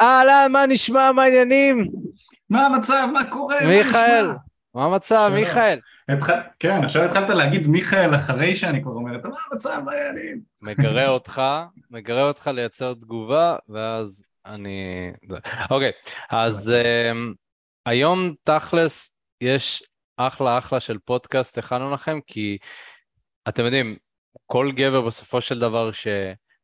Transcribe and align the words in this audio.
אהלן, 0.00 0.52
מה 0.52 0.66
נשמע, 0.66 1.12
מה 1.12 1.22
העניינים? 1.22 1.88
מה 2.50 2.66
המצב, 2.66 3.08
מה 3.12 3.30
קורה? 3.30 3.56
מיכאל, 3.66 4.30
מה 4.74 4.84
המצב, 4.84 5.30
מיכאל? 5.34 5.78
כן, 6.58 6.84
עכשיו 6.84 7.04
התחלת 7.04 7.28
להגיד 7.30 7.66
מיכאל 7.66 8.14
אחרי 8.14 8.54
שאני 8.54 8.82
כבר 8.82 8.92
אומר, 8.92 9.12
מה 9.24 9.36
המצב, 9.50 9.82
מה 9.84 9.92
העניינים? 9.92 10.40
מגרה 10.62 11.08
אותך, 11.08 11.42
מגרה 11.90 12.22
אותך 12.22 12.46
לייצר 12.46 12.94
תגובה, 12.94 13.56
ואז 13.68 14.24
אני... 14.46 15.10
אוקיי, 15.70 15.90
אז 16.30 16.72
אמ, 16.72 17.32
היום 17.86 18.34
תכלס 18.42 19.14
יש 19.40 19.82
אחלה 20.16 20.58
אחלה 20.58 20.80
של 20.80 20.98
פודקאסט 21.04 21.58
הכנו 21.58 21.90
לכם, 21.90 22.18
כי 22.26 22.58
אתם 23.48 23.64
יודעים, 23.64 23.96
כל 24.46 24.70
גבר 24.74 25.00
בסופו 25.00 25.40
של 25.40 25.58
דבר 25.58 25.92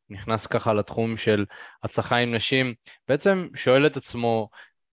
שנכנס 0.09 0.47
ככה 0.47 0.73
לתחום 0.73 1.17
של 1.17 1.45
הצלחה 1.83 2.15
עם 2.15 2.35
נשים, 2.35 2.73
בעצם 3.07 3.47
שואל 3.55 3.85
את 3.85 3.97
עצמו, 3.97 4.49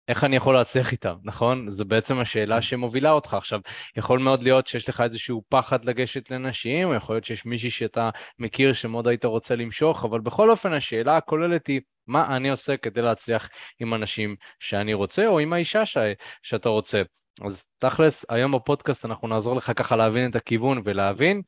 איך 0.09 0.25
אני 0.25 0.37
יכול 0.37 0.55
להצליח 0.55 0.93
איתם, 0.93 1.15
נכון? 1.25 1.71
זו 1.71 1.85
בעצם 1.85 2.19
השאלה 2.19 2.63
שמובילה 2.63 3.11
אותך. 3.11 3.35
עכשיו, 3.35 3.61
יכול 3.97 4.19
מאוד 4.19 4.43
להיות 4.43 4.67
שיש 4.67 4.89
לך 4.89 5.01
איזשהו 5.01 5.43
פחד 5.49 5.85
לגשת 5.85 6.31
לנשים, 6.31 6.89
או 6.89 6.95
יכול 6.95 7.17
להיות 7.17 7.25
שיש 7.25 7.47
מישהי 7.47 7.71
שאתה 7.71 8.11
מכיר 8.39 8.73
שמאוד 8.73 9.09
היית 9.09 9.25
רוצה 9.25 9.57
למשוך, 9.57 10.05
אבל 10.05 10.21
בכל 10.21 10.51
אופן 10.51 10.73
השאלה 10.73 11.17
הכוללת 11.17 11.67
היא, 11.67 11.81
מה 12.07 12.37
אני 12.37 12.51
עושה 12.51 12.77
כדי 12.77 13.03
להצליח 13.03 13.49
עם 13.81 13.95
אנשים 13.95 14.37
שאני 14.61 14.95
רוצה, 14.95 15.27
או 15.27 15.39
עם 15.39 15.53
האישה 15.53 15.87
ש... 15.87 15.97
שאתה 16.43 16.69
רוצה. 16.69 17.03
אז 17.45 17.69
תכלס, 17.79 18.27
היום 18.31 18.53
בפודקאסט 18.53 19.05
אנחנו 19.05 19.29
נעזור 19.29 19.57
לך 19.57 19.73
ככה 19.77 19.97
להבין 19.97 20.31
את 20.31 20.37
הכיוון 20.37 20.83
ולהבין 20.85 21.43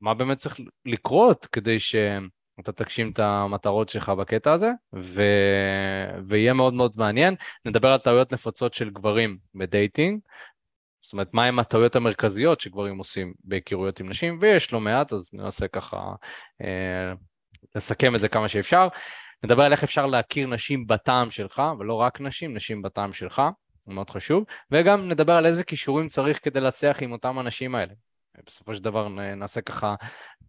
מה 0.00 0.14
באמת 0.14 0.38
צריך 0.38 0.60
לקרות 0.84 1.46
כדי 1.52 1.78
שאתה 2.58 2.72
תגשים 2.72 3.10
את 3.10 3.18
המטרות 3.18 3.88
שלך 3.88 4.08
בקטע 4.08 4.52
הזה, 4.52 4.70
ו... 4.94 5.22
ויהיה 6.28 6.52
מאוד 6.52 6.74
מאוד 6.74 6.92
מעניין. 6.96 7.34
נדבר 7.64 7.88
על 7.88 7.98
טעויות 7.98 8.32
נפוצות 8.32 8.74
של 8.74 8.90
גברים 8.90 9.38
בדייטינג, 9.54 10.20
זאת 11.00 11.12
אומרת, 11.12 11.34
מהם 11.34 11.58
הטעויות 11.58 11.96
המרכזיות 11.96 12.60
שגברים 12.60 12.98
עושים 12.98 13.32
בהיכרויות 13.44 14.00
עם 14.00 14.08
נשים, 14.08 14.38
ויש 14.40 14.72
לא 14.72 14.80
מעט, 14.80 15.12
אז 15.12 15.30
ננסה 15.32 15.68
ככה 15.68 16.14
אה, 16.62 17.12
לסכם 17.74 18.14
את 18.14 18.20
זה 18.20 18.28
כמה 18.28 18.48
שאפשר. 18.48 18.88
נדבר 19.44 19.62
על 19.62 19.72
איך 19.72 19.84
אפשר 19.84 20.06
להכיר 20.06 20.46
נשים 20.46 20.86
בטעם 20.86 21.30
שלך, 21.30 21.62
ולא 21.78 21.94
רק 21.94 22.20
נשים, 22.20 22.56
נשים 22.56 22.82
בטעם 22.82 23.12
שלך, 23.12 23.42
מאוד 23.86 24.10
חשוב, 24.10 24.44
וגם 24.70 25.08
נדבר 25.08 25.32
על 25.32 25.46
איזה 25.46 25.64
כישורים 25.64 26.08
צריך 26.08 26.44
כדי 26.44 26.60
להצליח 26.60 27.02
עם 27.02 27.12
אותם 27.12 27.38
אנשים 27.38 27.74
האלה. 27.74 27.94
בסופו 28.46 28.74
של 28.74 28.82
דבר 28.82 29.08
נעשה 29.08 29.60
ככה 29.60 29.94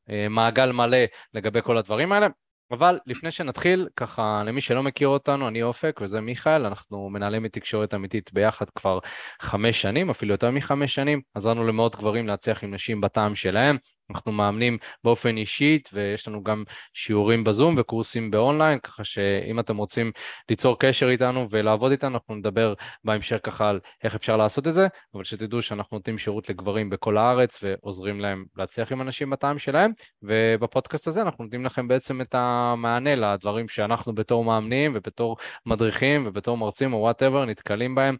אה, 0.09 0.27
מעגל 0.29 0.71
מלא 0.71 0.97
לגבי 1.33 1.61
כל 1.61 1.77
הדברים 1.77 2.11
האלה. 2.11 2.27
אבל 2.71 2.99
לפני 3.05 3.31
שנתחיל, 3.31 3.87
ככה 3.95 4.43
למי 4.45 4.61
שלא 4.61 4.83
מכיר 4.83 5.07
אותנו, 5.07 5.47
אני 5.47 5.63
אופק 5.63 5.99
וזה 6.01 6.21
מיכאל, 6.21 6.65
אנחנו 6.65 7.09
מנהלים 7.09 7.43
מתקשורת 7.43 7.93
אמיתית 7.93 8.33
ביחד 8.33 8.65
כבר 8.69 8.99
חמש 9.41 9.81
שנים, 9.81 10.09
אפילו 10.09 10.31
יותר 10.31 10.51
מחמש 10.51 10.95
שנים, 10.95 11.21
עזרנו 11.33 11.67
למאות 11.67 11.95
גברים 11.95 12.27
להצליח 12.27 12.63
עם 12.63 12.73
נשים 12.73 13.01
בטעם 13.01 13.35
שלהם, 13.35 13.77
אנחנו 14.09 14.31
מאמנים 14.31 14.77
באופן 15.03 15.37
אישית 15.37 15.89
ויש 15.93 16.27
לנו 16.27 16.43
גם 16.43 16.63
שיעורים 16.93 17.43
בזום 17.43 17.75
וקורסים 17.77 18.31
באונליין, 18.31 18.79
ככה 18.79 19.03
שאם 19.03 19.59
אתם 19.59 19.77
רוצים 19.77 20.11
ליצור 20.49 20.79
קשר 20.79 21.09
איתנו 21.09 21.47
ולעבוד 21.49 21.91
איתנו, 21.91 22.13
אנחנו 22.15 22.35
נדבר 22.35 22.73
בהמשך 23.03 23.37
ככה 23.43 23.69
על 23.69 23.79
איך 24.03 24.15
אפשר 24.15 24.37
לעשות 24.37 24.67
את 24.67 24.73
זה, 24.73 24.87
אבל 25.13 25.23
שתדעו 25.23 25.61
שאנחנו 25.61 25.97
נותנים 25.97 26.17
שירות 26.17 26.49
לגברים 26.49 26.89
בכל 26.89 27.17
הארץ 27.17 27.59
ועוזרים 27.63 28.19
להם 28.19 28.45
להצליח 28.57 28.91
עם 28.91 29.01
אנשים 29.01 29.29
בטעם 29.29 29.59
שלהם, 29.59 29.91
ובפודקאסט 30.23 31.07
הזה 31.07 31.21
אנחנו 31.21 31.43
נותנים 31.43 31.65
לכם 31.65 31.87
בעצם 31.87 32.21
את 32.21 32.35
המענה 32.35 33.15
לדברים 33.15 33.67
שאנחנו 33.67 34.15
בתור 34.15 34.43
מאמנים 34.43 34.91
ובתור 34.95 35.37
מדריכים 35.65 36.23
ובתור 36.27 36.57
מרצים 36.57 36.93
או 36.93 36.97
וואטאבר 36.97 37.45
נתקלים 37.45 37.95
בהם. 37.95 38.15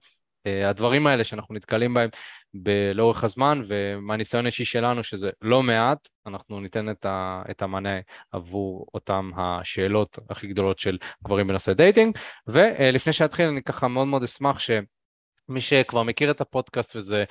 אה, 0.45 0.69
הדברים 0.69 1.07
האלה 1.07 1.23
שאנחנו 1.23 1.55
נתקלים 1.55 1.93
בהם 1.93 2.09
לאורך 2.94 3.23
הזמן, 3.23 3.61
ומהניסיון 3.67 4.45
האישי 4.45 4.66
שלנו, 4.66 5.03
שזה 5.03 5.30
לא 5.42 5.64
מעט, 5.64 6.08
אנחנו 6.27 6.60
ניתן 6.61 6.89
את, 6.89 7.05
ה, 7.05 7.42
את 7.52 7.61
המענה 7.61 7.99
עבור 8.32 8.87
אותם 8.93 9.32
השאלות 9.36 10.20
הכי 10.30 10.48
גדולות 10.48 10.80
של 10.80 10.98
גברים 11.23 11.48
בנושא 11.48 11.73
dating. 11.73 12.17
ולפני 12.48 13.14
שאתחיל, 13.14 13.45
אני 13.45 13.64
ככה 13.64 13.88
מאוד 13.88 14.08
מאוד 14.08 14.23
אשמח 14.23 14.59
ש... 14.59 14.71
מי 15.49 15.61
שכבר 15.61 16.04
מכיר 16.04 16.32
את 16.32 16.42
הפודקאסט 16.42 16.95
וזה 16.95 17.23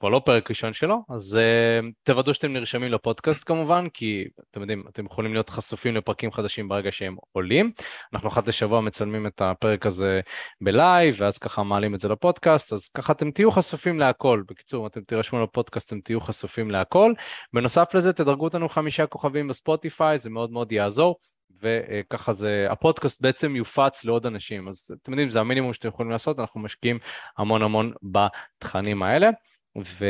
כבר 0.00 0.08
לא 0.08 0.22
פרק 0.24 0.50
ראשון 0.50 0.72
שלו, 0.72 1.02
אז 1.10 1.38
אה, 1.38 1.84
תוודאו 2.02 2.34
שאתם 2.34 2.52
נרשמים 2.52 2.92
לפודקאסט 2.92 3.44
כמובן, 3.46 3.88
כי 3.88 4.24
אתם 4.50 4.60
יודעים, 4.60 4.84
אתם 4.88 5.06
יכולים 5.06 5.32
להיות 5.32 5.50
חשופים 5.50 5.96
לפרקים 5.96 6.32
חדשים 6.32 6.68
ברגע 6.68 6.92
שהם 6.92 7.16
עולים. 7.32 7.72
אנחנו 8.12 8.28
אחת 8.28 8.48
לשבוע 8.48 8.80
מצלמים 8.80 9.26
את 9.26 9.40
הפרק 9.40 9.86
הזה 9.86 10.20
בלייב, 10.60 11.16
ואז 11.18 11.38
ככה 11.38 11.62
מעלים 11.62 11.94
את 11.94 12.00
זה 12.00 12.08
לפודקאסט, 12.08 12.72
אז 12.72 12.88
ככה 12.88 13.12
אתם 13.12 13.30
תהיו 13.30 13.52
חשופים 13.52 13.98
להכל. 14.00 14.42
בקיצור, 14.48 14.82
אם 14.82 14.86
אתם 14.86 15.00
תירשמו 15.00 15.42
לפודקאסט, 15.42 15.88
אתם 15.88 16.00
תהיו 16.00 16.20
חשופים 16.20 16.70
להכל. 16.70 17.12
בנוסף 17.52 17.94
לזה, 17.94 18.12
תדרגו 18.12 18.44
אותנו 18.44 18.68
חמישה 18.68 19.06
כוכבים 19.06 19.48
בספוטיפיי, 19.48 20.18
זה 20.18 20.30
מאוד 20.30 20.52
מאוד 20.52 20.72
יעזור. 20.72 21.16
וככה 21.62 22.32
זה, 22.32 22.66
הפודקאסט 22.70 23.22
בעצם 23.22 23.56
יופץ 23.56 24.04
לעוד 24.04 24.26
אנשים, 24.26 24.68
אז 24.68 24.90
אתם 25.02 25.12
יודעים, 25.12 25.30
זה 25.30 25.40
המינימום 25.40 25.72
שאתם 25.72 25.88
יכולים 25.88 26.10
לעשות, 26.12 26.38
אנחנו 26.38 26.60
משקיעים 26.60 26.98
המון 27.38 27.62
המון 27.62 27.92
בתכנים 28.02 29.02
האלה. 29.02 29.30
ו... 29.78 30.04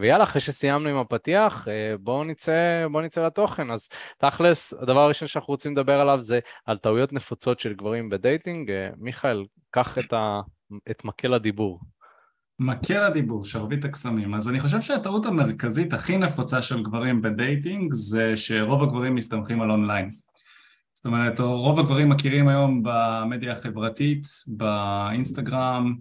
ויאללה, 0.00 0.24
אחרי 0.24 0.40
שסיימנו 0.40 0.88
עם 0.88 0.96
הפתיח, 0.96 1.68
אה, 1.68 1.94
בואו 2.00 2.24
נצא, 2.24 2.86
בוא 2.92 3.02
נצא 3.02 3.26
לתוכן. 3.26 3.70
אז 3.70 3.88
תכלס, 4.18 4.72
הדבר 4.72 5.00
הראשון 5.00 5.28
שאנחנו 5.28 5.52
רוצים 5.52 5.72
לדבר 5.72 6.00
עליו 6.00 6.18
זה 6.20 6.40
על 6.66 6.78
טעויות 6.78 7.12
נפוצות 7.12 7.60
של 7.60 7.74
גברים 7.74 8.10
ב 8.10 8.18
dating. 8.18 8.70
אה, 8.70 8.88
מיכאל, 8.96 9.44
קח 9.70 9.98
את, 9.98 10.12
ה... 10.12 10.40
את 10.90 11.04
מקל 11.04 11.34
הדיבור. 11.34 11.80
מקל 12.58 13.04
הדיבור, 13.04 13.44
שרביט 13.44 13.84
הקסמים. 13.84 14.34
אז 14.34 14.48
אני 14.48 14.60
חושב 14.60 14.80
שהטעות 14.80 15.26
המרכזית 15.26 15.92
הכי 15.92 16.16
נפוצה 16.16 16.62
של 16.62 16.82
גברים 16.82 17.22
ב 17.22 17.32
dating 17.32 17.92
זה 17.92 18.36
שרוב 18.36 18.82
הגברים 18.82 19.14
מסתמכים 19.14 19.62
על 19.62 19.70
אונליין. 19.70 20.10
זאת 20.94 21.06
אומרת, 21.06 21.40
רוב 21.40 21.78
הגברים 21.78 22.08
מכירים 22.08 22.48
היום 22.48 22.82
במדיה 22.84 23.52
החברתית, 23.52 24.26
באינסטגרם, 24.46 25.94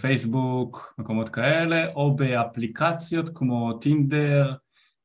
פייסבוק, 0.00 0.94
מקומות 0.98 1.28
כאלה, 1.28 1.92
או 1.92 2.16
באפליקציות 2.16 3.28
כמו 3.34 3.72
טינדר, 3.72 4.54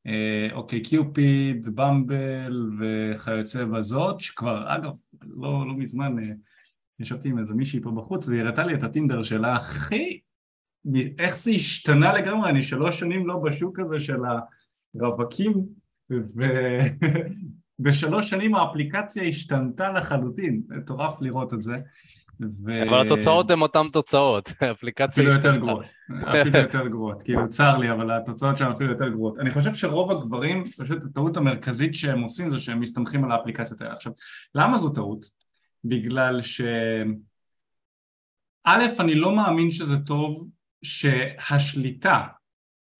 אה, 0.07 0.47
אוקיי 0.51 0.81
קיופיד, 0.81 1.75
במבל 1.75 2.69
וכיוצא 2.79 3.65
בזאת, 3.65 4.19
שכבר 4.19 4.75
אגב 4.75 4.91
לא, 5.21 5.67
לא 5.67 5.73
מזמן 5.77 6.19
אה, 6.19 6.33
ישבתי 6.99 7.29
עם 7.29 7.39
איזה 7.39 7.53
מישהי 7.53 7.81
פה 7.81 7.91
בחוץ 7.91 8.27
והיא 8.27 8.41
הראתה 8.41 8.63
לי 8.63 8.73
את 8.73 8.83
הטינדר 8.83 9.23
שלה, 9.23 9.57
אחי, 9.57 10.19
איך 11.19 11.37
זה 11.37 11.51
השתנה 11.51 12.13
לגמרי, 12.13 12.49
אני 12.49 12.63
שלוש 12.63 12.99
שנים 12.99 13.27
לא 13.27 13.37
בשוק 13.37 13.79
הזה 13.79 13.99
של 13.99 14.19
הרווקים 14.95 15.65
ובשלוש 17.79 18.29
שנים 18.29 18.55
האפליקציה 18.55 19.23
השתנתה 19.23 19.91
לחלוטין, 19.91 20.61
מטורף 20.67 21.21
לראות 21.21 21.53
את 21.53 21.61
זה 21.61 21.77
ו... 22.65 22.89
אבל 22.89 23.05
התוצאות 23.05 23.51
הן 23.51 23.61
אותן 23.61 23.87
תוצאות, 23.93 24.53
אפליקציה... 24.71 25.23
אפילו 25.23 25.31
יותר 25.31 25.55
גרועות, 25.55 25.85
אפילו 26.23 26.59
יותר 26.65 26.87
גרועות, 26.87 27.23
כאילו 27.23 27.49
צר 27.49 27.77
לי, 27.77 27.91
אבל 27.91 28.11
התוצאות 28.11 28.57
שם 28.57 28.71
אפילו 28.71 28.91
יותר 28.91 29.09
גרועות. 29.09 29.39
אני 29.39 29.51
חושב 29.51 29.73
שרוב 29.73 30.11
הגברים, 30.11 30.63
פשוט 30.65 31.03
הטעות 31.05 31.37
המרכזית 31.37 31.95
שהם 31.95 32.21
עושים 32.21 32.49
זה 32.49 32.59
שהם 32.59 32.79
מסתמכים 32.79 33.23
על 33.23 33.31
האפליקציות 33.31 33.81
האלה. 33.81 33.93
עכשיו, 33.93 34.11
למה 34.55 34.77
זו 34.77 34.89
טעות? 34.89 35.25
בגלל 35.83 36.41
ש... 36.41 36.61
א', 38.63 38.83
אני 38.99 39.15
לא 39.15 39.35
מאמין 39.35 39.71
שזה 39.71 39.97
טוב 39.99 40.47
שהשליטה 40.83 42.21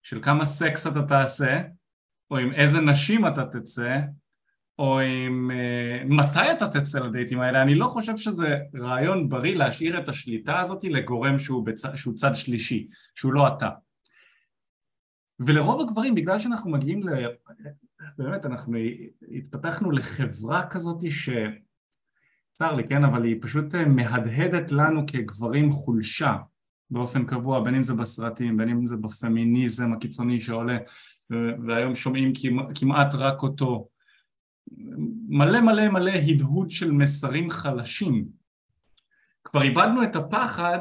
של 0.03 0.19
כמה 0.21 0.45
סקס 0.45 0.87
אתה 0.87 1.01
תעשה, 1.01 1.61
או 2.31 2.37
עם 2.37 2.53
איזה 2.53 2.81
נשים 2.81 3.27
אתה 3.27 3.45
תצא, 3.45 3.99
או 4.79 4.99
עם 4.99 5.51
uh, 5.51 6.13
מתי 6.13 6.51
אתה 6.51 6.67
תצא 6.67 6.99
לדייטים 6.99 7.39
האלה, 7.39 7.61
אני 7.61 7.75
לא 7.75 7.87
חושב 7.87 8.17
שזה 8.17 8.57
רעיון 8.75 9.29
בריא 9.29 9.55
להשאיר 9.55 9.99
את 9.99 10.09
השליטה 10.09 10.59
הזאת 10.59 10.83
לגורם 10.83 11.39
שהוא, 11.39 11.65
בצ... 11.65 11.81
שהוא 11.95 12.13
צד 12.13 12.35
שלישי, 12.35 12.87
שהוא 13.15 13.33
לא 13.33 13.47
אתה. 13.47 13.69
ולרוב 15.39 15.81
הגברים, 15.81 16.15
בגלל 16.15 16.39
שאנחנו 16.39 16.71
מגיעים 16.71 17.03
ל... 17.03 17.27
באמת, 18.17 18.45
אנחנו 18.45 18.77
התפתחנו 19.31 19.91
לחברה 19.91 20.67
כזאת 20.69 21.11
ש... 21.11 21.29
צר 22.57 22.73
לי, 22.73 22.87
כן, 22.87 23.03
אבל 23.03 23.23
היא 23.23 23.35
פשוט 23.41 23.75
אה, 23.75 23.85
מהדהדת 23.85 24.71
לנו 24.71 25.01
כגברים 25.07 25.71
חולשה 25.71 26.37
באופן 26.89 27.25
קבוע, 27.25 27.63
בין 27.63 27.75
אם 27.75 27.83
זה 27.83 27.93
בסרטים, 27.93 28.57
בין 28.57 28.69
אם 28.69 28.85
זה 28.85 28.95
בפמיניזם 28.95 29.93
הקיצוני 29.93 30.41
שעולה, 30.41 30.77
והיום 31.67 31.95
שומעים 31.95 32.33
כמעט 32.75 33.15
רק 33.15 33.43
אותו. 33.43 33.87
מלא 35.27 35.61
מלא 35.61 35.89
מלא 35.89 36.11
הדהוד 36.11 36.69
של 36.69 36.91
מסרים 36.91 37.49
חלשים. 37.49 38.25
כבר 39.43 39.61
איבדנו 39.61 40.03
את 40.03 40.15
הפחד, 40.15 40.79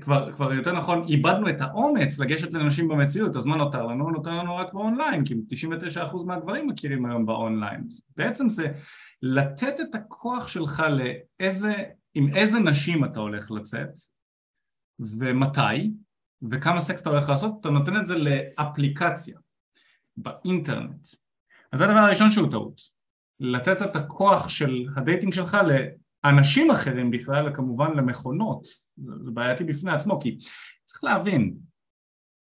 כבר, 0.00 0.32
כבר 0.32 0.52
יותר 0.52 0.72
נכון, 0.72 1.04
איבדנו 1.08 1.48
את 1.48 1.60
האומץ 1.60 2.18
לגשת 2.18 2.52
לנשים 2.52 2.88
במציאות, 2.88 3.36
אז 3.36 3.46
מה 3.46 3.56
נותר 3.56 3.86
לנו? 3.86 4.10
נותר 4.10 4.30
לנו 4.30 4.56
רק 4.56 4.72
באונליין, 4.72 5.24
כי 5.24 5.34
99% 5.34 6.24
מהגברים 6.26 6.66
מכירים 6.66 7.06
היום 7.06 7.26
באונליין. 7.26 7.88
בעצם 8.16 8.48
זה 8.48 8.72
לתת 9.22 9.80
את 9.80 9.94
הכוח 9.94 10.48
שלך 10.48 10.82
לאיזה 10.90 11.74
עם 12.14 12.34
איזה 12.34 12.60
נשים 12.60 13.04
אתה 13.04 13.20
הולך 13.20 13.50
לצאת 13.50 13.98
ומתי 15.00 15.90
וכמה 16.50 16.80
סקס 16.80 17.02
אתה 17.02 17.10
הולך 17.10 17.28
לעשות, 17.28 17.54
אתה 17.60 17.70
נותן 17.70 17.96
את 17.96 18.06
זה 18.06 18.14
לאפליקציה 18.18 19.38
באינטרנט. 20.16 21.06
אז 21.72 21.78
זה 21.78 21.84
הדבר 21.84 21.98
הראשון 21.98 22.30
שהוא 22.30 22.50
טעות. 22.50 22.99
לתת 23.40 23.82
את 23.82 23.96
הכוח 23.96 24.48
של 24.48 24.86
ה 24.96 25.01
dating 25.01 25.32
שלך 25.32 25.56
לאנשים 26.24 26.70
אחרים 26.70 27.10
בכלל, 27.10 27.48
וכמובן 27.48 27.96
למכונות. 27.96 28.66
זה 29.20 29.30
בעייתי 29.30 29.64
בפני 29.64 29.92
עצמו, 29.92 30.20
כי 30.20 30.38
צריך 30.86 31.04
להבין, 31.04 31.54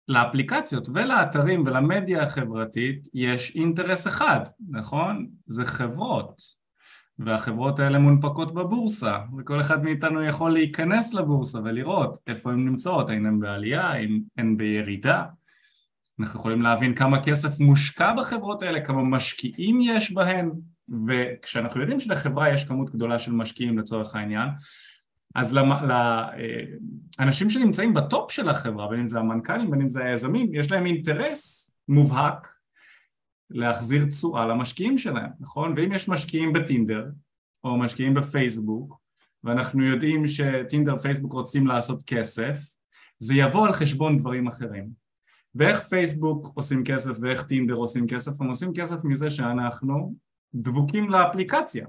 לאפליקציות 0.08 0.88
ולאתרים 0.94 1.62
ולמדיה 1.66 2.22
החברתית 2.22 3.08
יש 3.14 3.56
אינטרס 3.56 4.06
אחד, 4.06 4.40
נכון? 4.68 5.26
זה 5.46 5.64
חברות. 5.64 6.60
והחברות 7.18 7.80
האלה 7.80 7.98
מונפקות 7.98 8.54
בבורסה, 8.54 9.18
וכל 9.38 9.60
אחד 9.60 9.84
מאיתנו 9.84 10.24
יכול 10.24 10.52
להיכנס 10.52 11.14
לבורסה 11.14 11.58
ולראות 11.58 12.18
איפה 12.26 12.52
הן 12.52 12.64
נמצאות, 12.64 13.10
האם 13.10 13.26
הן 13.26 13.40
בעלייה, 13.40 13.82
האם 13.82 14.20
הן 14.36 14.56
בירידה. 14.56 15.24
אנחנו 16.20 16.40
יכולים 16.40 16.62
להבין 16.62 16.94
כמה 16.94 17.24
כסף 17.24 17.60
מושקע 17.60 18.12
בחברות 18.12 18.62
האלה, 18.62 18.80
כמה 18.80 19.02
משקיעים 19.02 19.80
יש 19.82 20.12
בהן, 20.12 20.50
וכשאנחנו 21.06 21.80
יודעים 21.80 22.00
שלחברה 22.00 22.54
יש 22.54 22.64
כמות 22.64 22.90
גדולה 22.90 23.18
של 23.18 23.32
משקיעים 23.32 23.78
לצורך 23.78 24.14
העניין, 24.14 24.48
אז 25.34 25.56
לאנשים 27.18 27.50
שנמצאים 27.50 27.94
בטופ 27.94 28.30
של 28.30 28.48
החברה, 28.48 28.88
בין 28.88 28.98
אם 29.00 29.06
זה 29.06 29.18
המנכ"לים, 29.18 29.70
בין 29.70 29.80
אם 29.80 29.88
זה 29.88 30.04
היזמים, 30.04 30.54
יש 30.54 30.72
להם 30.72 30.86
אינטרס 30.86 31.74
מובהק 31.88 32.54
להחזיר 33.50 34.04
תשואה 34.04 34.46
למשקיעים 34.46 34.98
שלהם, 34.98 35.30
נכון? 35.40 35.74
ואם 35.76 35.92
יש 35.92 36.08
משקיעים 36.08 36.52
בטינדר 36.52 37.06
או 37.64 37.76
משקיעים 37.78 38.14
בפייסבוק 38.14 39.00
ואנחנו 39.44 39.84
יודעים 39.84 40.26
שטינדר 40.26 40.94
ופייסבוק 40.94 41.32
רוצים 41.32 41.66
לעשות 41.66 42.02
כסף 42.06 42.58
זה 43.18 43.34
יבוא 43.34 43.66
על 43.66 43.72
חשבון 43.72 44.18
דברים 44.18 44.46
אחרים 44.46 44.90
ואיך 45.54 45.80
פייסבוק 45.80 46.52
עושים 46.54 46.84
כסף 46.84 47.16
ואיך 47.20 47.42
טינדר 47.42 47.74
עושים 47.74 48.06
כסף? 48.06 48.40
הם 48.40 48.48
עושים 48.48 48.72
כסף 48.74 49.04
מזה 49.04 49.30
שאנחנו 49.30 50.14
דבוקים 50.54 51.10
לאפליקציה. 51.10 51.86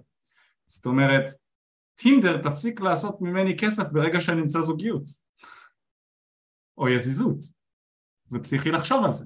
זאת 0.67 0.85
אומרת 0.85 1.29
טינדר 1.95 2.41
תפסיק 2.41 2.81
לעשות 2.81 3.21
ממני 3.21 3.57
כסף 3.57 3.91
ברגע 3.91 4.21
שאני 4.21 4.41
אמצא 4.41 4.61
זוגיות. 4.61 5.03
או 6.77 6.89
יזיזות. 6.89 7.37
זה 8.27 8.39
פסיכי 8.39 8.71
לחשוב 8.71 9.05
על 9.05 9.13
זה. 9.13 9.25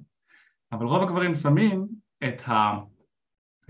אבל 0.71 0.85
רוב 0.85 1.03
הגברים 1.03 1.33
שמים 1.33 1.87
את, 2.23 2.41
ה, 2.47 2.73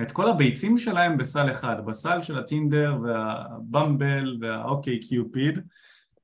את 0.02 0.12
כל 0.12 0.28
הביצים 0.28 0.78
שלהם 0.78 1.18
בסל 1.18 1.52
אחד, 1.52 1.76
בסל 1.86 2.22
של 2.22 2.40
הטינדר 2.40 2.98
והבמבל 3.04 4.38
והאוקיי 4.42 5.00
קיופיד 5.00 5.60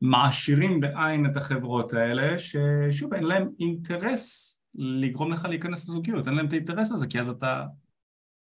מעשירים 0.02 0.80
בעין 0.80 1.26
את 1.26 1.38
החברות 1.38 1.94
האלה 1.94 2.40
ששוב 2.40 3.14
אין 3.14 3.24
להם 3.24 3.50
אינטרס 3.60 4.58
לגרום 4.76 5.32
לך 5.32 5.46
להיכנס 5.46 5.90
לזוגיות, 5.90 6.28
אין 6.28 6.36
להם 6.36 6.46
את 6.46 6.54
האינטרס 6.54 6.92
הזה 6.92 7.08
כי 7.08 7.20
אז 7.20 7.30
אתה 7.30 7.66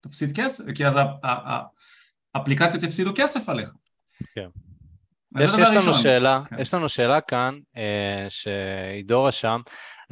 תפסיד 0.02 0.32
כסף, 0.36 0.64
כי 0.74 0.86
אז 0.86 0.98
האפליקציות 2.34 2.82
יפסידו 2.82 3.12
כסף 3.16 3.48
עליך. 3.48 3.72
כן. 4.34 4.48
יש, 5.38 5.50
יש, 5.50 5.58
לנו 5.58 5.94
שאלה, 5.94 6.42
כן. 6.50 6.60
יש 6.60 6.74
לנו 6.74 6.88
שאלה 6.88 7.20
כאן 7.20 7.58
אה, 7.76 8.26
שעידו 8.28 9.24
רשם, 9.24 9.60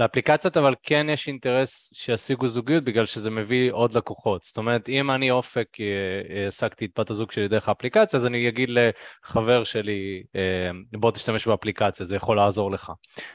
לאפליקציות 0.00 0.56
אבל 0.56 0.74
כן 0.82 1.06
יש 1.10 1.28
אינטרס 1.28 1.92
שישיגו 1.94 2.48
זוגיות 2.48 2.84
בגלל 2.84 3.06
שזה 3.06 3.30
מביא 3.30 3.72
עוד 3.72 3.96
לקוחות. 3.96 4.42
זאת 4.44 4.58
אומרת, 4.58 4.88
אם 4.88 5.10
אני 5.10 5.30
אופק 5.30 5.66
אה, 5.80 6.44
העסקתי 6.44 6.84
את 6.84 6.90
בת 6.98 7.10
הזוג 7.10 7.32
שלי 7.32 7.48
דרך 7.48 7.68
האפליקציה, 7.68 8.18
אז 8.18 8.26
אני 8.26 8.48
אגיד 8.48 8.70
לחבר 8.70 9.64
שלי, 9.64 10.22
אה, 10.36 10.70
בוא 10.92 11.10
תשתמש 11.10 11.48
באפליקציה, 11.48 12.06
זה 12.06 12.16
יכול 12.16 12.36
לעזור 12.36 12.70
לך. 12.70 12.92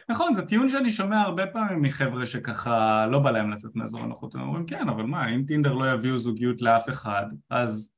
נכון, 0.09 0.33
זה 0.33 0.45
טיעון 0.45 0.69
שאני 0.69 0.91
שומע 0.91 1.21
הרבה 1.21 1.47
פעמים 1.47 1.81
מחבר'ה 1.81 2.25
שככה 2.25 3.05
לא 3.11 3.19
בא 3.19 3.31
להם 3.31 3.51
לצאת 3.51 3.75
מאזור 3.75 4.01
הנוחות, 4.01 4.35
הם 4.35 4.41
אומרים 4.41 4.65
כן, 4.65 4.89
אבל 4.89 5.03
מה, 5.03 5.35
אם 5.35 5.43
טינדר 5.47 5.73
לא 5.73 5.91
יביאו 5.91 6.17
זוגיות 6.17 6.61
לאף 6.61 6.89
אחד, 6.89 7.25
אז, 7.49 7.91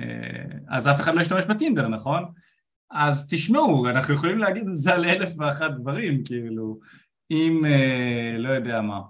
אה, 0.00 0.44
אז 0.68 0.88
אף 0.88 1.00
אחד 1.00 1.14
לא 1.14 1.20
ישתמש 1.20 1.44
בטינדר, 1.44 1.88
נכון? 1.88 2.24
אז 2.90 3.28
תשמעו, 3.30 3.88
אנחנו 3.88 4.14
יכולים 4.14 4.38
להגיד 4.38 4.68
את 4.68 4.76
זה 4.76 4.94
על 4.94 5.04
אלף 5.04 5.28
ואחת 5.38 5.70
דברים, 5.70 6.24
כאילו, 6.24 6.78
אם, 7.30 7.64
אה, 7.64 8.36
לא 8.38 8.48
יודע 8.48 8.80
מה, 8.80 9.00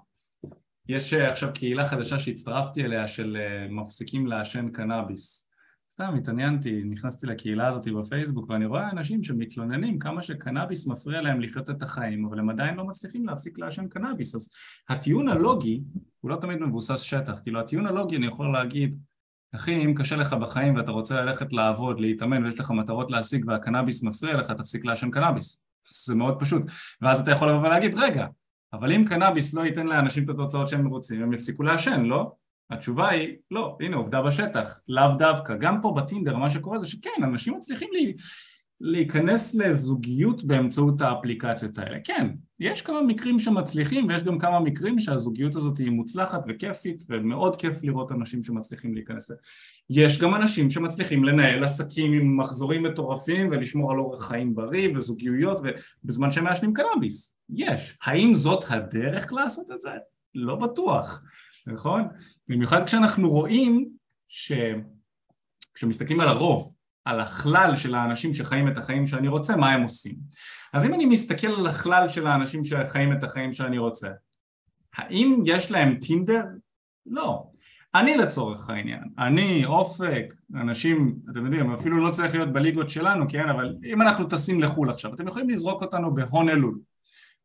יש 0.88 1.14
אה, 1.14 1.32
עכשיו 1.32 1.50
קהילה 1.54 1.88
חדשה 1.88 2.18
שהצטרפתי 2.18 2.84
אליה 2.84 3.08
של 3.08 3.36
אה, 3.40 3.66
מפסיקים 3.70 4.26
לעשן 4.26 4.68
קנאביס. 4.68 5.48
סתם 5.92 6.14
התעניינתי, 6.14 6.84
נכנסתי 6.84 7.26
לקהילה 7.26 7.66
הזאת 7.66 7.88
בפייסבוק 7.88 8.50
ואני 8.50 8.66
רואה 8.66 8.90
אנשים 8.90 9.22
שמתלוננים 9.22 9.98
כמה 9.98 10.22
שקנאביס 10.22 10.86
מפריע 10.86 11.20
להם 11.20 11.40
לחיות 11.40 11.70
את 11.70 11.82
החיים 11.82 12.24
אבל 12.24 12.38
הם 12.38 12.50
עדיין 12.50 12.74
לא 12.74 12.84
מצליחים 12.84 13.26
להפסיק 13.26 13.58
לעשן 13.58 13.88
קנאביס 13.88 14.34
אז 14.34 14.50
הטיעון 14.88 15.28
הלוגי 15.28 15.82
הוא 16.20 16.30
לא 16.30 16.36
תמיד 16.36 16.58
מבוסס 16.58 17.00
שטח 17.00 17.40
כאילו 17.42 17.60
הטיעון 17.60 17.86
הלוגי 17.86 18.16
אני 18.16 18.26
יכול 18.26 18.52
להגיד 18.52 18.98
אחי 19.54 19.84
אם 19.84 19.94
קשה 19.94 20.16
לך 20.16 20.32
בחיים 20.32 20.76
ואתה 20.76 20.90
רוצה 20.90 21.20
ללכת 21.20 21.52
לעבוד, 21.52 22.00
להתאמן 22.00 22.44
ויש 22.44 22.60
לך 22.60 22.70
מטרות 22.70 23.10
להשיג 23.10 23.48
והקנאביס 23.48 24.02
מפריע 24.02 24.36
לך 24.36 24.50
תפסיק 24.50 24.84
לעשן 24.84 25.10
קנאביס 25.10 25.63
זה 25.88 26.14
מאוד 26.14 26.40
פשוט. 26.40 26.62
ואז 27.00 27.20
אתה 27.20 27.30
יכול 27.30 27.48
לבוא 27.48 27.60
ולהגיד 27.60 27.94
רגע 27.98 28.26
אבל 28.72 28.92
אם 28.92 29.04
קנאביס 29.08 29.54
לא 29.54 29.62
ייתן 29.62 29.86
לאנשים 29.86 30.24
את 30.24 30.28
התוצאות 30.28 30.68
שהם 30.68 30.86
רוצים 30.86 31.22
הם 31.22 31.32
יפסיקו 31.32 31.62
לעשן 31.62 32.00
לא? 32.00 32.32
התשובה 32.70 33.08
היא 33.08 33.36
לא 33.50 33.76
הנה 33.80 33.96
עובדה 33.96 34.22
בשטח. 34.22 34.78
לאו 34.88 35.14
דווקא. 35.18 35.56
גם 35.56 35.82
פה 35.82 35.94
בטינדר 35.96 36.36
מה 36.36 36.50
שקורה 36.50 36.78
זה 36.78 36.86
שכן 36.86 37.22
אנשים 37.24 37.54
מצליחים 37.54 37.88
לי 37.92 38.14
להיכנס 38.86 39.54
לזוגיות 39.54 40.44
באמצעות 40.44 41.00
האפליקציות 41.00 41.78
האלה. 41.78 41.98
כן, 42.04 42.26
יש 42.60 42.82
כמה 42.82 43.02
מקרים 43.02 43.38
שמצליחים 43.38 44.08
ויש 44.08 44.22
גם 44.22 44.38
כמה 44.38 44.60
מקרים 44.60 44.98
שהזוגיות 44.98 45.56
הזאת 45.56 45.78
היא 45.78 45.90
מוצלחת 45.90 46.40
וכיפית 46.48 47.02
ומאוד 47.08 47.56
כיף 47.56 47.82
לראות 47.82 48.12
אנשים 48.12 48.42
שמצליחים 48.42 48.94
להיכנס. 48.94 49.30
יש 49.90 50.18
גם 50.18 50.34
אנשים 50.34 50.70
שמצליחים 50.70 51.24
לנהל 51.24 51.64
עסקים 51.64 52.12
עם 52.12 52.36
מחזורים 52.36 52.82
מטורפים 52.82 53.48
ולשמור 53.50 53.92
על 53.92 53.98
אורח 53.98 54.28
חיים 54.28 54.54
בריא 54.54 54.96
וזוגיות 54.96 55.60
ובזמן 56.04 56.30
שהם 56.30 56.44
מעשנים 56.44 56.72
קנאביס. 56.72 57.38
יש. 57.50 57.98
האם 58.02 58.34
זאת 58.34 58.64
הדרך 58.68 59.32
לעשות 59.32 59.66
את 59.74 59.80
זה? 59.80 59.90
לא 60.34 60.56
בטוח, 60.56 61.22
נכון? 61.66 62.02
במיוחד 62.48 62.84
כשאנחנו 62.84 63.30
רואים 63.30 63.88
ש... 64.28 64.52
כשמסתכלים 65.74 66.20
על 66.20 66.28
הרוב 66.28 66.74
על 67.04 67.20
הכלל 67.20 67.76
של 67.76 67.94
האנשים 67.94 68.34
שחיים 68.34 68.68
את 68.68 68.78
החיים 68.78 69.06
שאני 69.06 69.28
רוצה, 69.28 69.56
מה 69.56 69.72
הם 69.72 69.82
עושים. 69.82 70.14
אז 70.72 70.86
אם 70.86 70.94
אני 70.94 71.06
מסתכל 71.06 71.46
על 71.46 71.66
הכלל 71.66 72.08
של 72.08 72.26
האנשים 72.26 72.64
שחיים 72.64 73.12
את 73.12 73.24
החיים 73.24 73.52
שאני 73.52 73.78
רוצה, 73.78 74.08
האם 74.96 75.42
יש 75.46 75.70
להם 75.70 75.98
טינדר? 76.00 76.44
לא. 77.06 77.44
אני 77.94 78.16
לצורך 78.16 78.70
העניין, 78.70 79.02
אני, 79.18 79.64
אופק, 79.66 80.34
אנשים, 80.54 81.16
אתם 81.30 81.44
יודעים, 81.44 81.72
אפילו 81.72 82.00
לא 82.00 82.10
צריך 82.10 82.34
להיות 82.34 82.52
בליגות 82.52 82.90
שלנו, 82.90 83.24
כן, 83.28 83.48
אבל 83.48 83.76
אם 83.84 84.02
אנחנו 84.02 84.28
טסים 84.28 84.62
לחו"ל 84.62 84.90
עכשיו, 84.90 85.14
אתם 85.14 85.28
יכולים 85.28 85.50
לזרוק 85.50 85.82
אותנו 85.82 86.14
בהונולולו, 86.14 86.78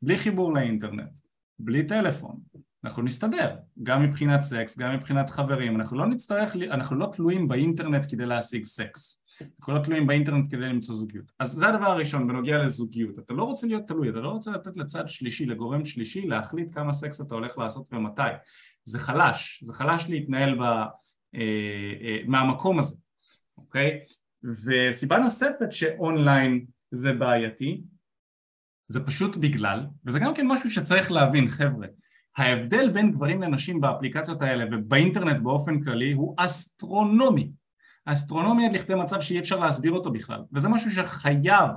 בלי 0.02 0.18
חיבור 0.18 0.54
לאינטרנט, 0.54 1.20
בלי 1.60 1.84
טלפון, 1.84 2.36
אנחנו 2.84 3.04
נסתדר, 3.04 3.56
גם 3.84 4.04
מבחינת 4.04 4.42
סקס, 4.42 4.78
גם 4.78 4.96
מבחינת 4.96 5.30
חברים, 5.30 5.76
אנחנו 5.76 5.98
לא 5.98 6.08
נצטרך, 6.08 6.56
אנחנו 6.72 6.96
לא 6.96 7.10
תלויים 7.12 7.48
באינטרנט 7.48 8.06
כדי 8.12 8.26
להשיג 8.26 8.66
סקס. 8.66 9.24
אנחנו 9.60 9.74
לא 9.74 9.80
תלויים 9.84 10.08
באינטרנט 10.08 10.52
כדי 10.52 10.66
למצוא 10.66 10.96
זוגיות. 10.96 11.32
אז 11.40 11.52
זה 11.52 11.68
הדבר 11.68 11.86
הראשון 11.86 12.28
בנוגע 12.28 12.58
לזוגיות. 12.58 13.20
אתה 13.20 13.34
לא 13.34 13.44
רוצה 13.44 13.68
להיות 13.68 13.88
תלוי, 13.88 14.10
אתה 14.10 14.20
לא 14.20 14.30
רוצה 14.30 14.52
לתת 14.52 14.78
לצד 14.78 15.10
שלישי, 15.10 15.46
לגורם 15.46 15.86
שלישי, 15.86 16.28
להחליט 16.28 16.74
כמה 16.74 16.94
סקס 16.94 17.22
אתה 17.22 17.36
הולך 17.36 17.58
לעשות 17.58 17.94
ומתי. 17.94 18.22
זה 18.86 19.00
חלש, 19.00 19.64
זה 19.68 19.74
חלש 19.74 20.06
להתנהל 20.10 20.56
ב, 20.56 20.62
אה, 20.62 20.84
אה, 22.02 22.18
מהמקום 22.28 22.80
הזה, 22.80 22.96
אוקיי? 23.58 24.00
וסיבה 24.44 25.18
נוספת 25.18 25.72
שאונליין 25.72 26.66
זה 26.92 27.14
בעייתי, 27.14 27.82
זה 28.88 29.06
פשוט 29.06 29.38
בגלל, 29.38 29.86
וזה 30.06 30.20
גם 30.20 30.34
כן 30.34 30.48
משהו 30.48 30.72
שצריך 30.72 31.12
להבין, 31.12 31.50
חבר'ה, 31.50 31.88
ההבדל 32.38 32.90
בין 32.90 33.12
גברים 33.12 33.42
לנשים 33.42 33.82
באפליקציות 33.82 34.42
האלה 34.42 34.66
ובאינטרנט 34.72 35.44
באופן 35.44 35.84
כללי 35.84 36.12
הוא 36.12 36.36
אסטרונומי 36.38 37.52
האסטרונומיה 38.08 38.70
עד 38.70 38.76
לכדי 38.76 38.96
מצב 38.96 39.22
שאי 39.22 39.40
אפשר 39.40 39.60
להסביר 39.60 39.92
אותו 39.92 40.12
בכלל. 40.12 40.42
וזה 40.54 40.70
משהו 40.70 40.92
שחייב, 40.92 41.70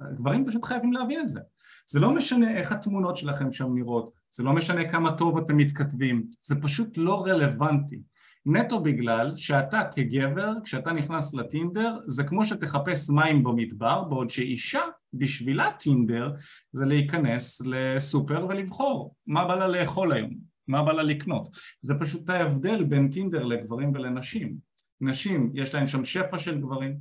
הגברים 0.00 0.46
פשוט 0.46 0.64
חייבים 0.64 0.92
להבין 0.92 1.20
את 1.20 1.28
זה. 1.28 1.40
זה 1.86 2.00
לא 2.00 2.14
משנה 2.14 2.56
איך 2.56 2.72
התמונות 2.72 3.16
שלכם 3.16 3.52
שם 3.52 3.74
נראות, 3.74 4.10
זה 4.30 4.42
לא 4.42 4.52
משנה 4.52 4.88
כמה 4.90 5.12
טוב 5.12 5.38
אתם 5.38 5.56
מתכתבים, 5.56 6.26
זה 6.40 6.60
פשוט 6.60 6.98
לא 6.98 7.26
רלוונטי. 7.26 8.00
נטו 8.46 8.80
בגלל 8.80 9.36
שאתה 9.36 9.82
כגבר, 9.94 10.52
כשאתה 10.64 10.92
נכנס 10.92 11.34
לטינדר, 11.34 11.98
זה 12.06 12.24
כמו 12.24 12.44
שתחפש 12.44 13.10
מים 13.10 13.44
במדבר, 13.44 14.04
בעוד 14.04 14.30
שאישה, 14.30 14.80
בשבילה 15.14 15.70
טינדר, 15.78 16.32
זה 16.72 16.84
להיכנס 16.84 17.62
לסופר 17.64 18.46
ולבחור. 18.48 19.14
מה 19.26 19.44
בא 19.44 19.54
לה 19.54 19.68
לאכול 19.68 20.12
היום, 20.12 20.30
מה 20.68 20.82
בא 20.82 20.92
לה 20.92 21.02
לקנות. 21.02 21.48
זה 21.80 21.94
פשוט 22.00 22.30
ההבדל 22.30 22.84
בין 22.84 23.08
טינדר 23.08 23.44
לגברים 23.44 23.92
ולנשים. 23.94 24.71
נשים, 25.02 25.50
יש 25.54 25.74
להן 25.74 25.86
שם 25.86 26.04
שפע 26.04 26.38
של 26.38 26.60
גברים, 26.60 26.98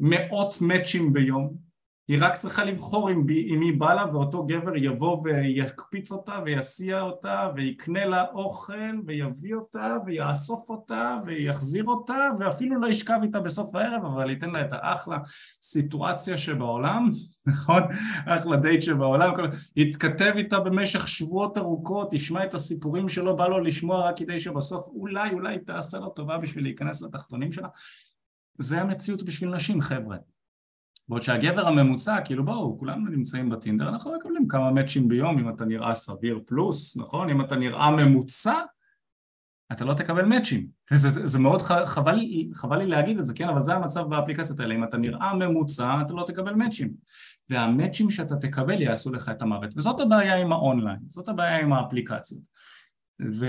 מאות 0.00 0.60
מאצ'ים 0.60 1.12
ביום, 1.12 1.56
היא 2.08 2.18
רק 2.20 2.34
צריכה 2.36 2.64
לבחור 2.64 3.08
עם, 3.08 3.26
מי 3.58 3.72
בא 3.72 3.94
לה 3.94 4.04
ואותו 4.12 4.46
גבר 4.46 4.76
יבוא 4.76 5.22
ויקפיץ 5.24 6.12
אותה 6.12 6.38
ויסיע 6.44 7.00
אותה 7.00 7.50
ויקנה 7.56 8.04
לה 8.04 8.24
אוכל 8.32 9.00
ויביא 9.06 9.54
אותה 9.54 9.96
ויאסוף 10.06 10.68
אותה 10.68 11.16
ויחזיר 11.26 11.84
אותה 11.84 12.30
ואפילו 12.40 12.80
לא 12.80 12.86
ישכב 12.86 13.18
איתה 13.22 13.40
בסוף 13.40 13.74
הערב 13.74 14.04
אבל 14.04 14.30
ייתן 14.30 14.50
לה 14.50 14.60
את 14.60 14.72
האחלה 14.72 15.18
סיטואציה 15.62 16.36
שבעולם, 16.36 17.12
נכון? 17.46 17.82
אחלה 18.26 18.56
דייט 18.56 18.82
שבעולם, 18.82 19.32
יתכתב 19.76 20.32
איתה 20.36 20.60
במשך 20.60 21.08
שבועות 21.08 21.58
ארוכות, 21.58 22.12
ישמע 22.12 22.44
את 22.44 22.54
הסיפורים 22.54 23.08
שלו, 23.08 23.36
בא 23.36 23.46
לו 23.46 23.60
לשמוע 23.60 24.08
רק 24.08 24.16
כדי 24.16 24.40
שבסוף 24.40 24.86
אולי 24.86 25.32
אולי 25.32 25.58
תעשה 25.58 25.98
לו 25.98 26.08
טובה 26.08 26.38
בשביל 26.38 26.64
להיכנס 26.64 27.02
לתחתונים 27.02 27.52
שלה. 27.52 27.68
זה 28.58 28.80
המציאות 28.80 29.22
בשביל 29.22 29.50
נשים 29.50 29.80
חבר'ה 29.80 30.16
בעוד 31.08 31.22
שהגבר 31.22 31.66
הממוצע, 31.66 32.20
כאילו 32.24 32.44
בואו, 32.44 32.78
כולנו 32.78 33.10
נמצאים 33.10 33.50
בטינדר, 33.50 33.88
אנחנו 33.88 34.14
מקבלים 34.16 34.48
כמה 34.48 34.70
מאצ'ים 34.70 35.08
ביום 35.08 35.38
אם 35.38 35.48
אתה 35.48 35.64
נראה 35.64 35.94
סביר 35.94 36.40
פלוס, 36.46 36.96
נכון? 36.96 37.30
אם 37.30 37.40
אתה 37.40 37.56
נראה 37.56 37.90
ממוצע, 37.90 38.54
אתה 39.72 39.84
לא 39.84 39.94
תקבל 39.94 40.24
מאצ'ים. 40.24 40.66
זה, 40.90 41.10
זה, 41.10 41.26
זה 41.26 41.38
מאוד 41.38 41.62
חבל, 41.62 42.20
חבל 42.52 42.78
לי 42.78 42.86
להגיד 42.86 43.18
את 43.18 43.24
זה, 43.24 43.34
כן? 43.34 43.48
אבל 43.48 43.62
זה 43.62 43.74
המצב 43.74 44.08
באפליקציות 44.08 44.60
האלה, 44.60 44.74
אם 44.74 44.84
אתה 44.84 44.96
נראה 44.96 45.34
ממוצע, 45.34 46.00
אתה 46.06 46.12
לא 46.14 46.24
תקבל 46.26 46.54
מאצ'ים. 46.54 46.92
והמאצ'ים 47.50 48.10
שאתה 48.10 48.36
תקבל 48.36 48.82
יעשו 48.82 49.12
לך 49.12 49.28
את 49.28 49.42
המוות. 49.42 49.76
וזאת 49.76 50.00
הבעיה 50.00 50.36
עם 50.36 50.52
האונליין, 50.52 50.98
זאת 51.08 51.28
הבעיה 51.28 51.60
עם 51.60 51.72
האפליקציות. 51.72 52.42
ו... 53.22 53.46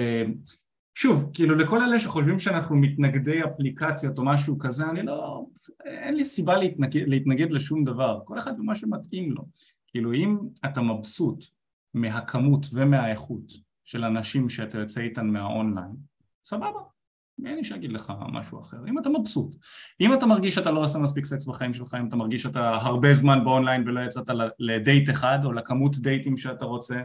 שוב, 0.97 1.29
כאילו 1.33 1.55
לכל 1.55 1.83
אלה 1.83 1.99
שחושבים 1.99 2.39
שאנחנו 2.39 2.75
מתנגדי 2.75 3.43
אפליקציות 3.43 4.17
או 4.17 4.25
משהו 4.25 4.59
כזה, 4.59 4.89
אני 4.89 5.03
לא... 5.03 5.45
אין 5.85 6.15
לי 6.15 6.23
סיבה 6.23 6.57
להתנגד, 6.57 7.07
להתנגד 7.07 7.51
לשום 7.51 7.83
דבר, 7.83 8.19
כל 8.25 8.39
אחד 8.39 8.59
ומה 8.59 8.75
שמתאים 8.75 9.31
לו. 9.31 9.45
כאילו 9.87 10.13
אם 10.13 10.37
אתה 10.65 10.81
מבסוט 10.81 11.45
מהכמות 11.93 12.65
ומהאיכות 12.73 13.51
של 13.85 14.03
אנשים 14.03 14.49
שאתה 14.49 14.77
יוצא 14.77 15.01
איתן 15.01 15.27
מהאונליין, 15.27 15.95
סבבה, 16.45 16.79
אין 17.45 17.55
לי 17.55 17.63
שיגיד 17.63 17.91
לך 17.91 18.13
משהו 18.31 18.61
אחר, 18.61 18.77
אם 18.87 18.99
אתה 18.99 19.09
מבסוט. 19.09 19.55
אם 20.01 20.13
אתה 20.13 20.25
מרגיש 20.25 20.55
שאתה 20.55 20.71
לא 20.71 20.83
עושה 20.83 20.99
מספיק 20.99 21.25
סקס 21.25 21.45
בחיים 21.45 21.73
שלך, 21.73 21.93
אם 21.99 22.07
אתה 22.07 22.15
מרגיש 22.15 22.43
שאתה 22.43 22.69
הרבה 22.69 23.13
זמן 23.13 23.43
באונליין 23.43 23.87
ולא 23.87 24.01
יצאת 24.01 24.29
לדייט 24.59 25.09
אחד 25.09 25.39
או 25.43 25.51
לכמות 25.51 25.97
דייטים 25.97 26.37
שאתה 26.37 26.65
רוצה, 26.65 27.01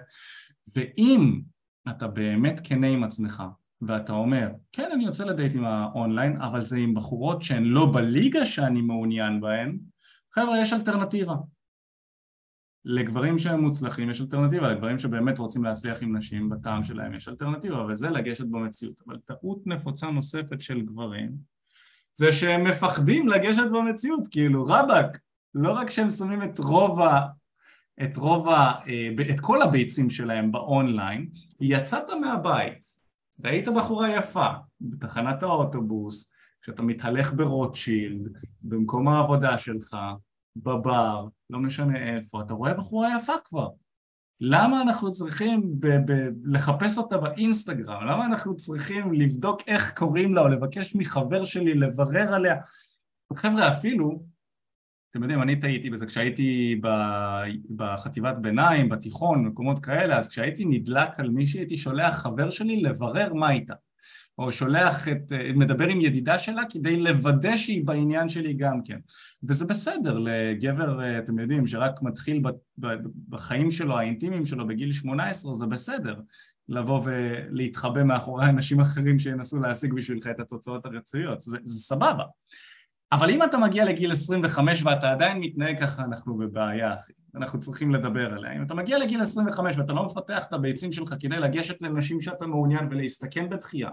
ואם 0.76 1.40
אתה 1.88 2.08
באמת 2.08 2.60
כנה 2.64 2.86
עם 2.86 3.04
עצמך 3.04 3.42
ואתה 3.82 4.12
אומר, 4.12 4.48
כן 4.72 4.90
אני 4.92 5.04
יוצא 5.04 5.24
לדייטים 5.24 5.64
האונליין, 5.64 6.40
אבל 6.40 6.62
זה 6.62 6.76
עם 6.76 6.94
בחורות 6.94 7.42
שהן 7.42 7.64
לא 7.64 7.90
בליגה 7.92 8.46
שאני 8.46 8.80
מעוניין 8.80 9.40
בהן, 9.40 9.78
חבר'ה 10.34 10.58
יש 10.58 10.72
אלטרנטיבה. 10.72 11.34
לגברים 12.84 13.38
שהם 13.38 13.60
מוצלחים 13.60 14.10
יש 14.10 14.20
אלטרנטיבה, 14.20 14.68
לגברים 14.68 14.98
שבאמת 14.98 15.38
רוצים 15.38 15.64
להצליח 15.64 16.02
עם 16.02 16.16
נשים 16.16 16.48
בטעם 16.48 16.84
שלהם 16.84 17.14
יש 17.14 17.28
אלטרנטיבה, 17.28 17.84
וזה 17.84 18.10
לגשת 18.10 18.44
במציאות. 18.44 19.00
אבל 19.06 19.18
טעות 19.18 19.66
נפוצה 19.66 20.10
נוספת 20.10 20.60
של 20.60 20.80
גברים 20.80 21.30
זה 22.14 22.32
שהם 22.32 22.64
מפחדים 22.64 23.28
לגשת 23.28 23.66
במציאות, 23.72 24.28
כאילו 24.30 24.64
רבאק, 24.64 25.18
לא 25.54 25.72
רק 25.72 25.90
שהם 25.90 26.10
שמים 26.10 26.42
את 26.42 26.58
רוב 26.58 27.00
ה... 27.00 27.20
את 28.02 28.16
רוב 28.16 28.48
ה... 28.48 28.72
אה, 28.88 29.08
את 29.30 29.40
כל 29.40 29.62
הביצים 29.62 30.10
שלהם 30.10 30.52
באונליין, 30.52 31.28
יצאת 31.60 32.04
מהבית, 32.20 32.99
ראית 33.44 33.68
בחורה 33.68 34.10
יפה 34.10 34.48
בתחנת 34.80 35.42
האוטובוס, 35.42 36.30
כשאתה 36.62 36.82
מתהלך 36.82 37.32
ברוטשילד, 37.32 38.28
במקום 38.62 39.08
העבודה 39.08 39.58
שלך, 39.58 39.96
בבר, 40.56 41.26
לא 41.50 41.58
משנה 41.58 42.16
איפה, 42.16 42.40
אתה 42.40 42.54
רואה 42.54 42.74
בחורה 42.74 43.16
יפה 43.16 43.32
כבר. 43.44 43.68
למה 44.40 44.82
אנחנו 44.82 45.12
צריכים 45.12 45.80
ב- 45.80 46.12
ב- 46.12 46.30
לחפש 46.44 46.98
אותה 46.98 47.18
באינסטגרם? 47.18 48.06
למה 48.06 48.26
אנחנו 48.26 48.56
צריכים 48.56 49.12
לבדוק 49.12 49.60
איך 49.66 49.98
קוראים 49.98 50.34
לה 50.34 50.40
או 50.40 50.48
לבקש 50.48 50.94
מחבר 50.94 51.44
שלי 51.44 51.74
לברר 51.74 52.34
עליה? 52.34 52.56
חבר'ה, 53.34 53.68
אפילו 53.72 54.22
אתם 55.10 55.22
יודעים, 55.22 55.42
אני 55.42 55.60
טעיתי 55.60 55.90
בזה, 55.90 56.06
כשהייתי 56.06 56.80
בחטיבת 57.76 58.36
ביניים, 58.40 58.88
בתיכון, 58.88 59.44
מקומות 59.44 59.84
כאלה, 59.84 60.18
אז 60.18 60.28
כשהייתי 60.28 60.64
נדלק 60.64 61.20
על 61.20 61.30
מישהי, 61.30 61.60
הייתי 61.60 61.76
שולח 61.76 62.14
חבר 62.14 62.50
שלי 62.50 62.82
לברר 62.82 63.34
מה 63.34 63.50
איתה. 63.50 63.74
או 64.38 64.52
שולח 64.52 65.08
את, 65.08 65.32
מדבר 65.54 65.88
עם 65.88 66.00
ידידה 66.00 66.38
שלה 66.38 66.62
כדי 66.70 66.96
לוודא 66.96 67.56
שהיא 67.56 67.86
בעניין 67.86 68.28
שלי 68.28 68.54
גם 68.54 68.82
כן. 68.82 68.98
וזה 69.48 69.64
בסדר 69.64 70.18
לגבר, 70.18 71.18
אתם 71.18 71.38
יודעים, 71.38 71.66
שרק 71.66 72.02
מתחיל 72.02 72.42
בחיים 73.28 73.70
שלו, 73.70 73.98
האינטימיים 73.98 74.46
שלו 74.46 74.66
בגיל 74.66 74.92
18, 74.92 75.54
זה 75.54 75.66
בסדר 75.66 76.14
לבוא 76.68 77.02
ולהתחבא 77.04 78.02
מאחורי 78.02 78.46
אנשים 78.46 78.80
אחרים 78.80 79.18
שינסו 79.18 79.60
להשיג 79.60 79.92
בשבילך 79.92 80.26
את 80.26 80.40
התוצאות 80.40 80.86
הרצויות, 80.86 81.42
זה, 81.42 81.58
זה 81.64 81.78
סבבה. 81.78 82.24
אבל 83.12 83.30
אם 83.30 83.42
אתה 83.42 83.58
מגיע 83.58 83.84
לגיל 83.84 84.12
25 84.12 84.82
ואתה 84.82 85.10
עדיין 85.10 85.38
מתנהג 85.40 85.80
ככה, 85.80 86.02
אנחנו 86.02 86.36
בבעיה, 86.36 86.94
אחי. 86.94 87.12
אנחנו 87.34 87.60
צריכים 87.60 87.94
לדבר 87.94 88.34
עליה. 88.34 88.56
אם 88.56 88.62
אתה 88.62 88.74
מגיע 88.74 88.98
לגיל 88.98 89.22
25 89.22 89.76
ואתה 89.78 89.92
לא 89.92 90.04
מפתח 90.04 90.44
את 90.48 90.52
הביצים 90.52 90.92
שלך 90.92 91.14
כדי 91.20 91.36
לגשת 91.36 91.82
לנשים 91.82 92.20
שאתה 92.20 92.46
מעוניין 92.46 92.88
ולהסתכן 92.90 93.48
בתחייה, 93.48 93.90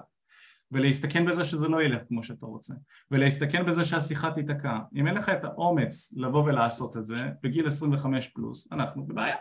ולהסתכן 0.72 1.26
בזה 1.26 1.44
שזה 1.44 1.68
לא 1.68 1.84
ילך 1.84 2.02
כמו 2.08 2.24
שאתה 2.24 2.46
רוצה, 2.46 2.74
ולהסתכן 3.12 3.66
בזה 3.66 3.86
שהשיחה 3.86 4.32
תיתקע, 4.32 4.78
אם 4.96 5.08
אין 5.08 5.16
לך 5.16 5.30
את 5.30 5.44
האומץ 5.44 6.14
לבוא 6.18 6.44
ולעשות 6.44 6.98
את 6.98 7.06
זה, 7.06 7.30
בגיל 7.44 7.68
25 7.68 8.28
פלוס, 8.28 8.72
אנחנו 8.72 9.06
בבעיה. 9.08 9.36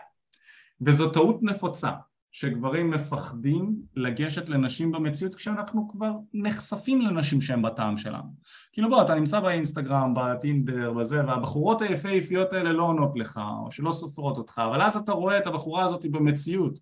וזו 0.81 1.09
טעות 1.09 1.43
נפוצה. 1.43 1.91
שגברים 2.39 2.91
מפחדים 2.91 3.75
לגשת 3.95 4.49
לנשים 4.49 4.91
במציאות 4.91 5.35
כשאנחנו 5.35 5.89
כבר 5.89 6.11
נחשפים 6.33 7.01
לנשים 7.01 7.41
שהן 7.41 7.61
בטעם 7.61 7.97
שלנו. 7.97 8.33
כאילו 8.73 8.89
בוא, 8.89 9.01
אתה 9.01 9.15
נמצא 9.15 9.39
באינסטגרם, 9.39 10.13
בטינדר, 10.15 10.93
בזה, 10.93 11.25
והבחורות 11.25 11.81
היפהפיות 11.81 12.53
האלה 12.53 12.71
לא 12.71 12.83
עונות 12.83 13.11
לך, 13.15 13.39
או 13.63 13.71
שלא 13.71 13.91
סופרות 13.91 14.37
אותך, 14.37 14.61
אבל 14.65 14.81
אז 14.81 14.97
אתה 14.97 15.11
רואה 15.11 15.37
את 15.37 15.47
הבחורה 15.47 15.85
הזאת 15.85 16.05
במציאות. 16.05 16.79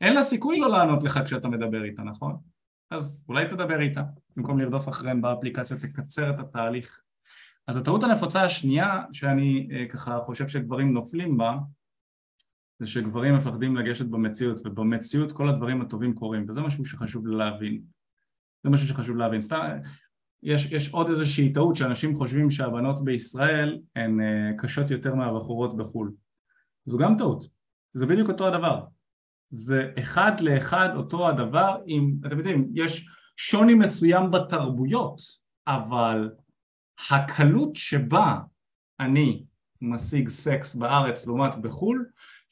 אין 0.00 0.14
לה 0.14 0.24
סיכוי 0.24 0.58
לא 0.58 0.70
לענות 0.70 1.02
לך 1.02 1.20
כשאתה 1.24 1.48
מדבר 1.48 1.84
איתה, 1.84 2.02
נכון? 2.02 2.36
אז 2.90 3.24
אולי 3.28 3.46
תדבר 3.46 3.80
איתה, 3.80 4.02
במקום 4.36 4.58
לרדוף 4.58 4.88
אחריהם 4.88 5.22
באפליקציה, 5.22 5.76
תקצר 5.76 6.30
את 6.30 6.38
התהליך. 6.38 7.00
אז 7.66 7.76
הטעות 7.76 8.02
הנפוצה 8.02 8.42
השנייה, 8.42 9.02
שאני 9.12 9.68
אה, 9.72 9.86
ככה 9.88 10.18
חושב 10.26 10.48
שגברים 10.48 10.92
נופלים 10.92 11.36
בה, 11.36 11.56
זה 12.78 12.86
שגברים 12.86 13.34
מפחדים 13.34 13.76
לגשת 13.76 14.06
במציאות, 14.06 14.66
ובמציאות 14.66 15.32
כל 15.32 15.48
הדברים 15.48 15.80
הטובים 15.80 16.14
קורים, 16.14 16.44
וזה 16.48 16.60
משהו 16.60 16.84
שחשוב 16.84 17.26
להבין. 17.26 17.82
זה 18.64 18.70
משהו 18.70 18.86
שחשוב 18.86 19.16
להבין. 19.16 19.40
סתם, 19.40 19.78
יש, 20.42 20.72
יש 20.72 20.90
עוד 20.90 21.10
איזושהי 21.10 21.52
טעות 21.52 21.76
שאנשים 21.76 22.16
חושבים 22.16 22.50
שהבנות 22.50 23.04
בישראל 23.04 23.78
הן 23.96 24.20
uh, 24.20 24.62
קשות 24.62 24.90
יותר 24.90 25.14
מהבחורות 25.14 25.76
בחו"ל. 25.76 26.12
זו 26.84 26.98
גם 26.98 27.16
טעות, 27.18 27.44
זה 27.94 28.06
בדיוק 28.06 28.28
אותו 28.28 28.46
הדבר. 28.46 28.84
זה 29.50 29.90
אחד 29.98 30.40
לאחד 30.40 30.88
אותו 30.96 31.28
הדבר 31.28 31.76
אם, 31.86 32.14
אתם 32.26 32.38
יודעים, 32.38 32.70
יש 32.74 33.08
שוני 33.36 33.74
מסוים 33.74 34.30
בתרבויות, 34.30 35.20
אבל 35.66 36.30
הקלות 37.10 37.76
שבה 37.76 38.38
אני 39.00 39.44
משיג 39.82 40.28
סקס 40.28 40.74
בארץ 40.74 41.26
לעומת 41.26 41.56
בחו"ל 41.56 42.06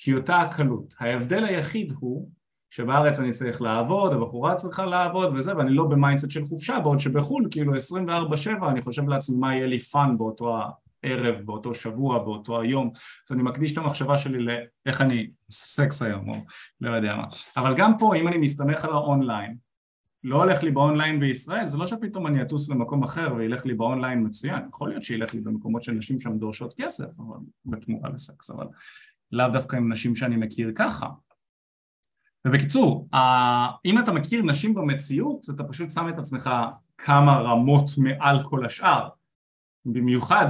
היא 0.07 0.15
אותה 0.15 0.37
הקלות. 0.37 0.95
ההבדל 1.01 1.45
היחיד 1.45 1.93
הוא 1.99 2.31
שבארץ 2.71 3.21
אני 3.21 3.31
צריך 3.31 3.63
לעבוד, 3.63 4.13
הבחורה 4.13 4.55
צריכה 4.55 4.87
לעבוד 4.87 5.35
וזה, 5.35 5.57
ואני 5.57 5.71
לא 5.71 5.85
ב 5.85 5.90
mindset 5.91 6.31
של 6.31 6.45
חופשה, 6.45 6.81
בעוד 6.81 6.99
שבחו"ל 6.99 7.49
כאילו 7.51 7.73
24-7 7.75 7.79
אני 8.69 8.83
חושב 8.83 9.09
לעצמי 9.09 9.37
מה 9.37 9.55
יהיה 9.55 9.67
לי 9.67 9.79
fun 9.79 10.19
באותו 10.19 10.59
הערב, 11.05 11.41
באותו 11.45 11.75
שבוע, 11.75 12.19
באותו 12.19 12.61
היום, 12.61 12.91
אז 13.29 13.33
אני 13.33 13.43
מקדיש 13.43 13.73
את 13.73 13.79
המחשבה 13.79 14.19
שלי 14.19 14.39
לאיך 14.39 15.01
אני 15.01 15.31
סקס 15.51 16.03
היום, 16.03 16.29
או 16.29 16.35
לא 16.81 16.97
יודע 16.97 17.17
מה. 17.17 17.25
אבל 17.57 17.75
גם 17.77 17.99
פה, 17.99 18.17
אם 18.17 18.29
אני 18.29 18.39
מסתמך 18.39 18.85
על 18.85 18.93
האונליין, 18.93 19.57
לא 20.25 20.37
הולך 20.37 20.63
לי 20.63 20.71
באונליין 20.71 21.21
בישראל, 21.21 21.69
זה 21.69 21.79
לא 21.79 21.87
שפתאום 21.87 22.27
אני 22.27 22.43
אטוס 22.43 22.69
למקום 22.69 23.03
אחר 23.03 23.35
וילך 23.37 23.67
לי 23.67 23.75
באונליין 23.75 24.27
מצוין, 24.27 24.63
יכול 24.69 24.89
להיות 24.89 25.05
שילך 25.05 25.35
לי 25.35 25.41
במקומות 25.41 25.83
שנשים 25.83 26.21
שם 26.21 26.39
דורשות 26.39 26.75
כסף, 26.77 27.09
אבל 27.19 27.39
בתמורה 27.65 28.11
לסקס, 28.11 28.51
אבל 28.51 28.67
לאו 29.33 29.49
דווקא 29.49 29.77
עם 29.77 29.93
נשים 29.93 30.15
שאני 30.15 30.37
מכיר 30.37 30.73
ככה. 30.75 31.07
ובקיצור, 32.47 33.09
אם 33.85 33.99
אתה 33.99 34.13
מכיר 34.13 34.43
נשים 34.43 34.75
במציאות, 34.75 35.51
אתה 35.51 35.65
פשוט 35.65 35.91
שם 35.91 36.09
את 36.09 36.19
עצמך 36.19 36.51
כמה 36.99 37.41
רמות 37.41 37.91
מעל 37.99 38.45
כל 38.45 38.67
השאר. 38.67 39.09
במיוחד 39.85 40.47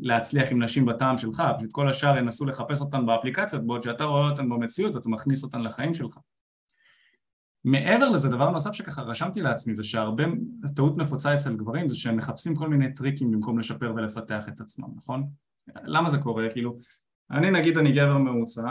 להצליח 0.00 0.52
עם 0.52 0.62
נשים 0.62 0.86
בטעם 0.86 1.18
שלך, 1.18 1.42
פשוט 1.58 1.70
כל 1.72 1.88
השאר 1.88 2.16
ינסו 2.16 2.46
לחפש 2.46 2.80
אותן 2.80 3.06
באפליקציות, 3.06 3.66
בעוד 3.66 3.82
שאתה 3.82 4.04
רואה 4.04 4.30
אותן 4.30 4.48
במציאות 4.48 4.94
ואתה 4.94 5.08
מכניס 5.08 5.44
אותן 5.44 5.60
לחיים 5.60 5.94
שלך. 5.94 6.18
מעבר 7.64 8.10
לזה, 8.10 8.28
דבר 8.28 8.50
נוסף 8.50 8.72
שככה 8.72 9.02
רשמתי 9.02 9.40
לעצמי 9.40 9.74
זה 9.74 9.84
שהרבה 9.84 10.24
טעות 10.74 10.96
נפוצה 10.96 11.34
אצל 11.34 11.56
גברים 11.56 11.88
זה 11.88 11.96
שהם 11.96 12.16
מחפשים 12.16 12.56
כל 12.56 12.68
מיני 12.68 12.94
טריקים 12.94 13.30
במקום 13.30 13.58
לשפר 13.58 13.92
ולפתח 13.96 14.48
את 14.48 14.60
עצמם, 14.60 14.88
נכון? 14.96 15.28
למה 15.82 16.10
זה 16.10 16.18
קורה? 16.18 16.48
כאילו, 16.52 16.78
אני 17.30 17.50
נגיד 17.50 17.78
אני 17.78 17.92
גבר 17.92 18.18
ממוצע, 18.18 18.62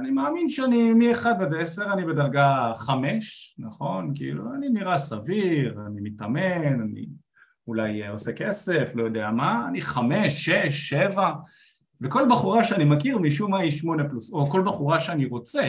אני 0.00 0.10
מאמין 0.10 0.48
שאני 0.48 0.92
מ-1 0.92 1.26
עד 1.26 1.54
10 1.54 1.92
אני 1.92 2.04
בדרגה 2.04 2.72
5, 2.76 3.54
נכון? 3.58 4.12
כאילו, 4.14 4.54
אני 4.54 4.68
נראה 4.68 4.98
סביר, 4.98 5.78
אני 5.86 6.00
מתאמן, 6.00 6.80
אני 6.80 7.06
אולי 7.66 8.08
עושה 8.08 8.32
כסף, 8.32 8.90
לא 8.94 9.02
יודע 9.02 9.30
מה, 9.30 9.66
אני 9.68 9.80
5, 9.82 10.50
6, 10.50 10.88
7 10.88 11.32
וכל 12.00 12.22
בחורה 12.30 12.64
שאני 12.64 12.84
מכיר 12.84 13.18
משום 13.18 13.50
מה 13.50 13.58
היא 13.58 13.70
8 13.70 14.08
פלוס, 14.08 14.32
או 14.32 14.46
כל 14.46 14.62
בחורה 14.66 15.00
שאני 15.00 15.24
רוצה 15.24 15.68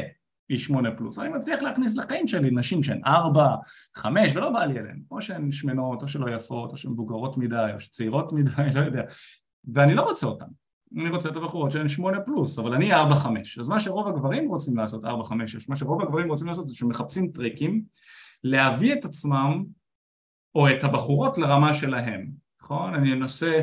היא 0.49 0.57
שמונה 0.57 0.91
פלוס, 0.91 1.19
אני 1.19 1.29
מצליח 1.29 1.61
להכניס 1.61 1.97
לחיים 1.97 2.27
שלי 2.27 2.51
נשים 2.51 2.83
שהן 2.83 3.01
ארבע, 3.05 3.55
חמש, 3.95 4.31
ולא 4.35 4.49
בא 4.49 4.65
לי 4.65 4.79
אליהן, 4.79 5.01
או 5.11 5.21
שהן 5.21 5.51
שמנות, 5.51 6.01
או 6.01 6.07
שלא 6.07 6.35
יפות, 6.35 6.71
או 6.71 6.77
שהן 6.77 6.91
מבוגרות 6.91 7.37
מדי, 7.37 7.69
או 7.73 7.79
שצעירות 7.79 8.33
מדי, 8.33 8.51
לא 8.75 8.79
יודע, 8.79 9.03
ואני 9.73 9.95
לא 9.95 10.01
רוצה 10.01 10.27
אותן, 10.27 10.45
אני 10.97 11.09
רוצה 11.09 11.29
את 11.29 11.35
הבחורות 11.35 11.71
שהן 11.71 11.89
שמונה 11.89 12.21
פלוס, 12.21 12.59
אבל 12.59 12.73
אני 12.73 12.93
ארבע 12.93 13.15
חמש, 13.15 13.59
אז 13.59 13.69
מה 13.69 13.79
שרוב 13.79 14.07
הגברים 14.07 14.49
רוצים 14.49 14.77
לעשות, 14.77 15.05
ארבע 15.05 15.23
חמש 15.23 15.51
שש, 15.51 15.69
מה 15.69 15.75
שרוב 15.75 16.01
הגברים 16.01 16.29
רוצים 16.29 16.47
לעשות 16.47 16.69
זה 16.69 16.75
שמחפשים 16.75 17.27
טריקים 17.27 17.83
להביא 18.43 18.93
את 18.93 19.05
עצמם 19.05 19.63
או 20.55 20.69
את 20.69 20.83
הבחורות 20.83 21.37
לרמה 21.37 21.73
שלהם, 21.73 22.27
נכון? 22.61 22.93
אני 22.93 23.13
אנסה, 23.13 23.61